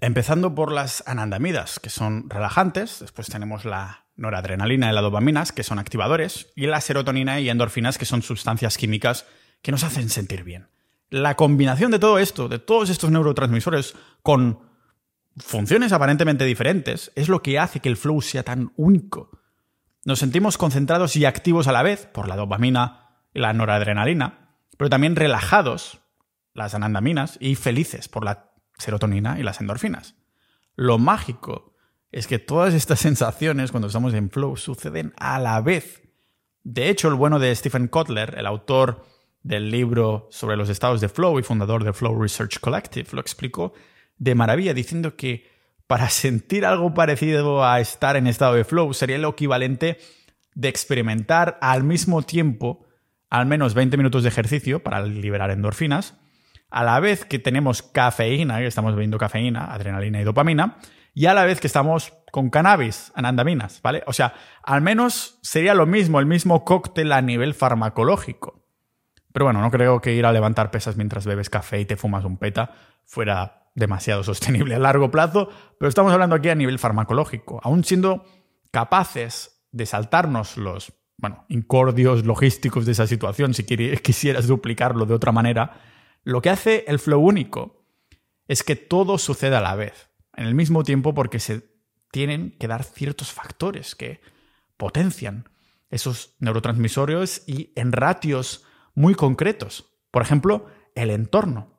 Empezando 0.00 0.54
por 0.54 0.70
las 0.70 1.02
anandamidas, 1.08 1.80
que 1.80 1.90
son 1.90 2.30
relajantes, 2.30 3.00
después 3.00 3.26
tenemos 3.26 3.64
la 3.64 4.04
noradrenalina 4.14 4.88
y 4.88 4.94
la 4.94 5.00
dopamina, 5.00 5.42
que 5.52 5.64
son 5.64 5.80
activadores, 5.80 6.52
y 6.54 6.68
la 6.68 6.80
serotonina 6.80 7.40
y 7.40 7.50
endorfinas, 7.50 7.98
que 7.98 8.04
son 8.04 8.22
sustancias 8.22 8.78
químicas 8.78 9.26
que 9.60 9.72
nos 9.72 9.82
hacen 9.82 10.08
sentir 10.08 10.44
bien. 10.44 10.68
La 11.10 11.34
combinación 11.34 11.90
de 11.90 11.98
todo 11.98 12.20
esto, 12.20 12.48
de 12.48 12.60
todos 12.60 12.88
estos 12.88 13.10
neurotransmisores, 13.10 13.96
con 14.22 14.60
funciones 15.36 15.90
aparentemente 15.90 16.44
diferentes, 16.44 17.10
es 17.16 17.28
lo 17.28 17.42
que 17.42 17.58
hace 17.58 17.80
que 17.80 17.88
el 17.88 17.96
flow 17.96 18.22
sea 18.22 18.44
tan 18.44 18.72
único. 18.76 19.40
Nos 20.04 20.20
sentimos 20.20 20.56
concentrados 20.58 21.16
y 21.16 21.24
activos 21.24 21.66
a 21.66 21.72
la 21.72 21.82
vez 21.82 22.06
por 22.06 22.28
la 22.28 22.36
dopamina 22.36 23.08
y 23.34 23.40
la 23.40 23.52
noradrenalina, 23.52 24.45
pero 24.76 24.90
también 24.90 25.16
relajados, 25.16 26.00
las 26.54 26.74
anandaminas, 26.74 27.36
y 27.40 27.54
felices 27.54 28.08
por 28.08 28.24
la 28.24 28.52
serotonina 28.78 29.38
y 29.38 29.42
las 29.42 29.60
endorfinas. 29.60 30.14
Lo 30.74 30.98
mágico 30.98 31.74
es 32.12 32.26
que 32.26 32.38
todas 32.38 32.74
estas 32.74 33.00
sensaciones 33.00 33.70
cuando 33.70 33.88
estamos 33.88 34.14
en 34.14 34.30
flow 34.30 34.56
suceden 34.56 35.12
a 35.16 35.38
la 35.38 35.60
vez. 35.60 36.02
De 36.62 36.88
hecho, 36.88 37.08
el 37.08 37.14
bueno 37.14 37.38
de 37.38 37.54
Stephen 37.54 37.88
Kotler, 37.88 38.34
el 38.38 38.46
autor 38.46 39.04
del 39.42 39.70
libro 39.70 40.26
sobre 40.30 40.56
los 40.56 40.68
estados 40.68 41.00
de 41.00 41.08
flow 41.08 41.38
y 41.38 41.42
fundador 41.44 41.84
del 41.84 41.94
Flow 41.94 42.20
Research 42.20 42.58
Collective, 42.58 43.08
lo 43.12 43.20
explicó 43.20 43.72
de 44.18 44.34
maravilla 44.34 44.74
diciendo 44.74 45.14
que 45.14 45.48
para 45.86 46.10
sentir 46.10 46.66
algo 46.66 46.94
parecido 46.94 47.64
a 47.64 47.78
estar 47.80 48.16
en 48.16 48.26
estado 48.26 48.54
de 48.54 48.64
flow 48.64 48.92
sería 48.92 49.18
lo 49.18 49.30
equivalente 49.30 49.98
de 50.54 50.68
experimentar 50.68 51.58
al 51.60 51.84
mismo 51.84 52.22
tiempo 52.22 52.85
al 53.36 53.46
menos 53.46 53.74
20 53.74 53.96
minutos 53.96 54.22
de 54.22 54.30
ejercicio 54.30 54.82
para 54.82 55.02
liberar 55.02 55.50
endorfinas, 55.50 56.18
a 56.70 56.84
la 56.84 56.98
vez 57.00 57.24
que 57.24 57.38
tenemos 57.38 57.82
cafeína, 57.82 58.58
que 58.58 58.66
estamos 58.66 58.94
bebiendo 58.94 59.18
cafeína, 59.18 59.72
adrenalina 59.72 60.20
y 60.20 60.24
dopamina, 60.24 60.78
y 61.14 61.26
a 61.26 61.34
la 61.34 61.44
vez 61.44 61.60
que 61.60 61.66
estamos 61.66 62.14
con 62.32 62.50
cannabis, 62.50 63.12
anandaminas, 63.14 63.80
¿vale? 63.82 64.02
O 64.06 64.12
sea, 64.12 64.34
al 64.62 64.80
menos 64.80 65.38
sería 65.42 65.74
lo 65.74 65.86
mismo, 65.86 66.18
el 66.18 66.26
mismo 66.26 66.64
cóctel 66.64 67.12
a 67.12 67.22
nivel 67.22 67.54
farmacológico. 67.54 68.64
Pero 69.32 69.44
bueno, 69.44 69.60
no 69.60 69.70
creo 69.70 70.00
que 70.00 70.14
ir 70.14 70.24
a 70.24 70.32
levantar 70.32 70.70
pesas 70.70 70.96
mientras 70.96 71.26
bebes 71.26 71.50
café 71.50 71.80
y 71.80 71.84
te 71.84 71.96
fumas 71.96 72.24
un 72.24 72.38
peta 72.38 72.70
fuera 73.04 73.70
demasiado 73.74 74.24
sostenible 74.24 74.74
a 74.74 74.78
largo 74.78 75.10
plazo, 75.10 75.50
pero 75.78 75.88
estamos 75.90 76.12
hablando 76.12 76.36
aquí 76.36 76.48
a 76.48 76.54
nivel 76.54 76.78
farmacológico, 76.78 77.60
aún 77.62 77.84
siendo 77.84 78.24
capaces 78.70 79.66
de 79.72 79.84
saltarnos 79.84 80.56
los 80.56 80.92
bueno, 81.18 81.44
incordios 81.48 82.24
logísticos 82.24 82.86
de 82.86 82.92
esa 82.92 83.06
situación, 83.06 83.54
si 83.54 83.64
quisieras 84.02 84.46
duplicarlo 84.46 85.06
de 85.06 85.14
otra 85.14 85.32
manera, 85.32 85.80
lo 86.24 86.42
que 86.42 86.50
hace 86.50 86.84
el 86.88 86.98
flow 86.98 87.20
único 87.20 87.84
es 88.48 88.62
que 88.62 88.76
todo 88.76 89.18
sucede 89.18 89.56
a 89.56 89.60
la 89.60 89.74
vez, 89.74 90.10
en 90.36 90.46
el 90.46 90.54
mismo 90.54 90.82
tiempo 90.82 91.14
porque 91.14 91.40
se 91.40 91.68
tienen 92.10 92.56
que 92.58 92.68
dar 92.68 92.84
ciertos 92.84 93.32
factores 93.32 93.94
que 93.94 94.20
potencian 94.76 95.48
esos 95.90 96.36
neurotransmisores 96.40 97.44
y 97.46 97.72
en 97.76 97.92
ratios 97.92 98.64
muy 98.94 99.14
concretos. 99.14 99.92
Por 100.10 100.22
ejemplo, 100.22 100.66
el 100.94 101.10
entorno. 101.10 101.74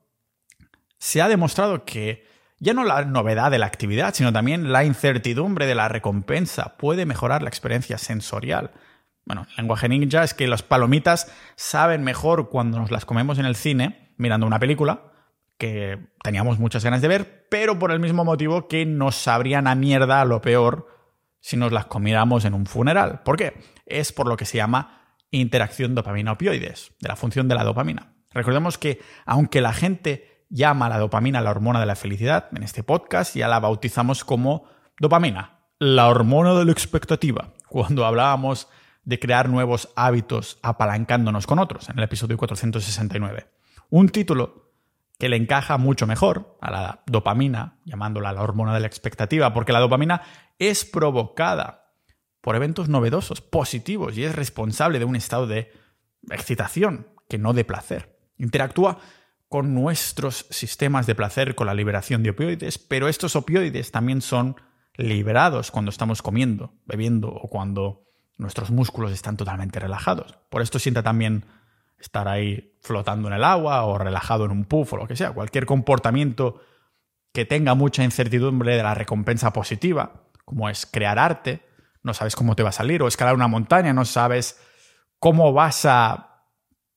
Se 0.98 1.22
ha 1.22 1.28
demostrado 1.28 1.86
que 1.86 2.26
ya 2.60 2.74
no 2.74 2.84
la 2.84 3.06
novedad 3.06 3.52
de 3.52 3.60
la 3.60 3.68
actividad, 3.68 4.14
sino 4.14 4.34
también 4.34 4.72
la 4.72 4.84
incertidumbre 4.84 5.66
de 5.68 5.76
la 5.76 5.90
recompensa 5.90 6.78
puede 6.78 7.06
mejorar 7.06 7.44
la 7.44 7.50
experiencia 7.50 7.98
sensorial 7.98 8.72
bueno, 9.28 9.46
el 9.50 9.56
lenguaje 9.58 9.90
ninja 9.90 10.24
es 10.24 10.34
que 10.34 10.48
las 10.48 10.64
palomitas 10.64 11.32
saben 11.58 12.04
mejor 12.04 12.50
cuando 12.50 12.80
nos 12.80 12.92
las 12.92 13.04
comemos 13.04 13.38
en 13.40 13.46
el 13.46 13.58
cine, 13.58 14.14
mirando 14.16 14.48
una 14.48 14.58
película, 14.58 15.12
que 15.58 16.00
teníamos 16.24 16.60
muchas 16.60 16.84
ganas 16.84 17.02
de 17.02 17.10
ver, 17.10 17.48
pero 17.50 17.78
por 17.78 17.92
el 17.92 18.00
mismo 18.00 18.24
motivo 18.24 18.70
que 18.70 18.86
nos 18.86 19.16
sabrían 19.16 19.68
a 19.68 19.76
mierda 19.76 20.24
lo 20.24 20.40
peor 20.42 20.88
si 21.42 21.58
nos 21.58 21.74
las 21.74 21.88
comiéramos 21.88 22.46
en 22.46 22.54
un 22.54 22.66
funeral. 22.66 23.22
¿Por 23.24 23.36
qué? 23.36 23.60
Es 23.86 24.14
por 24.14 24.28
lo 24.28 24.38
que 24.38 24.46
se 24.46 24.58
llama 24.58 25.16
interacción 25.30 25.94
dopamina-opioides, 25.94 26.94
de 27.02 27.10
la 27.10 27.18
función 27.18 27.50
de 27.50 27.56
la 27.56 27.66
dopamina. 27.66 28.14
Recordemos 28.32 28.78
que 28.78 29.02
aunque 29.26 29.60
la 29.60 29.74
gente 29.74 30.46
llama 30.50 30.86
a 30.86 30.90
la 30.90 31.00
dopamina 31.00 31.42
la 31.42 31.52
hormona 31.52 31.82
de 31.82 31.86
la 31.86 31.98
felicidad, 31.98 32.48
en 32.56 32.64
este 32.64 32.84
podcast 32.84 33.36
ya 33.36 33.50
la 33.50 33.60
bautizamos 33.60 34.24
como 34.24 34.70
dopamina, 35.00 35.60
la 35.80 36.08
hormona 36.08 36.54
de 36.54 36.64
la 36.64 36.72
expectativa, 36.72 37.54
cuando 37.68 38.06
hablábamos 38.06 38.70
de 39.08 39.20
crear 39.20 39.48
nuevos 39.48 39.88
hábitos 39.96 40.60
apalancándonos 40.62 41.48
con 41.48 41.60
otros, 41.60 41.88
en 41.88 41.98
el 41.98 42.04
episodio 42.04 42.38
469. 42.38 43.48
Un 43.90 44.10
título 44.10 44.74
que 45.18 45.30
le 45.30 45.38
encaja 45.38 45.78
mucho 45.78 46.06
mejor 46.06 46.58
a 46.60 46.72
la 46.72 47.04
dopamina, 47.08 47.80
llamándola 47.86 48.34
la 48.34 48.42
hormona 48.42 48.74
de 48.74 48.82
la 48.82 48.88
expectativa, 48.88 49.54
porque 49.54 49.72
la 49.72 49.80
dopamina 49.80 50.24
es 50.60 50.84
provocada 50.84 51.94
por 52.42 52.58
eventos 52.58 52.90
novedosos, 52.90 53.40
positivos, 53.40 54.18
y 54.18 54.26
es 54.26 54.36
responsable 54.36 55.00
de 55.00 55.06
un 55.06 55.16
estado 55.16 55.48
de 55.48 55.72
excitación, 56.30 57.08
que 57.30 57.38
no 57.38 57.54
de 57.54 57.64
placer. 57.64 58.20
Interactúa 58.38 59.00
con 59.48 59.74
nuestros 59.74 60.48
sistemas 60.50 61.08
de 61.08 61.16
placer, 61.16 61.56
con 61.56 61.68
la 61.68 61.74
liberación 61.74 62.24
de 62.24 62.32
opioides, 62.32 62.78
pero 62.78 63.08
estos 63.08 63.38
opioides 63.38 63.90
también 63.92 64.20
son 64.20 64.58
liberados 64.98 65.72
cuando 65.72 65.92
estamos 65.92 66.22
comiendo, 66.22 66.74
bebiendo 66.86 67.30
o 67.30 67.50
cuando 67.50 68.07
nuestros 68.38 68.72
músculos 68.72 69.12
están 69.12 69.38
totalmente 69.38 69.80
relajados. 69.80 70.38
Por 70.50 70.62
esto 70.62 70.80
sienta 70.80 71.04
también 71.04 71.46
estar 72.00 72.28
ahí 72.28 72.76
flotando 72.82 73.28
en 73.28 73.34
el 73.34 73.44
agua 73.44 73.84
o 73.84 73.98
relajado 73.98 74.46
en 74.46 74.52
un 74.52 74.66
puff 74.66 74.94
o 74.94 74.98
lo 74.98 75.08
que 75.08 75.16
sea, 75.16 75.32
cualquier 75.32 75.66
comportamiento 75.66 76.62
que 77.34 77.46
tenga 77.46 77.76
mucha 77.76 78.04
incertidumbre 78.04 78.76
de 78.76 78.84
la 78.84 78.94
recompensa 78.94 79.52
positiva, 79.54 80.24
como 80.46 80.70
es 80.70 80.86
crear 80.86 81.20
arte, 81.20 81.62
no 82.04 82.14
sabes 82.14 82.36
cómo 82.36 82.56
te 82.56 82.64
va 82.64 82.70
a 82.70 82.74
salir, 82.74 83.02
o 83.04 83.08
escalar 83.08 83.36
una 83.36 83.48
montaña, 83.48 83.94
no 83.94 84.06
sabes 84.06 84.60
cómo 85.20 85.54
vas 85.54 85.86
a 85.86 86.46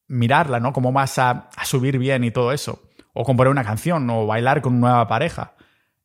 mirarla, 0.07 0.61
¿no? 0.61 0.72
Cómo 0.72 0.92
vas 0.92 1.18
a, 1.18 1.48
a 1.57 1.64
subir 1.64 1.98
bien 1.98 2.24
y 2.24 2.31
todo 2.31 2.53
eso, 2.53 2.83
o 3.12 3.24
componer 3.24 3.50
una 3.50 3.64
canción, 3.64 4.09
o 4.09 4.26
bailar 4.26 4.62
con 4.62 4.74
una 4.74 4.88
nueva 4.88 5.09
pareja. 5.09 5.55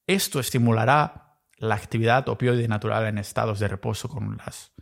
Esto 0.08 0.39
estimulará 0.39 1.38
la 1.58 1.76
actividad 1.76 2.28
opioide 2.28 2.67
natural 2.67 3.06
en 3.06 3.17
estados 3.17 3.60
de 3.60 3.67
reposo 3.67 4.10
con 4.10 4.38
las 4.38 4.75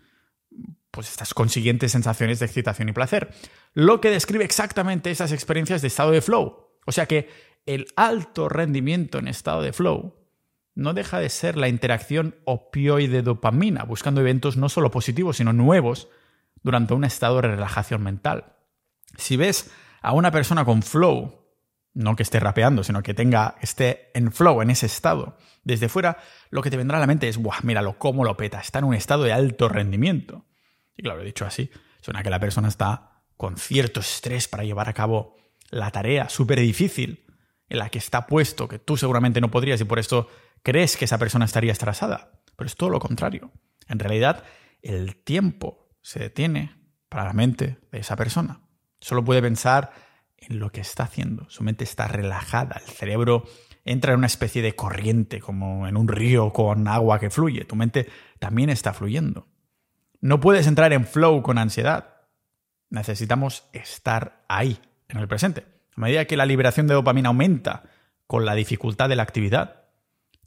pues 0.94 1.10
estas 1.10 1.34
consiguientes 1.34 1.92
sensaciones 1.92 2.38
de 2.38 2.46
excitación 2.46 2.88
y 2.88 2.92
placer, 2.92 3.34
lo 3.74 4.00
que 4.00 4.12
describe 4.12 4.46
exactamente 4.46 5.10
esas 5.10 5.32
experiencias 5.32 5.82
de 5.82 5.88
estado 5.88 6.12
de 6.12 6.22
flow. 6.22 6.70
O 6.86 6.92
sea 6.92 7.08
que 7.08 7.30
el 7.66 7.88
alto 7.96 8.48
rendimiento 8.48 9.18
en 9.18 9.28
estado 9.28 9.64
de 9.64 9.74
flow 9.74 10.14
no 10.76 10.94
deja 10.94 11.20
de 11.20 11.30
ser 11.30 11.58
la 11.58 11.68
interacción 11.68 12.36
opioide-dopamina, 12.46 13.86
buscando 13.86 14.22
eventos 14.22 14.56
no 14.56 14.70
solo 14.70 14.92
positivos, 14.92 15.38
sino 15.38 15.52
nuevos 15.52 16.10
durante 16.62 16.94
un 16.94 17.06
estado 17.06 17.38
de 17.38 17.48
relajación 17.48 18.04
mental. 18.04 18.54
Si 19.18 19.36
ves 19.36 19.72
a 20.04 20.14
una 20.14 20.30
persona 20.30 20.64
con 20.64 20.84
flow, 20.84 21.44
no 21.96 22.16
que 22.16 22.24
esté 22.24 22.40
rapeando, 22.40 22.84
sino 22.84 23.02
que 23.02 23.16
tenga, 23.16 23.56
esté 23.62 24.12
en 24.14 24.32
flow, 24.32 24.62
en 24.62 24.70
ese 24.70 24.86
estado, 24.86 25.38
desde 25.64 25.90
fuera, 25.90 26.18
lo 26.52 26.62
que 26.62 26.70
te 26.70 26.78
vendrá 26.78 26.98
a 26.98 27.02
la 27.02 27.08
mente 27.08 27.28
es, 27.28 27.38
¡buah, 27.38 27.62
míralo 27.64 27.98
cómo 27.98 28.24
lo 28.24 28.38
peta! 28.38 28.60
Está 28.60 28.78
en 28.78 28.86
un 28.86 28.94
estado 28.94 29.24
de 29.24 29.34
alto 29.34 29.70
rendimiento. 29.70 30.46
Y 30.96 31.04
claro, 31.04 31.22
he 31.22 31.26
dicho 31.26 31.46
así, 31.46 31.70
suena 32.02 32.24
que 32.24 32.30
la 32.30 32.40
persona 32.40 32.68
está 32.68 33.24
con 33.38 33.58
cierto 33.58 34.00
estrés 34.00 34.48
para 34.48 34.64
llevar 34.64 34.90
a 34.90 34.94
cabo 34.94 35.36
la 35.70 35.92
tarea 35.92 36.30
súper 36.30 36.60
difícil 36.60 37.26
en 37.70 37.80
la 37.80 37.90
que 37.90 37.98
está 37.98 38.28
puesto, 38.28 38.68
que 38.68 38.80
tú 38.80 38.98
seguramente 38.98 39.42
no 39.42 39.50
podrías 39.50 39.82
y 39.82 39.86
por 39.86 40.00
esto 40.00 40.28
crees 40.62 40.96
que 40.96 41.06
esa 41.06 41.18
persona 41.18 41.46
estaría 41.46 41.72
estresada. 41.72 42.32
Pero 42.56 42.68
es 42.68 42.76
todo 42.76 42.90
lo 42.90 43.00
contrario. 43.00 43.52
En 43.88 44.00
realidad, 44.00 44.44
el 44.82 45.16
tiempo 45.16 45.90
se 46.02 46.20
detiene 46.20 46.76
para 47.10 47.26
la 47.26 47.34
mente 47.34 47.80
de 47.92 48.00
esa 48.00 48.16
persona. 48.16 48.62
Solo 49.00 49.24
puede 49.24 49.42
pensar 49.42 49.92
en 50.38 50.60
lo 50.60 50.72
que 50.72 50.82
está 50.82 51.04
haciendo. 51.04 51.50
Su 51.50 51.64
mente 51.64 51.84
está 51.84 52.08
relajada. 52.08 52.82
El 52.86 52.92
cerebro 52.92 53.46
entra 53.86 54.14
en 54.14 54.20
una 54.20 54.28
especie 54.28 54.62
de 54.62 54.76
corriente, 54.76 55.40
como 55.40 55.88
en 55.88 55.98
un 55.98 56.08
río 56.08 56.54
con 56.54 56.88
agua 56.88 57.20
que 57.20 57.30
fluye. 57.30 57.66
Tu 57.66 57.76
mente 57.76 58.08
también 58.40 58.70
está 58.70 58.94
fluyendo. 58.94 59.48
No 60.24 60.40
puedes 60.40 60.68
entrar 60.68 60.94
en 60.94 61.06
flow 61.06 61.42
con 61.44 61.58
ansiedad. 61.58 62.22
Necesitamos 62.90 63.66
estar 63.74 64.46
ahí, 64.48 64.80
en 65.10 65.18
el 65.18 65.28
presente. 65.28 65.66
A 65.98 66.00
medida 66.00 66.24
que 66.24 66.38
la 66.38 66.46
liberación 66.46 66.88
de 66.88 66.94
dopamina 66.94 67.28
aumenta 67.28 67.84
con 68.26 68.46
la 68.46 68.56
dificultad 68.56 69.10
de 69.10 69.18
la 69.18 69.24
actividad, 69.24 69.82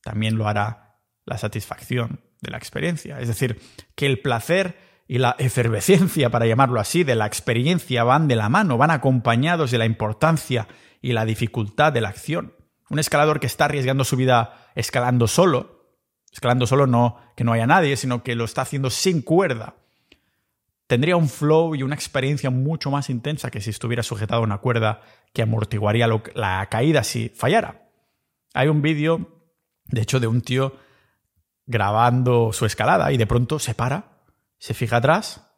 también 0.02 0.38
lo 0.38 0.48
hará 0.48 0.96
la 1.26 1.36
satisfacción 1.36 2.22
de 2.40 2.52
la 2.52 2.56
experiencia. 2.56 3.20
Es 3.20 3.28
decir, 3.28 3.60
que 3.94 4.06
el 4.06 4.20
placer 4.20 4.78
y 5.06 5.18
la 5.18 5.36
efervescencia, 5.38 6.30
para 6.30 6.46
llamarlo 6.46 6.80
así, 6.80 7.04
de 7.04 7.14
la 7.14 7.26
experiencia 7.26 8.02
van 8.02 8.28
de 8.28 8.36
la 8.36 8.48
mano, 8.48 8.78
van 8.78 8.90
acompañados 8.90 9.72
de 9.72 9.76
la 9.76 9.84
importancia 9.84 10.68
y 11.02 11.12
la 11.12 11.26
dificultad 11.26 11.92
de 11.92 12.00
la 12.00 12.08
acción. 12.08 12.54
Un 12.88 12.98
escalador 12.98 13.40
que 13.40 13.46
está 13.46 13.66
arriesgando 13.66 14.04
su 14.04 14.16
vida 14.16 14.70
escalando 14.74 15.28
solo 15.28 15.75
escalando 16.36 16.66
solo 16.66 16.86
no 16.86 17.16
que 17.34 17.44
no 17.44 17.54
haya 17.54 17.66
nadie, 17.66 17.96
sino 17.96 18.22
que 18.22 18.34
lo 18.34 18.44
está 18.44 18.60
haciendo 18.60 18.90
sin 18.90 19.22
cuerda. 19.22 19.76
Tendría 20.86 21.16
un 21.16 21.30
flow 21.30 21.74
y 21.74 21.82
una 21.82 21.94
experiencia 21.94 22.50
mucho 22.50 22.90
más 22.90 23.08
intensa 23.08 23.50
que 23.50 23.62
si 23.62 23.70
estuviera 23.70 24.02
sujetado 24.02 24.42
a 24.42 24.44
una 24.44 24.58
cuerda 24.58 25.00
que 25.32 25.40
amortiguaría 25.40 26.06
la 26.34 26.68
caída 26.70 27.04
si 27.04 27.30
fallara. 27.30 27.88
Hay 28.52 28.68
un 28.68 28.82
vídeo, 28.82 29.48
de 29.86 30.02
hecho, 30.02 30.20
de 30.20 30.26
un 30.26 30.42
tío 30.42 30.76
grabando 31.64 32.52
su 32.52 32.66
escalada 32.66 33.10
y 33.12 33.16
de 33.16 33.26
pronto 33.26 33.58
se 33.58 33.74
para, 33.74 34.20
se 34.58 34.74
fija 34.74 34.98
atrás 34.98 35.50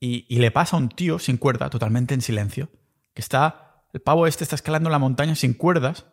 y, 0.00 0.26
y 0.28 0.40
le 0.40 0.50
pasa 0.50 0.76
a 0.76 0.80
un 0.80 0.88
tío 0.88 1.20
sin 1.20 1.36
cuerda, 1.36 1.70
totalmente 1.70 2.14
en 2.14 2.20
silencio, 2.20 2.68
que 3.14 3.20
está, 3.20 3.84
el 3.92 4.00
pavo 4.00 4.26
este 4.26 4.42
está 4.42 4.56
escalando 4.56 4.90
la 4.90 4.98
montaña 4.98 5.36
sin 5.36 5.54
cuerdas 5.54 6.06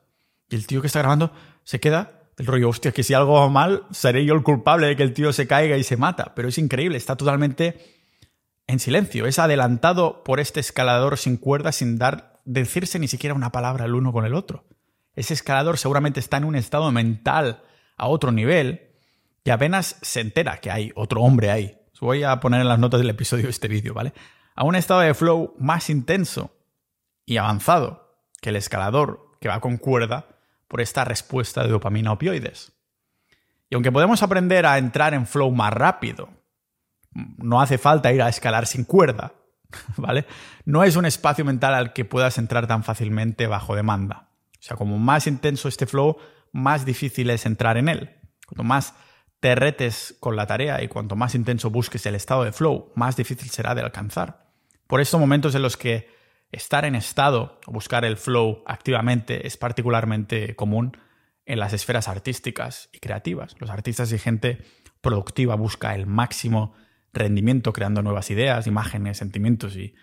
y 0.50 0.56
el 0.56 0.68
tío 0.68 0.82
que 0.82 0.88
está 0.88 1.00
grabando 1.00 1.34
se 1.64 1.80
queda 1.80 2.25
el 2.38 2.46
rollo, 2.46 2.70
hostia, 2.70 2.92
que 2.92 3.04
si 3.04 3.14
algo 3.14 3.34
va 3.34 3.50
mal, 3.50 3.84
seré 3.92 4.26
yo 4.26 4.34
el 4.34 4.44
culpable 4.44 4.88
de 4.88 4.96
que 4.96 5.04
el 5.04 5.14
tío 5.14 5.32
se 5.32 5.48
caiga 5.48 5.78
y 5.78 5.84
se 5.84 5.98
mata. 5.98 6.34
Pero 6.36 6.50
es 6.50 6.58
increíble, 6.58 6.98
está 6.98 7.16
totalmente 7.16 7.96
en 8.68 8.80
silencio. 8.80 9.26
Es 9.26 9.40
adelantado 9.40 10.24
por 10.24 10.40
este 10.40 10.60
escalador 10.60 11.18
sin 11.18 11.38
cuerdas, 11.38 11.78
sin 11.78 11.98
dar, 11.98 12.42
decirse 12.44 13.00
ni 13.00 13.08
siquiera 13.08 13.34
una 13.34 13.52
palabra 13.52 13.86
el 13.86 13.96
uno 13.96 14.12
con 14.12 14.26
el 14.26 14.34
otro. 14.34 14.66
Ese 15.16 15.34
escalador 15.34 15.78
seguramente 15.78 16.20
está 16.20 16.38
en 16.38 16.44
un 16.44 16.56
estado 16.56 16.92
mental 16.92 17.64
a 17.96 18.08
otro 18.08 18.34
nivel 18.34 18.92
y 19.46 19.52
apenas 19.52 19.98
se 20.02 20.20
entera 20.20 20.58
que 20.58 20.72
hay 20.72 20.92
otro 20.96 21.22
hombre 21.22 21.52
ahí. 21.52 21.78
Os 21.94 22.02
voy 22.02 22.24
a 22.24 22.40
poner 22.42 22.60
en 22.60 22.68
las 22.68 22.80
notas 22.80 23.00
del 23.00 23.10
episodio 23.10 23.48
este 23.48 23.70
vídeo, 23.70 23.94
¿vale? 23.94 24.14
A 24.56 24.66
un 24.66 24.76
estado 24.76 25.00
de 25.00 25.14
flow 25.14 25.56
más 25.58 25.90
intenso 25.90 26.52
y 27.26 27.38
avanzado 27.38 28.20
que 28.42 28.50
el 28.50 28.58
escalador 28.58 29.32
que 29.40 29.48
va 29.48 29.62
con 29.62 29.78
cuerda 29.78 30.35
por 30.68 30.82
esta 30.82 31.06
respuesta 31.06 31.64
de 31.64 31.70
dopamina 31.70 32.12
opioides. 32.12 32.74
Y 33.70 33.76
aunque 33.76 33.92
podemos 33.92 34.22
aprender 34.24 34.66
a 34.66 34.78
entrar 34.78 35.14
en 35.14 35.26
flow 35.26 35.52
más 35.52 35.74
rápido, 35.74 36.30
no 37.12 37.62
hace 37.62 37.78
falta 37.78 38.12
ir 38.12 38.22
a 38.22 38.30
escalar 38.30 38.68
sin 38.68 38.84
cuerda, 38.84 39.34
¿vale? 39.98 40.26
No 40.66 40.84
es 40.84 40.96
un 40.96 41.06
espacio 41.06 41.46
mental 41.46 41.74
al 41.74 41.94
que 41.94 42.06
puedas 42.06 42.38
entrar 42.38 42.68
tan 42.68 42.84
fácilmente 42.84 43.48
bajo 43.48 43.76
demanda. 43.76 44.30
O 44.60 44.64
sea, 44.68 44.78
como 44.78 44.98
más 44.98 45.28
intenso 45.28 45.68
este 45.68 45.86
flow, 45.86 46.18
más 46.52 46.86
difícil 46.86 47.30
es 47.30 47.46
entrar 47.46 47.78
en 47.78 47.90
él. 47.90 48.16
Cuanto 48.48 48.64
más 48.64 48.94
te 49.40 49.56
retes 49.56 50.16
con 50.20 50.36
la 50.36 50.48
tarea 50.48 50.82
y 50.82 50.88
cuanto 50.88 51.16
más 51.16 51.36
intenso 51.36 51.70
busques 51.70 52.06
el 52.06 52.16
estado 52.16 52.44
de 52.44 52.52
flow, 52.52 52.92
más 52.96 53.16
difícil 53.16 53.50
será 53.50 53.76
de 53.76 53.82
alcanzar. 53.82 54.52
Por 54.88 55.02
estos 55.02 55.20
momentos 55.20 55.56
en 55.56 55.62
los 55.62 55.78
que 55.78 56.15
estar 56.52 56.86
en 56.86 56.96
estado 56.96 57.60
o 57.66 57.72
buscar 57.72 58.06
el 58.06 58.18
flow 58.18 58.64
activamente 58.66 59.46
es 59.48 59.58
particularmente 59.58 60.56
común 60.56 60.98
en 61.46 61.60
las 61.60 61.74
esferas 61.74 62.08
artísticas 62.08 62.90
y 62.94 63.00
creativas. 63.00 63.56
Los 63.60 63.70
artistas 63.70 64.12
y 64.12 64.18
gente 64.18 64.64
productiva 65.02 65.56
busca 65.56 65.94
el 65.94 66.08
máximo 66.08 66.74
rendimiento 67.14 67.74
creando 67.74 68.02
nuevas 68.02 68.30
ideas, 68.32 68.68
imágenes, 68.68 69.18
sentimientos 69.18 69.76
y, 69.78 69.96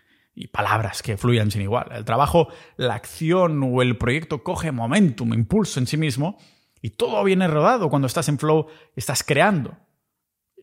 palabras 0.50 1.02
que 1.02 1.18
fluyan 1.18 1.50
sin 1.50 1.60
igual. 1.60 1.88
El 1.92 2.06
trabajo, 2.06 2.48
la 2.78 2.94
acción 2.94 3.62
o 3.62 3.82
el 3.82 3.98
proyecto 3.98 4.42
coge 4.42 4.72
momentum, 4.72 5.34
impulso 5.34 5.78
en 5.78 5.86
sí 5.86 5.98
mismo 5.98 6.38
y 6.80 6.90
todo 6.90 7.22
viene 7.22 7.48
rodado 7.48 7.90
cuando 7.90 8.06
estás 8.06 8.30
en 8.30 8.38
flow, 8.38 8.66
estás 8.96 9.22
creando. 9.24 9.76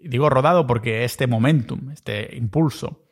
digo 0.02 0.28
rodado 0.32 0.66
porque 0.66 1.04
este 1.04 1.28
momentum, 1.28 1.92
este 1.92 2.36
impulso, 2.36 3.09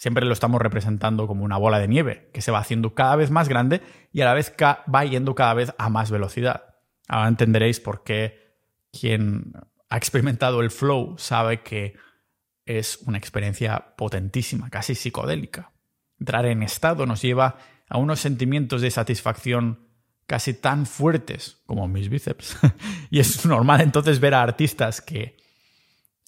siempre 0.00 0.24
lo 0.24 0.32
estamos 0.32 0.62
representando 0.62 1.26
como 1.26 1.44
una 1.44 1.58
bola 1.58 1.78
de 1.78 1.86
nieve 1.86 2.30
que 2.32 2.40
se 2.40 2.50
va 2.50 2.58
haciendo 2.58 2.94
cada 2.94 3.16
vez 3.16 3.30
más 3.30 3.50
grande 3.50 3.82
y 4.12 4.22
a 4.22 4.24
la 4.24 4.32
vez 4.32 4.50
va 4.58 5.04
yendo 5.04 5.34
cada 5.34 5.52
vez 5.52 5.74
a 5.76 5.90
más 5.90 6.10
velocidad. 6.10 6.76
Ahora 7.06 7.28
entenderéis 7.28 7.80
por 7.80 8.02
qué 8.02 8.56
quien 8.98 9.52
ha 9.90 9.98
experimentado 9.98 10.62
el 10.62 10.70
flow 10.70 11.16
sabe 11.18 11.60
que 11.60 11.98
es 12.64 12.96
una 13.04 13.18
experiencia 13.18 13.94
potentísima, 13.98 14.70
casi 14.70 14.94
psicodélica. 14.94 15.72
Entrar 16.18 16.46
en 16.46 16.62
estado 16.62 17.04
nos 17.04 17.20
lleva 17.20 17.58
a 17.86 17.98
unos 17.98 18.20
sentimientos 18.20 18.80
de 18.80 18.90
satisfacción 18.90 19.86
casi 20.26 20.54
tan 20.54 20.86
fuertes 20.86 21.60
como 21.66 21.88
mis 21.88 22.08
bíceps. 22.08 22.56
y 23.10 23.20
es 23.20 23.44
normal 23.44 23.82
entonces 23.82 24.18
ver 24.18 24.32
a 24.32 24.42
artistas 24.42 25.02
que 25.02 25.36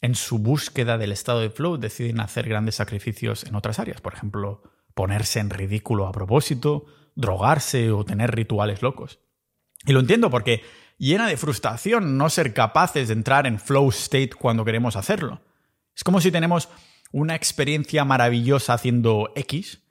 en 0.03 0.17
su 0.17 0.39
búsqueda 0.39 0.99
del 0.99 1.13
estado 1.13 1.41
de 1.41 1.51
flow 1.51 1.79
deciden 1.79 2.21
hacer 2.21 2.49
grandes 2.49 2.75
sacrificios 2.75 3.45
en 3.45 3.55
otras 3.55 3.79
áreas. 3.79 4.01
Por 4.01 4.13
ejemplo, 4.13 4.63
ponerse 4.95 5.39
en 5.39 5.49
ridículo 5.49 6.07
a 6.07 6.13
propósito, 6.13 6.87
drogarse 7.15 7.93
o 7.93 8.05
tener 8.05 8.35
rituales 8.35 8.83
locos. 8.83 9.21
Y 9.87 9.93
lo 9.93 10.01
entiendo 10.01 10.29
porque 10.29 10.63
llena 10.99 11.29
de 11.29 11.37
frustración 11.37 12.19
no 12.19 12.31
ser 12.31 12.53
capaces 12.53 13.09
de 13.09 13.15
entrar 13.15 13.47
en 13.47 13.61
flow 13.61 13.89
state 13.91 14.31
cuando 14.31 14.65
queremos 14.65 14.97
hacerlo. 14.97 15.41
Es 15.95 16.05
como 16.05 16.21
si 16.21 16.33
tenemos 16.33 16.69
una 17.13 17.37
experiencia 17.37 18.05
maravillosa 18.05 18.75
haciendo 18.75 19.33
X 19.37 19.83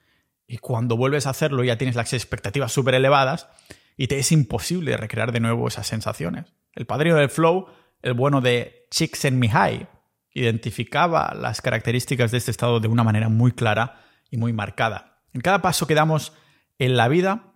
y 0.46 0.58
cuando 0.58 0.98
vuelves 0.98 1.26
a 1.26 1.30
hacerlo 1.30 1.64
ya 1.64 1.78
tienes 1.78 1.96
las 1.96 2.12
expectativas 2.12 2.74
súper 2.74 2.96
elevadas 2.96 3.48
y 3.96 4.08
te 4.08 4.20
es 4.20 4.32
imposible 4.32 4.98
recrear 4.98 5.32
de 5.32 5.40
nuevo 5.40 5.68
esas 5.68 5.88
sensaciones. 5.88 6.54
El 6.74 6.86
padrino 6.86 7.16
del 7.16 7.30
flow, 7.30 7.68
el 8.02 8.14
bueno 8.14 8.42
de 8.42 8.88
Chicks 8.90 9.26
en 9.26 9.40
Mihai, 9.40 9.88
identificaba 10.34 11.34
las 11.36 11.62
características 11.62 12.32
de 12.32 12.38
este 12.38 12.52
estado 12.52 12.80
de 12.80 12.88
una 12.88 13.04
manera 13.04 13.30
muy 13.30 13.52
clara 13.52 14.02
y 14.30 14.38
muy 14.38 14.54
marcada. 14.54 15.22
En 15.34 15.42
cada 15.42 15.62
paso 15.62 15.88
que 15.88 15.96
damos 15.96 16.34
en 16.80 16.98
la 16.98 17.08
vida 17.08 17.54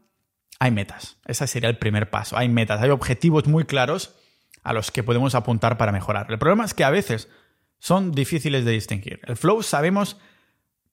hay 0.59 0.71
metas. 0.71 1.17
Ese 1.26 1.47
sería 1.47 1.69
el 1.69 1.78
primer 1.78 2.09
paso. 2.09 2.38
Hay 2.38 2.49
metas, 2.49 2.82
hay 2.82 2.89
objetivos 2.89 3.47
muy 3.47 3.65
claros 3.65 4.15
a 4.63 4.73
los 4.73 4.91
que 4.91 5.03
podemos 5.03 5.36
apuntar 5.36 5.78
para 5.78 5.91
mejorar. 5.91 6.28
El 6.30 6.39
problema 6.39 6.65
es 6.65 6.73
que 6.73 6.84
a 6.84 6.89
veces 6.89 7.30
son 7.80 8.11
difíciles 8.11 8.65
de 8.65 8.71
distinguir. 8.71 9.19
El 9.23 9.38
flow 9.38 9.61
sabemos 9.61 10.17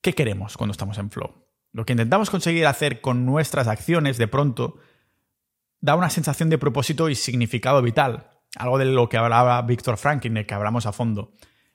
qué 0.01 0.15
queremos 0.15 0.57
cuando 0.57 0.73
estamos 0.73 0.99
en 0.99 1.11
flow. 1.11 1.47
Lo 1.73 1.87
que 1.87 1.95
intentamos 1.95 2.29
conseguir 2.29 2.67
hacer 2.67 3.01
con 3.01 3.25
nuestras 3.25 3.67
acciones 3.67 4.19
de 4.19 4.29
pronto 4.29 4.79
da 5.81 5.97
una 5.97 6.11
sensación 6.11 6.51
de 6.51 6.59
propósito 6.59 7.09
y 7.09 7.15
significado 7.15 7.81
vital, 7.83 8.31
algo 8.57 8.79
de 8.79 8.85
lo 8.85 9.09
que 9.09 9.17
hablaba 9.17 9.63
Víctor 9.63 9.97
Franklin, 9.97 10.35
de 10.35 10.47
que 10.47 10.55
hablamos 10.55 10.87
a 10.87 10.93
fondo 10.93 11.33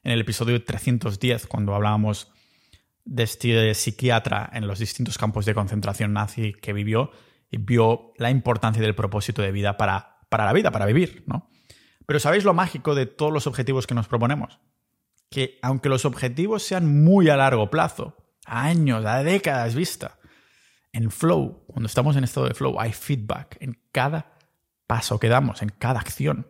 en 0.08 0.14
el 0.14 0.22
episodio 0.22 0.64
310, 0.64 1.48
cuando 1.48 1.76
hablábamos 1.76 2.32
de 3.04 3.24
este 3.24 3.74
psiquiatra 3.74 4.50
en 4.54 4.66
los 4.66 4.80
distintos 4.80 5.18
campos 5.18 5.46
de 5.46 5.54
concentración 5.54 6.14
nazi 6.14 6.54
que 6.54 6.72
vivió 6.72 7.12
y 7.52 7.58
vio 7.58 8.14
la 8.16 8.32
importancia 8.32 8.82
del 8.82 8.96
propósito 8.96 9.42
de 9.42 9.52
vida 9.52 9.76
para, 9.76 10.20
para 10.30 10.46
la 10.46 10.54
vida, 10.54 10.72
para 10.72 10.86
vivir, 10.86 11.26
¿no? 11.28 11.50
Pero 12.06 12.22
¿sabéis 12.22 12.46
lo 12.46 12.54
mágico 12.54 12.96
de 12.96 13.06
todos 13.06 13.34
los 13.34 13.48
objetivos 13.48 13.86
que 13.86 13.96
nos 13.96 14.08
proponemos? 14.08 14.60
Que 15.30 15.60
aunque 15.62 15.90
los 15.90 16.06
objetivos 16.06 16.64
sean 16.64 17.04
muy 17.04 17.28
a 17.28 17.36
largo 17.36 17.70
plazo, 17.70 18.16
a 18.46 18.64
años, 18.64 19.04
a 19.06 19.24
décadas 19.24 19.76
vista, 19.76 20.20
en 20.94 21.12
flow, 21.12 21.66
cuando 21.68 21.88
estamos 21.88 22.16
en 22.16 22.24
estado 22.24 22.48
de 22.48 22.54
flow, 22.54 22.80
hay 22.80 22.94
feedback 22.94 23.58
en 23.60 23.78
cada 23.92 24.38
paso 24.88 25.20
que 25.20 25.28
damos, 25.28 25.62
en 25.62 25.68
cada 25.68 26.00
acción 26.00 26.48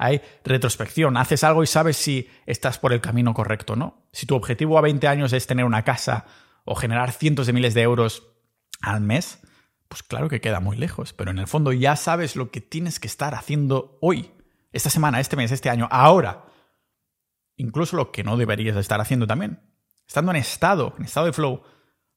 hay 0.00 0.22
retrospección. 0.44 1.18
Haces 1.18 1.44
algo 1.44 1.62
y 1.62 1.66
sabes 1.66 1.98
si 1.98 2.26
estás 2.46 2.78
por 2.78 2.94
el 2.94 3.02
camino 3.02 3.34
correcto 3.34 3.74
o 3.74 3.76
no. 3.76 4.08
Si 4.12 4.24
tu 4.24 4.34
objetivo 4.34 4.78
a 4.78 4.80
20 4.80 5.06
años 5.06 5.34
es 5.34 5.46
tener 5.46 5.66
una 5.66 5.84
casa 5.84 6.24
o 6.64 6.74
generar 6.74 7.12
cientos 7.12 7.46
de 7.46 7.52
miles 7.52 7.74
de 7.74 7.82
euros 7.82 8.26
al 8.80 9.02
mes, 9.02 9.40
pues 9.88 10.02
claro 10.02 10.30
que 10.30 10.40
queda 10.40 10.58
muy 10.58 10.78
lejos, 10.78 11.12
pero 11.12 11.30
en 11.30 11.38
el 11.38 11.46
fondo 11.46 11.70
ya 11.72 11.96
sabes 11.96 12.34
lo 12.34 12.50
que 12.50 12.62
tienes 12.62 12.98
que 12.98 13.08
estar 13.08 13.34
haciendo 13.34 13.98
hoy, 14.00 14.32
esta 14.72 14.88
semana, 14.88 15.20
este 15.20 15.36
mes, 15.36 15.52
este 15.52 15.68
año, 15.68 15.86
ahora. 15.90 16.46
Incluso 17.56 17.96
lo 17.96 18.10
que 18.10 18.24
no 18.24 18.38
deberías 18.38 18.78
estar 18.78 19.02
haciendo 19.02 19.26
también. 19.26 19.60
Estando 20.08 20.30
en 20.30 20.38
estado, 20.38 20.94
en 20.96 21.04
estado 21.04 21.26
de 21.26 21.34
flow, 21.34 21.62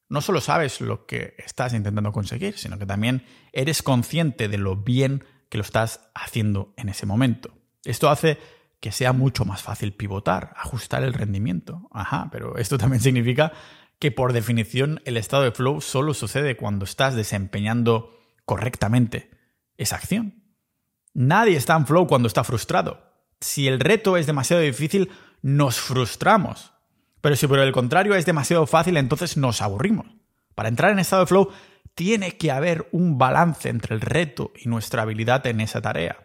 no 0.07 0.21
solo 0.21 0.39
sabes 0.39 0.79
lo 0.79 1.05
que 1.05 1.35
estás 1.37 1.73
intentando 1.73 2.13
conseguir, 2.13 2.57
sino 2.57 2.79
que 2.79 2.85
también 2.85 3.25
eres 3.51 3.83
consciente 3.83 4.47
de 4.47 4.57
lo 4.57 4.77
bien 4.77 5.25
que 5.49 5.57
lo 5.57 5.63
estás 5.63 6.09
haciendo 6.15 6.73
en 6.77 6.87
ese 6.87 7.05
momento. 7.05 7.62
Esto 7.83 8.09
hace 8.09 8.37
que 8.79 8.91
sea 8.91 9.13
mucho 9.13 9.45
más 9.45 9.61
fácil 9.61 9.93
pivotar, 9.93 10.53
ajustar 10.57 11.03
el 11.03 11.13
rendimiento. 11.13 11.87
Ajá, 11.91 12.29
pero 12.31 12.57
esto 12.57 12.77
también 12.77 13.01
significa 13.01 13.53
que 13.99 14.11
por 14.11 14.33
definición 14.33 15.01
el 15.05 15.17
estado 15.17 15.43
de 15.43 15.51
flow 15.51 15.79
solo 15.79 16.13
sucede 16.13 16.57
cuando 16.57 16.83
estás 16.85 17.15
desempeñando 17.15 18.17
correctamente 18.45 19.31
esa 19.77 19.95
acción. 19.95 20.43
Nadie 21.13 21.55
está 21.55 21.75
en 21.75 21.87
flow 21.87 22.07
cuando 22.07 22.27
está 22.27 22.43
frustrado. 22.43 23.13
Si 23.39 23.67
el 23.67 23.79
reto 23.79 24.17
es 24.17 24.25
demasiado 24.25 24.61
difícil, 24.61 25.11
nos 25.41 25.79
frustramos. 25.79 26.73
Pero 27.21 27.35
si 27.37 27.47
por 27.47 27.59
el 27.59 27.71
contrario 27.71 28.15
es 28.15 28.25
demasiado 28.25 28.67
fácil, 28.67 28.97
entonces 28.97 29.37
nos 29.37 29.61
aburrimos. 29.61 30.07
Para 30.55 30.69
entrar 30.69 30.91
en 30.91 30.99
estado 30.99 31.23
de 31.23 31.27
flow 31.27 31.49
tiene 31.95 32.37
que 32.37 32.51
haber 32.51 32.89
un 32.91 33.17
balance 33.17 33.69
entre 33.69 33.95
el 33.95 34.01
reto 34.01 34.51
y 34.55 34.67
nuestra 34.67 35.03
habilidad 35.03 35.45
en 35.47 35.61
esa 35.61 35.81
tarea. 35.81 36.17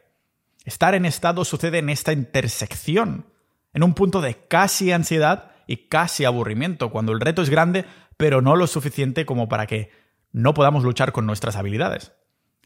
Estar 0.69 0.95
en 0.95 1.07
estado 1.07 1.47
sucede 1.47 1.79
en 1.79 1.89
esta 1.89 2.13
intersección, 2.13 3.25
en 3.73 3.83
un 3.83 3.95
punto 3.95 4.21
de 4.21 4.35
casi 4.49 4.93
ansiedad 4.93 5.53
y 5.67 5.89
casi 5.89 6.27
aburrimiento, 6.27 6.91
cuando 6.91 7.13
el 7.13 7.21
reto 7.21 7.41
es 7.41 7.49
grande, 7.49 7.87
pero 8.19 8.43
no 8.43 8.55
lo 8.55 8.67
suficiente 8.67 9.25
como 9.25 9.49
para 9.49 9.67
que 9.67 9.91
no 10.31 10.53
podamos 10.53 10.85
luchar 10.85 11.13
con 11.13 11.25
nuestras 11.25 11.57
habilidades. 11.57 12.13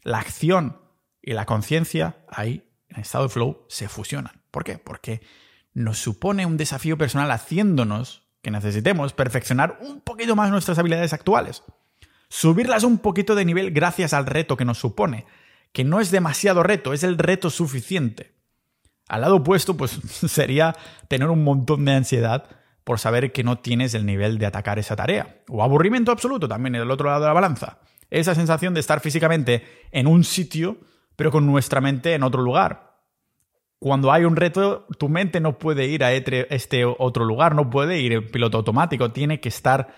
La 0.01 0.19
acción 0.19 0.81
y 1.21 1.31
la 1.31 1.45
conciencia 1.45 2.17
ahí, 2.27 2.69
en 2.89 2.99
estado 2.99 3.23
de 3.23 3.29
flow, 3.29 3.65
se 3.69 3.87
fusionan. 3.87 4.41
¿Por 4.51 4.65
qué? 4.65 4.79
Porque 4.79 5.21
nos 5.73 5.97
supone 5.97 6.45
un 6.45 6.57
desafío 6.57 6.97
personal 6.97 7.31
haciéndonos 7.31 8.27
que 8.41 8.51
necesitemos 8.51 9.13
perfeccionar 9.13 9.77
un 9.79 10.01
poquito 10.01 10.35
más 10.35 10.51
nuestras 10.51 10.77
habilidades 10.77 11.13
actuales. 11.13 11.63
Subirlas 12.27 12.83
un 12.83 12.97
poquito 12.97 13.33
de 13.33 13.45
nivel 13.45 13.71
gracias 13.71 14.11
al 14.11 14.25
reto 14.25 14.57
que 14.57 14.65
nos 14.65 14.77
supone 14.77 15.25
que 15.73 15.83
no 15.83 15.99
es 15.99 16.11
demasiado 16.11 16.63
reto, 16.63 16.93
es 16.93 17.03
el 17.03 17.17
reto 17.17 17.49
suficiente. 17.49 18.33
Al 19.09 19.21
lado 19.21 19.37
opuesto, 19.37 19.75
pues 19.75 19.91
sería 20.31 20.75
tener 21.09 21.29
un 21.29 21.43
montón 21.43 21.83
de 21.83 21.93
ansiedad 21.93 22.45
por 22.83 22.99
saber 22.99 23.31
que 23.31 23.43
no 23.43 23.59
tienes 23.59 23.93
el 23.93 24.05
nivel 24.05 24.37
de 24.37 24.45
atacar 24.45 24.79
esa 24.79 24.95
tarea. 24.95 25.41
O 25.49 25.63
aburrimiento 25.63 26.11
absoluto 26.11 26.47
también 26.47 26.75
en 26.75 26.81
el 26.81 26.91
otro 26.91 27.09
lado 27.09 27.21
de 27.21 27.27
la 27.27 27.33
balanza. 27.33 27.79
Esa 28.09 28.35
sensación 28.35 28.73
de 28.73 28.79
estar 28.79 28.99
físicamente 28.99 29.63
en 29.91 30.07
un 30.07 30.23
sitio, 30.23 30.77
pero 31.15 31.31
con 31.31 31.45
nuestra 31.45 31.81
mente 31.81 32.13
en 32.13 32.23
otro 32.23 32.41
lugar. 32.41 32.93
Cuando 33.79 34.11
hay 34.11 34.23
un 34.23 34.35
reto, 34.35 34.85
tu 34.97 35.09
mente 35.09 35.41
no 35.41 35.57
puede 35.57 35.87
ir 35.87 36.03
a 36.03 36.13
este 36.13 36.85
otro 36.85 37.25
lugar, 37.25 37.55
no 37.55 37.69
puede 37.69 37.99
ir 37.99 38.13
en 38.13 38.27
piloto 38.27 38.57
automático, 38.57 39.11
tiene 39.11 39.41
que 39.41 39.49
estar 39.49 39.93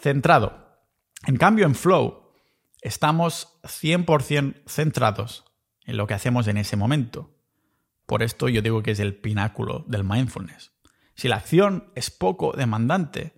centrado. 0.00 0.68
En 1.26 1.36
cambio, 1.36 1.66
en 1.66 1.74
flow, 1.74 2.27
estamos 2.82 3.58
100% 3.62 4.62
centrados 4.66 5.44
en 5.84 5.96
lo 5.96 6.06
que 6.06 6.14
hacemos 6.14 6.46
en 6.48 6.56
ese 6.56 6.76
momento. 6.76 7.34
Por 8.06 8.22
esto 8.22 8.48
yo 8.48 8.62
digo 8.62 8.82
que 8.82 8.92
es 8.92 9.00
el 9.00 9.16
pináculo 9.16 9.84
del 9.88 10.04
mindfulness. 10.04 10.72
Si 11.14 11.28
la 11.28 11.36
acción 11.36 11.90
es 11.94 12.10
poco 12.10 12.52
demandante 12.56 13.32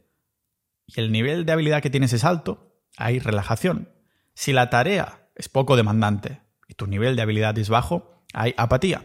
y 0.86 1.00
el 1.00 1.12
nivel 1.12 1.46
de 1.46 1.52
habilidad 1.52 1.82
que 1.82 1.90
tienes 1.90 2.12
es 2.12 2.24
alto, 2.24 2.76
hay 2.96 3.18
relajación. 3.18 3.90
Si 4.34 4.52
la 4.52 4.70
tarea 4.70 5.28
es 5.34 5.48
poco 5.48 5.76
demandante 5.76 6.42
y 6.68 6.74
tu 6.74 6.86
nivel 6.86 7.16
de 7.16 7.22
habilidad 7.22 7.56
es 7.58 7.68
bajo, 7.68 8.24
hay 8.32 8.54
apatía. 8.56 9.04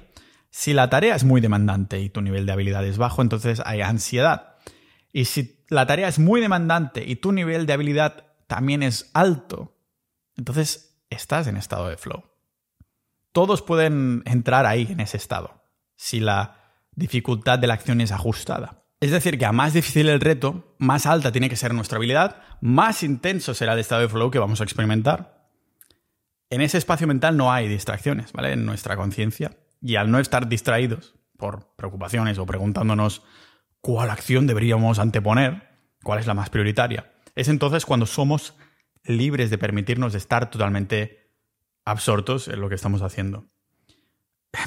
Si 0.49 0.73
la 0.73 0.89
tarea 0.89 1.15
es 1.15 1.23
muy 1.23 1.41
demandante 1.41 1.99
y 1.99 2.09
tu 2.09 2.21
nivel 2.21 2.45
de 2.45 2.51
habilidad 2.51 2.86
es 2.86 2.97
bajo, 2.97 3.21
entonces 3.21 3.61
hay 3.65 3.81
ansiedad. 3.81 4.55
Y 5.11 5.25
si 5.25 5.63
la 5.69 5.86
tarea 5.86 6.07
es 6.07 6.19
muy 6.19 6.41
demandante 6.41 7.03
y 7.05 7.15
tu 7.15 7.31
nivel 7.31 7.65
de 7.65 7.73
habilidad 7.73 8.25
también 8.47 8.83
es 8.83 9.09
alto, 9.13 9.74
entonces 10.38 10.99
estás 11.09 11.47
en 11.47 11.57
estado 11.57 11.89
de 11.89 11.97
flow. 11.97 12.23
Todos 13.31 13.61
pueden 13.61 14.23
entrar 14.25 14.65
ahí 14.65 14.88
en 14.89 14.99
ese 14.99 15.17
estado, 15.17 15.63
si 15.95 16.19
la 16.19 16.57
dificultad 16.91 17.59
de 17.59 17.67
la 17.67 17.73
acción 17.73 18.01
es 18.01 18.11
ajustada. 18.11 18.86
Es 19.01 19.11
decir, 19.11 19.38
que 19.38 19.45
a 19.45 19.51
más 19.51 19.73
difícil 19.73 20.07
el 20.09 20.21
reto, 20.21 20.75
más 20.77 21.05
alta 21.05 21.31
tiene 21.31 21.49
que 21.49 21.57
ser 21.57 21.73
nuestra 21.73 21.97
habilidad, 21.97 22.41
más 22.61 23.03
intenso 23.03 23.53
será 23.53 23.73
el 23.73 23.79
estado 23.79 24.01
de 24.01 24.09
flow 24.09 24.31
que 24.31 24.39
vamos 24.39 24.61
a 24.61 24.63
experimentar. 24.63 25.49
En 26.49 26.61
ese 26.61 26.77
espacio 26.77 27.05
mental 27.05 27.36
no 27.36 27.51
hay 27.51 27.67
distracciones, 27.67 28.31
¿vale? 28.31 28.53
En 28.53 28.65
nuestra 28.65 28.95
conciencia. 28.95 29.57
Y 29.81 29.97
al 29.97 30.09
no 30.09 30.19
estar 30.19 30.47
distraídos 30.47 31.15
por 31.38 31.75
preocupaciones 31.75 32.38
o 32.38 32.45
preguntándonos 32.45 33.23
cuál 33.81 34.09
acción 34.09 34.47
deberíamos 34.47 34.97
anteponer, 34.97 35.69
cuál 36.01 36.19
es 36.19 36.27
la 36.27 36.33
más 36.33 36.49
prioritaria, 36.49 37.11
es 37.36 37.49
entonces 37.49 37.86
cuando 37.86 38.05
somos 38.05 38.55
libres 39.06 39.49
de 39.49 39.58
permitirnos 39.58 40.16
estar 40.16 40.49
totalmente 40.49 41.32
absortos 41.86 42.47
en 42.47 42.60
lo 42.60 42.70
que 42.70 42.76
estamos 42.76 43.01
haciendo. 43.01 43.47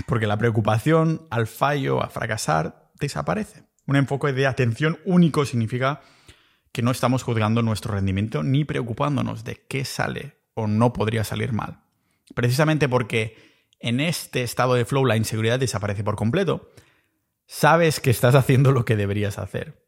Porque 0.06 0.26
la 0.26 0.36
preocupación 0.36 1.26
al 1.30 1.46
fallo, 1.46 2.02
a 2.02 2.08
fracasar, 2.08 2.90
desaparece. 3.00 3.64
Un 3.86 3.96
enfoque 3.96 4.32
de 4.32 4.46
atención 4.46 4.98
único 5.04 5.44
significa 5.44 6.02
que 6.72 6.82
no 6.82 6.90
estamos 6.90 7.22
juzgando 7.22 7.62
nuestro 7.62 7.94
rendimiento 7.94 8.42
ni 8.42 8.64
preocupándonos 8.64 9.44
de 9.44 9.64
qué 9.68 9.84
sale 9.84 10.38
o 10.54 10.66
no 10.66 10.92
podría 10.92 11.24
salir 11.24 11.52
mal. 11.52 11.80
Precisamente 12.34 12.88
porque 12.88 13.36
en 13.80 14.00
este 14.00 14.42
estado 14.42 14.74
de 14.74 14.84
flow 14.84 15.06
la 15.06 15.16
inseguridad 15.16 15.58
desaparece 15.58 16.04
por 16.04 16.16
completo, 16.16 16.70
sabes 17.46 18.00
que 18.00 18.10
estás 18.10 18.34
haciendo 18.34 18.72
lo 18.72 18.84
que 18.84 18.96
deberías 18.96 19.38
hacer. 19.38 19.86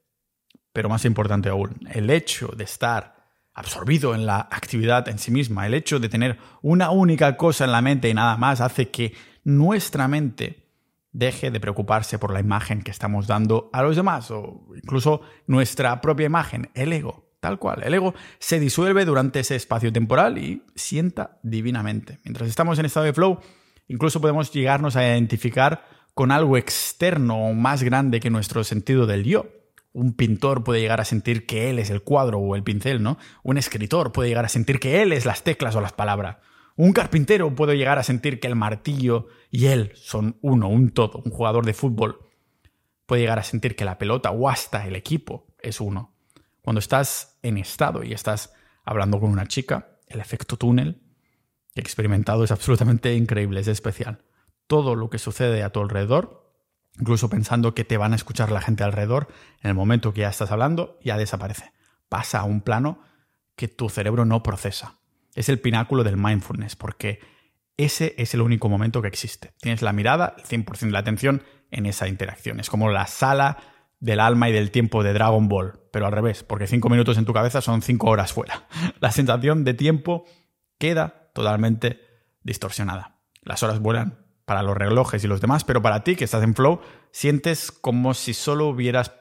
pero 0.73 0.89
más 0.89 1.05
importante 1.05 1.49
aún, 1.49 1.81
el 1.93 2.11
hecho 2.11 2.53
de 2.57 2.63
estar 2.63 3.20
absorbido 3.55 4.15
en 4.15 4.27
la 4.27 4.41
actividad 4.51 5.09
en 5.09 5.19
sí 5.19 5.31
misma, 5.31 5.67
el 5.67 5.75
hecho 5.75 5.99
de 5.99 6.09
tener 6.09 6.39
una 6.63 6.91
única 6.91 7.37
cosa 7.37 7.65
en 7.65 7.73
la 7.73 7.83
mente 7.83 8.09
y 8.09 8.15
nada 8.15 8.37
más 8.37 8.61
hace 8.61 8.91
que 8.91 9.15
nuestra 9.45 10.09
mente 10.09 10.67
deje 11.13 11.51
de 11.51 11.61
preocuparse 11.61 12.19
por 12.19 12.33
la 12.33 12.41
imagen 12.41 12.83
que 12.83 12.91
estamos 12.91 13.27
dando 13.27 13.71
a 13.73 13.83
los 13.83 13.97
demás 13.97 14.31
o 14.31 14.67
incluso 14.77 15.23
nuestra 15.47 16.01
propia 16.01 16.27
imagen, 16.27 16.71
el 16.75 16.93
ego, 16.93 17.31
tal 17.41 17.59
cual. 17.59 17.83
El 17.83 17.95
ego 17.95 18.15
se 18.39 18.61
disuelve 18.61 19.05
durante 19.05 19.41
ese 19.41 19.57
espacio 19.57 19.93
temporal 19.93 20.39
y 20.39 20.63
sienta 20.75 21.39
divinamente. 21.43 22.19
Mientras 22.25 22.49
estamos 22.49 22.79
en 22.79 22.87
estado 22.87 23.07
de 23.07 23.13
flow, 23.13 23.41
incluso 23.89 24.21
podemos 24.21 24.53
llegarnos 24.53 24.97
a 24.97 25.07
identificar 25.07 25.85
con 26.15 26.31
algo 26.31 26.57
externo 26.57 27.47
o 27.47 27.55
más 27.55 27.83
grande 27.83 28.21
que 28.21 28.31
nuestro 28.31 28.63
sentido 28.63 29.07
del 29.07 29.25
yo. 29.25 29.47
Un 29.93 30.15
pintor 30.15 30.63
puede 30.63 30.81
llegar 30.81 31.01
a 31.01 31.05
sentir 31.05 31.47
que 31.47 31.71
él 31.71 31.79
es 31.79 31.91
el 31.91 32.03
cuadro 32.03 32.39
o 32.39 32.55
el 32.55 32.63
pincel, 32.63 33.03
¿no? 33.03 33.19
Un 33.43 33.59
escritor 33.59 34.13
puede 34.13 34.29
llegar 34.29 34.45
a 34.45 34.49
sentir 34.49 34.79
que 34.79 35.03
él 35.03 35.13
es 35.13 35.27
las 35.27 35.43
teclas 35.43 35.75
o 35.75 35.81
las 35.81 35.93
palabras. 35.93 36.37
Un 36.77 36.93
carpintero 36.93 37.55
puede 37.55 37.77
llegar 37.77 37.99
a 37.99 38.03
sentir 38.03 38.41
que 38.41 38.47
el 38.47 38.57
martillo 38.57 39.27
y 39.51 39.67
él 39.67 39.93
son 39.97 40.39
uno, 40.41 40.69
un 40.69 40.91
todo. 40.91 41.21
Un 41.25 41.33
jugador 41.33 41.67
de 41.67 41.75
fútbol 41.75 42.21
puede 43.07 43.23
llegar 43.23 43.39
a 43.39 43.43
sentir 43.43 43.75
que 43.75 43.85
la 43.85 43.99
pelota 43.99 44.31
o 44.31 44.49
hasta 44.49 44.87
el 44.87 44.95
equipo 44.95 45.49
es 45.61 45.81
uno. 45.81 46.15
Cuando 46.63 46.79
estás 46.79 47.39
en 47.43 47.59
estado 47.59 48.05
y 48.05 48.13
estás 48.13 48.55
hablando 48.85 49.19
con 49.19 49.31
una 49.31 49.47
chica, 49.47 49.99
el 50.07 50.21
efecto 50.21 50.57
túnel 50.57 51.03
que 51.75 51.81
he 51.81 51.83
experimentado 51.83 52.45
es 52.45 52.51
absolutamente 52.51 53.15
increíble, 53.15 53.61
es 53.61 53.69
especial. 53.69 54.25
Todo 54.67 54.95
lo 54.95 55.11
que 55.11 55.19
sucede 55.19 55.63
a 55.63 55.71
tu 55.71 55.81
alrededor 55.81 56.40
incluso 56.99 57.31
pensando 57.31 57.75
que 57.75 57.85
te 57.85 57.97
van 57.97 58.13
a 58.13 58.17
escuchar 58.17 58.51
la 58.51 58.61
gente 58.61 58.85
alrededor, 58.85 59.29
en 59.63 59.71
el 59.71 59.75
momento 59.75 60.13
que 60.13 60.23
ya 60.23 60.29
estás 60.29 60.51
hablando, 60.51 60.99
ya 61.03 61.17
desaparece. 61.17 61.73
Pasa 62.09 62.41
a 62.41 62.45
un 62.45 62.61
plano 62.61 63.01
que 63.57 63.69
tu 63.69 63.89
cerebro 63.89 64.25
no 64.25 64.43
procesa. 64.43 64.99
Es 65.35 65.49
el 65.49 65.61
pináculo 65.61 66.03
del 66.03 66.17
mindfulness, 66.17 66.77
porque 66.77 67.21
ese 67.77 68.15
es 68.19 68.35
el 68.35 68.41
único 68.41 68.69
momento 68.69 69.01
que 69.01 69.09
existe. 69.09 69.53
Tienes 69.61 69.83
la 69.83 69.93
mirada, 69.93 70.35
el 70.37 70.45
100% 70.45 70.79
de 70.81 70.91
la 70.91 70.99
atención 70.99 71.43
en 71.71 71.87
esa 71.87 72.09
interacción. 72.09 72.61
Es 72.61 72.69
como 72.69 72.91
la 72.91 73.07
sala 73.07 73.59
del 74.01 74.21
alma 74.21 74.49
y 74.49 74.53
del 74.53 74.71
tiempo 74.71 75.03
de 75.03 75.13
Dragon 75.13 75.49
Ball, 75.49 75.79
pero 75.93 76.07
al 76.07 76.13
revés, 76.13 76.43
porque 76.43 76.67
cinco 76.67 76.89
minutos 76.89 77.19
en 77.19 77.27
tu 77.27 77.33
cabeza 77.33 77.61
son 77.61 77.83
cinco 77.83 78.09
horas 78.09 78.33
fuera. 78.33 78.67
La 79.01 79.13
sensación 79.13 79.65
de 79.65 79.75
tiempo 79.75 80.25
queda 80.79 81.31
totalmente 81.35 82.01
distorsionada. 82.43 83.19
Las 83.43 83.63
horas 83.63 83.81
vuelan 83.81 84.20
para 84.51 84.65
los 84.65 84.77
relojes 84.77 85.23
y 85.23 85.29
los 85.29 85.41
demás, 85.41 85.63
pero 85.63 85.81
para 85.81 86.03
ti 86.03 86.17
que 86.17 86.25
estás 86.25 86.43
en 86.43 86.57
flow, 86.57 86.81
sientes 87.13 87.71
como 87.71 88.15
si 88.15 88.35
solo 88.35 88.67
hubieras 88.67 89.13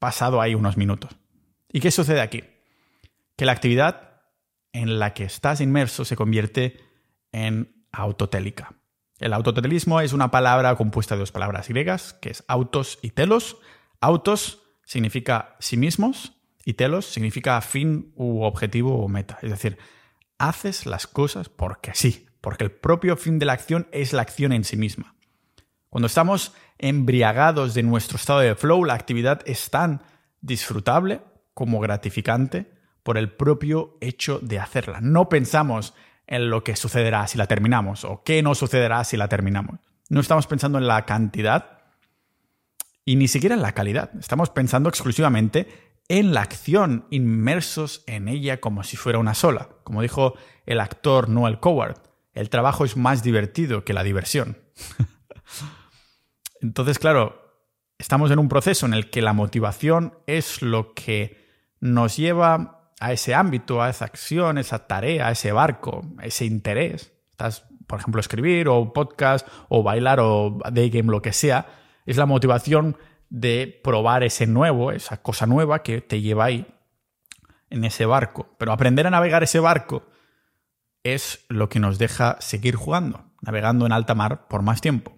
pasado 0.00 0.40
ahí 0.40 0.56
unos 0.56 0.76
minutos. 0.76 1.12
¿Y 1.72 1.78
qué 1.78 1.92
sucede 1.92 2.20
aquí? 2.20 2.42
Que 3.36 3.44
la 3.44 3.52
actividad 3.52 4.22
en 4.72 4.98
la 4.98 5.14
que 5.14 5.22
estás 5.22 5.60
inmerso 5.60 6.04
se 6.04 6.16
convierte 6.16 6.80
en 7.30 7.86
autotélica. 7.92 8.74
El 9.20 9.34
autotelismo 9.34 10.00
es 10.00 10.12
una 10.12 10.32
palabra 10.32 10.74
compuesta 10.74 11.14
de 11.14 11.20
dos 11.20 11.30
palabras 11.30 11.68
griegas, 11.68 12.12
que 12.12 12.30
es 12.30 12.42
autos 12.48 12.98
y 13.00 13.10
telos. 13.10 13.58
Autos 14.00 14.60
significa 14.84 15.54
sí 15.60 15.76
mismos 15.76 16.32
y 16.64 16.74
telos 16.74 17.06
significa 17.06 17.60
fin 17.60 18.12
u 18.16 18.42
objetivo 18.42 18.98
o 18.98 19.06
meta. 19.06 19.38
Es 19.40 19.50
decir, 19.50 19.78
haces 20.36 20.84
las 20.84 21.06
cosas 21.06 21.48
porque 21.48 21.92
sí, 21.94 22.26
porque 22.44 22.64
el 22.64 22.70
propio 22.70 23.16
fin 23.16 23.38
de 23.38 23.46
la 23.46 23.54
acción 23.54 23.88
es 23.90 24.12
la 24.12 24.20
acción 24.20 24.52
en 24.52 24.64
sí 24.64 24.76
misma. 24.76 25.14
Cuando 25.88 26.08
estamos 26.08 26.52
embriagados 26.76 27.72
de 27.72 27.82
nuestro 27.82 28.18
estado 28.18 28.40
de 28.40 28.54
flow, 28.54 28.84
la 28.84 28.92
actividad 28.92 29.40
es 29.46 29.70
tan 29.70 30.02
disfrutable 30.42 31.22
como 31.54 31.80
gratificante 31.80 32.70
por 33.02 33.16
el 33.16 33.32
propio 33.32 33.96
hecho 34.02 34.40
de 34.42 34.58
hacerla. 34.58 35.00
No 35.00 35.30
pensamos 35.30 35.94
en 36.26 36.50
lo 36.50 36.62
que 36.64 36.76
sucederá 36.76 37.26
si 37.28 37.38
la 37.38 37.46
terminamos 37.46 38.04
o 38.04 38.22
qué 38.22 38.42
no 38.42 38.54
sucederá 38.54 39.04
si 39.04 39.16
la 39.16 39.28
terminamos. 39.28 39.80
No 40.10 40.20
estamos 40.20 40.46
pensando 40.46 40.76
en 40.76 40.86
la 40.86 41.06
cantidad 41.06 41.78
y 43.06 43.16
ni 43.16 43.26
siquiera 43.26 43.54
en 43.54 43.62
la 43.62 43.72
calidad. 43.72 44.10
Estamos 44.20 44.50
pensando 44.50 44.90
exclusivamente 44.90 45.94
en 46.08 46.34
la 46.34 46.42
acción, 46.42 47.06
inmersos 47.08 48.04
en 48.06 48.28
ella 48.28 48.60
como 48.60 48.82
si 48.82 48.98
fuera 48.98 49.18
una 49.18 49.32
sola. 49.32 49.70
Como 49.82 50.02
dijo 50.02 50.34
el 50.66 50.78
actor 50.80 51.30
Noel 51.30 51.58
Coward, 51.58 52.12
el 52.34 52.50
trabajo 52.50 52.84
es 52.84 52.96
más 52.96 53.22
divertido 53.22 53.84
que 53.84 53.92
la 53.92 54.02
diversión. 54.02 54.58
Entonces, 56.60 56.98
claro, 56.98 57.62
estamos 57.98 58.30
en 58.30 58.38
un 58.38 58.48
proceso 58.48 58.86
en 58.86 58.94
el 58.94 59.10
que 59.10 59.22
la 59.22 59.32
motivación 59.32 60.18
es 60.26 60.62
lo 60.62 60.94
que 60.94 61.44
nos 61.80 62.16
lleva 62.16 62.90
a 63.00 63.12
ese 63.12 63.34
ámbito, 63.34 63.82
a 63.82 63.90
esa 63.90 64.04
acción, 64.04 64.58
esa 64.58 64.86
tarea, 64.86 65.28
a 65.28 65.32
ese 65.32 65.52
barco, 65.52 66.02
a 66.18 66.26
ese 66.26 66.44
interés. 66.44 67.12
Estás, 67.30 67.64
por 67.86 68.00
ejemplo, 68.00 68.20
escribir 68.20 68.68
o 68.68 68.92
podcast 68.92 69.46
o 69.68 69.82
bailar 69.82 70.20
o 70.20 70.58
day 70.72 70.90
game, 70.90 71.10
lo 71.10 71.22
que 71.22 71.32
sea. 71.32 71.66
Es 72.06 72.16
la 72.16 72.26
motivación 72.26 72.96
de 73.28 73.80
probar 73.82 74.24
ese 74.24 74.46
nuevo, 74.46 74.92
esa 74.92 75.22
cosa 75.22 75.46
nueva 75.46 75.82
que 75.82 76.00
te 76.00 76.20
lleva 76.20 76.46
ahí, 76.46 76.66
en 77.70 77.84
ese 77.84 78.06
barco. 78.06 78.54
Pero 78.58 78.72
aprender 78.72 79.06
a 79.06 79.10
navegar 79.10 79.42
ese 79.42 79.60
barco 79.60 80.04
es 81.04 81.44
lo 81.48 81.68
que 81.68 81.78
nos 81.78 81.98
deja 81.98 82.36
seguir 82.40 82.74
jugando, 82.74 83.30
navegando 83.42 83.86
en 83.86 83.92
alta 83.92 84.14
mar 84.14 84.48
por 84.48 84.62
más 84.62 84.80
tiempo. 84.80 85.16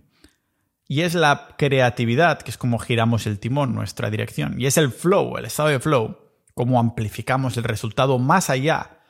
Y 0.88 1.00
es 1.00 1.14
la 1.14 1.54
creatividad, 1.56 2.42
que 2.42 2.50
es 2.50 2.58
como 2.58 2.78
giramos 2.78 3.26
el 3.26 3.40
timón, 3.40 3.74
nuestra 3.74 4.10
dirección. 4.10 4.60
Y 4.60 4.66
es 4.66 4.76
el 4.76 4.92
flow, 4.92 5.36
el 5.36 5.46
estado 5.46 5.70
de 5.70 5.80
flow, 5.80 6.18
cómo 6.54 6.78
amplificamos 6.78 7.56
el 7.56 7.64
resultado 7.64 8.18
más 8.18 8.50
allá 8.50 9.00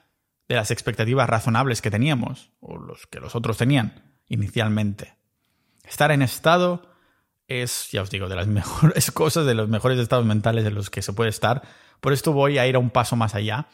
de 0.49 0.55
las 0.55 0.71
expectativas 0.71 1.29
razonables 1.29 1.83
que 1.83 1.91
teníamos, 1.91 2.53
o 2.61 2.79
los 2.79 3.07
que 3.07 3.21
los 3.21 3.35
otros 3.35 3.57
tenían 3.57 4.15
inicialmente. 4.29 5.17
Estar 5.85 6.11
en 6.13 6.23
estado 6.23 6.91
es, 7.49 7.91
ya 7.91 8.03
os 8.03 8.11
digo, 8.11 8.29
de 8.29 8.37
las 8.37 8.47
mejores 8.47 9.11
cosas, 9.11 9.47
de 9.47 9.55
los 9.55 9.69
mejores 9.69 9.99
estados 9.99 10.25
mentales 10.25 10.65
en 10.67 10.75
los 10.75 10.91
que 10.91 11.03
se 11.03 11.13
puede 11.13 11.31
estar. 11.31 11.63
Por 12.01 12.13
esto 12.13 12.33
voy 12.33 12.59
a 12.59 12.67
ir 12.67 12.77
a 12.77 12.81
un 12.81 12.91
paso 12.91 13.17
más 13.17 13.35
allá 13.35 13.69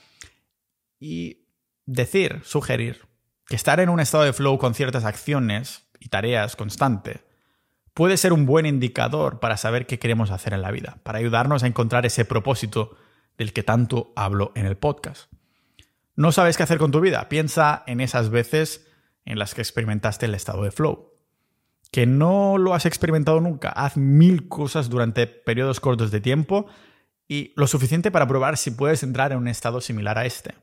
y 0.98 1.41
decir, 1.86 2.40
sugerir, 2.44 3.06
que 3.46 3.56
estar 3.56 3.80
en 3.80 3.88
un 3.88 4.00
estado 4.00 4.24
de 4.24 4.32
flow 4.32 4.58
con 4.58 4.74
ciertas 4.74 5.04
acciones 5.04 5.88
y 5.98 6.08
tareas 6.08 6.56
constante 6.56 7.22
puede 7.94 8.16
ser 8.16 8.32
un 8.32 8.46
buen 8.46 8.66
indicador 8.66 9.40
para 9.40 9.56
saber 9.56 9.86
qué 9.86 9.98
queremos 9.98 10.30
hacer 10.30 10.54
en 10.54 10.62
la 10.62 10.70
vida, 10.70 10.98
para 11.02 11.18
ayudarnos 11.18 11.62
a 11.62 11.66
encontrar 11.66 12.06
ese 12.06 12.24
propósito 12.24 12.96
del 13.36 13.52
que 13.52 13.62
tanto 13.62 14.12
hablo 14.16 14.52
en 14.54 14.66
el 14.66 14.76
podcast. 14.76 15.30
¿No 16.14 16.32
sabes 16.32 16.56
qué 16.56 16.62
hacer 16.62 16.78
con 16.78 16.90
tu 16.90 17.00
vida? 17.00 17.28
Piensa 17.28 17.82
en 17.86 18.00
esas 18.00 18.30
veces 18.30 18.86
en 19.24 19.38
las 19.38 19.54
que 19.54 19.62
experimentaste 19.62 20.26
el 20.26 20.34
estado 20.34 20.62
de 20.62 20.70
flow. 20.70 21.12
Que 21.90 22.06
no 22.06 22.58
lo 22.58 22.74
has 22.74 22.86
experimentado 22.86 23.40
nunca. 23.40 23.70
Haz 23.70 23.96
mil 23.96 24.48
cosas 24.48 24.88
durante 24.88 25.26
periodos 25.26 25.80
cortos 25.80 26.10
de 26.10 26.20
tiempo 26.20 26.66
y 27.28 27.52
lo 27.56 27.66
suficiente 27.66 28.10
para 28.10 28.26
probar 28.26 28.56
si 28.56 28.70
puedes 28.70 29.02
entrar 29.02 29.32
en 29.32 29.38
un 29.38 29.48
estado 29.48 29.80
similar 29.80 30.18
a 30.18 30.26
este. 30.26 30.54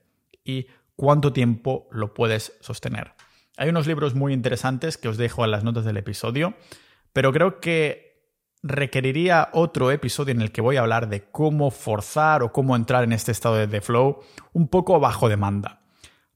Y 0.43 0.67
cuánto 0.99 1.31
tiempo 1.31 1.87
lo 1.91 2.13
puedes 2.13 2.57
sostener. 2.59 3.13
Hay 3.55 3.69
unos 3.69 3.87
libros 3.87 4.15
muy 4.15 4.33
interesantes 4.33 4.97
que 4.97 5.07
os 5.07 5.15
dejo 5.15 5.45
en 5.45 5.51
las 5.51 5.63
notas 5.63 5.85
del 5.85 5.95
episodio, 5.95 6.55
pero 7.13 7.31
creo 7.31 7.61
que 7.61 8.35
requeriría 8.63 9.47
otro 9.53 9.91
episodio 9.91 10.33
en 10.33 10.41
el 10.41 10.51
que 10.51 10.59
voy 10.59 10.75
a 10.75 10.81
hablar 10.81 11.07
de 11.07 11.23
cómo 11.31 11.71
forzar 11.71 12.43
o 12.43 12.51
cómo 12.51 12.75
entrar 12.75 13.05
en 13.05 13.13
este 13.13 13.31
estado 13.31 13.65
de 13.65 13.79
flow 13.79 14.19
un 14.51 14.67
poco 14.67 14.99
bajo 14.99 15.29
demanda 15.29 15.83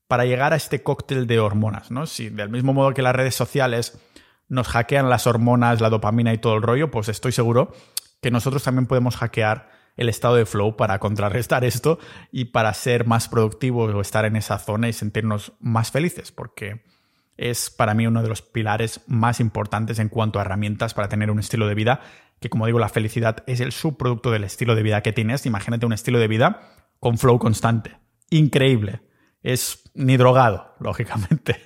para 0.07 0.23
llegar 0.23 0.53
a 0.53 0.55
este 0.55 0.81
cóctel 0.81 1.27
de 1.27 1.41
hormonas, 1.41 1.91
¿no? 1.91 2.05
Si 2.05 2.29
del 2.29 2.49
mismo 2.49 2.71
modo 2.71 2.93
que 2.93 3.01
las 3.01 3.17
redes 3.17 3.35
sociales 3.35 3.99
nos 4.47 4.69
hackean 4.69 5.09
las 5.09 5.27
hormonas, 5.27 5.81
la 5.81 5.89
dopamina 5.89 6.31
y 6.31 6.37
todo 6.37 6.55
el 6.55 6.61
rollo, 6.61 6.89
pues 6.89 7.09
estoy 7.09 7.33
seguro 7.33 7.73
que 8.21 8.31
nosotros 8.31 8.63
también 8.63 8.85
podemos 8.85 9.17
hackear 9.17 9.72
el 9.95 10.09
estado 10.09 10.35
de 10.35 10.45
flow 10.45 10.75
para 10.75 10.99
contrarrestar 10.99 11.63
esto 11.63 11.99
y 12.31 12.45
para 12.45 12.73
ser 12.73 13.05
más 13.05 13.29
productivos 13.29 13.93
o 13.93 14.01
estar 14.01 14.25
en 14.25 14.35
esa 14.35 14.57
zona 14.59 14.89
y 14.89 14.93
sentirnos 14.93 15.53
más 15.59 15.91
felices, 15.91 16.31
porque 16.31 16.83
es 17.37 17.69
para 17.69 17.93
mí 17.93 18.07
uno 18.07 18.21
de 18.21 18.29
los 18.29 18.41
pilares 18.41 19.01
más 19.07 19.39
importantes 19.39 19.99
en 19.99 20.09
cuanto 20.09 20.39
a 20.39 20.43
herramientas 20.43 20.93
para 20.93 21.09
tener 21.09 21.31
un 21.31 21.39
estilo 21.39 21.67
de 21.67 21.75
vida, 21.75 22.01
que 22.39 22.49
como 22.49 22.65
digo, 22.65 22.79
la 22.79 22.89
felicidad 22.89 23.43
es 23.47 23.59
el 23.59 23.71
subproducto 23.71 24.29
del 24.29 24.43
estilo 24.43 24.75
de 24.75 24.83
vida 24.83 25.01
que 25.01 25.13
tienes. 25.13 25.45
Imagínate 25.45 25.85
un 25.85 25.93
estilo 25.93 26.19
de 26.19 26.27
vida 26.27 26.73
con 26.99 27.17
flow 27.17 27.39
constante. 27.39 27.97
Increíble. 28.29 29.01
Es 29.41 29.89
ni 29.93 30.17
drogado, 30.17 30.75
lógicamente. 30.79 31.61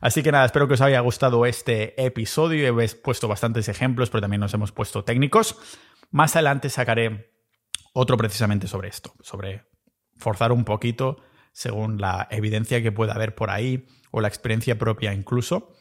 Así 0.00 0.22
que 0.22 0.32
nada, 0.32 0.46
espero 0.46 0.66
que 0.66 0.74
os 0.74 0.80
haya 0.80 1.00
gustado 1.00 1.44
este 1.46 2.02
episodio. 2.04 2.80
He 2.80 2.88
puesto 2.88 3.28
bastantes 3.28 3.68
ejemplos, 3.68 4.10
pero 4.10 4.22
también 4.22 4.40
nos 4.40 4.52
hemos 4.54 4.72
puesto 4.72 5.04
técnicos. 5.04 5.58
Más 6.10 6.34
adelante 6.36 6.70
sacaré 6.70 7.32
otro 7.92 8.16
precisamente 8.16 8.66
sobre 8.66 8.88
esto, 8.88 9.14
sobre 9.20 9.64
forzar 10.16 10.52
un 10.52 10.64
poquito 10.64 11.18
según 11.52 12.00
la 12.00 12.28
evidencia 12.30 12.82
que 12.82 12.92
pueda 12.92 13.14
haber 13.14 13.34
por 13.34 13.50
ahí 13.50 13.86
o 14.10 14.20
la 14.20 14.28
experiencia 14.28 14.78
propia 14.78 15.12
incluso 15.12 15.72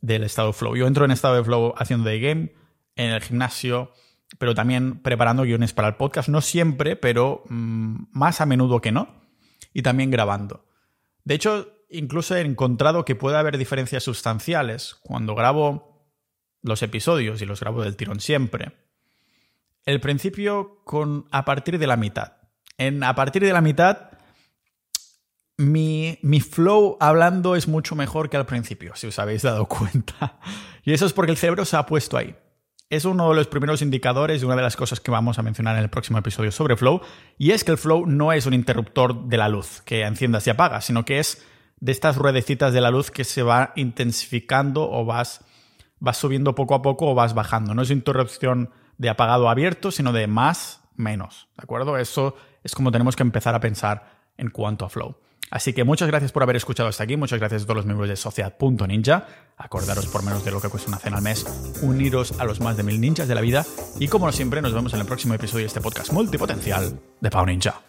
del 0.00 0.24
estado 0.24 0.48
de 0.48 0.54
flow. 0.54 0.76
Yo 0.76 0.86
entro 0.86 1.04
en 1.04 1.10
estado 1.10 1.36
de 1.36 1.44
flow 1.44 1.74
haciendo 1.76 2.04
day 2.04 2.20
game, 2.20 2.52
en 2.96 3.10
el 3.10 3.22
gimnasio, 3.22 3.92
pero 4.38 4.54
también 4.54 5.00
preparando 5.00 5.44
guiones 5.44 5.72
para 5.72 5.88
el 5.88 5.94
podcast, 5.96 6.28
no 6.28 6.40
siempre, 6.40 6.96
pero 6.96 7.44
mm, 7.48 8.04
más 8.12 8.40
a 8.40 8.46
menudo 8.46 8.80
que 8.80 8.92
no, 8.92 9.22
y 9.72 9.82
también 9.82 10.10
grabando. 10.10 10.66
De 11.24 11.34
hecho, 11.34 11.72
incluso 11.88 12.36
he 12.36 12.40
encontrado 12.40 13.04
que 13.04 13.14
puede 13.14 13.36
haber 13.36 13.58
diferencias 13.58 14.02
sustanciales 14.02 14.96
cuando 15.02 15.34
grabo 15.34 16.10
los 16.62 16.82
episodios 16.82 17.40
y 17.42 17.46
los 17.46 17.60
grabo 17.60 17.82
del 17.82 17.96
tirón 17.96 18.20
siempre. 18.20 18.72
El 19.84 20.00
principio 20.00 20.80
con 20.84 21.26
a 21.30 21.44
partir 21.44 21.78
de 21.78 21.86
la 21.86 21.96
mitad. 21.96 22.34
En 22.78 23.02
a 23.02 23.14
partir 23.14 23.42
de 23.42 23.52
la 23.52 23.60
mitad, 23.60 24.10
mi, 25.58 26.18
mi, 26.22 26.40
flow 26.40 26.96
hablando 27.00 27.56
es 27.56 27.68
mucho 27.68 27.94
mejor 27.94 28.30
que 28.30 28.36
al 28.36 28.46
principio, 28.46 28.96
si 28.96 29.06
os 29.08 29.18
habéis 29.18 29.42
dado 29.42 29.66
cuenta. 29.68 30.38
Y 30.84 30.92
eso 30.92 31.06
es 31.06 31.12
porque 31.12 31.32
el 31.32 31.38
cerebro 31.38 31.64
se 31.64 31.76
ha 31.76 31.86
puesto 31.86 32.16
ahí 32.16 32.34
es 32.92 33.06
uno 33.06 33.30
de 33.30 33.36
los 33.36 33.46
primeros 33.46 33.80
indicadores 33.80 34.42
y 34.42 34.44
una 34.44 34.54
de 34.54 34.60
las 34.60 34.76
cosas 34.76 35.00
que 35.00 35.10
vamos 35.10 35.38
a 35.38 35.42
mencionar 35.42 35.76
en 35.76 35.82
el 35.82 35.88
próximo 35.88 36.18
episodio 36.18 36.52
sobre 36.52 36.76
Flow, 36.76 37.00
y 37.38 37.52
es 37.52 37.64
que 37.64 37.70
el 37.70 37.78
Flow 37.78 38.04
no 38.04 38.34
es 38.34 38.44
un 38.44 38.52
interruptor 38.52 39.28
de 39.28 39.38
la 39.38 39.48
luz 39.48 39.80
que 39.86 40.02
enciendas 40.02 40.46
y 40.46 40.50
apagas, 40.50 40.84
sino 40.84 41.06
que 41.06 41.18
es 41.18 41.42
de 41.80 41.90
estas 41.90 42.18
ruedecitas 42.18 42.74
de 42.74 42.82
la 42.82 42.90
luz 42.90 43.10
que 43.10 43.24
se 43.24 43.42
va 43.42 43.72
intensificando 43.76 44.90
o 44.90 45.06
vas, 45.06 45.42
vas 46.00 46.18
subiendo 46.18 46.54
poco 46.54 46.74
a 46.74 46.82
poco 46.82 47.10
o 47.10 47.14
vas 47.14 47.32
bajando. 47.32 47.72
No 47.72 47.80
es 47.80 47.90
interrupción 47.90 48.68
de 48.98 49.08
apagado 49.08 49.48
abierto, 49.48 49.90
sino 49.90 50.12
de 50.12 50.26
más, 50.26 50.82
menos. 50.96 51.48
¿De 51.56 51.62
acuerdo? 51.64 51.98
Eso 51.98 52.36
es 52.62 52.74
como 52.74 52.92
tenemos 52.92 53.16
que 53.16 53.22
empezar 53.22 53.54
a 53.54 53.60
pensar 53.60 54.20
en 54.36 54.50
cuanto 54.50 54.84
a 54.84 54.88
Flow. 54.88 55.16
Así 55.50 55.74
que 55.74 55.84
muchas 55.84 56.08
gracias 56.08 56.32
por 56.32 56.42
haber 56.42 56.56
escuchado 56.56 56.88
hasta 56.88 57.04
aquí, 57.04 57.18
muchas 57.18 57.38
gracias 57.38 57.62
a 57.62 57.64
todos 57.66 57.76
los 57.76 57.84
miembros 57.84 58.08
de 58.08 58.16
Sociedad.ninja. 58.16 59.26
Acordaros 59.58 60.06
por 60.06 60.22
menos 60.22 60.44
de 60.46 60.50
lo 60.50 60.62
que 60.62 60.70
cuesta 60.70 60.88
una 60.88 60.98
cena 60.98 61.18
al 61.18 61.22
mes, 61.22 61.44
uniros 61.82 62.40
a 62.40 62.44
los 62.44 62.60
más 62.60 62.78
de 62.78 62.82
mil 62.82 62.98
ninjas 62.98 63.28
de 63.28 63.34
la 63.34 63.42
vida 63.42 63.66
y 64.00 64.08
como 64.08 64.32
siempre 64.32 64.62
nos 64.62 64.72
vemos 64.72 64.94
en 64.94 65.00
el 65.00 65.06
próximo 65.06 65.34
episodio 65.34 65.64
de 65.64 65.66
este 65.66 65.82
podcast 65.82 66.10
multipotencial 66.10 66.98
de 67.20 67.30
Pau 67.30 67.44
Ninja. 67.44 67.82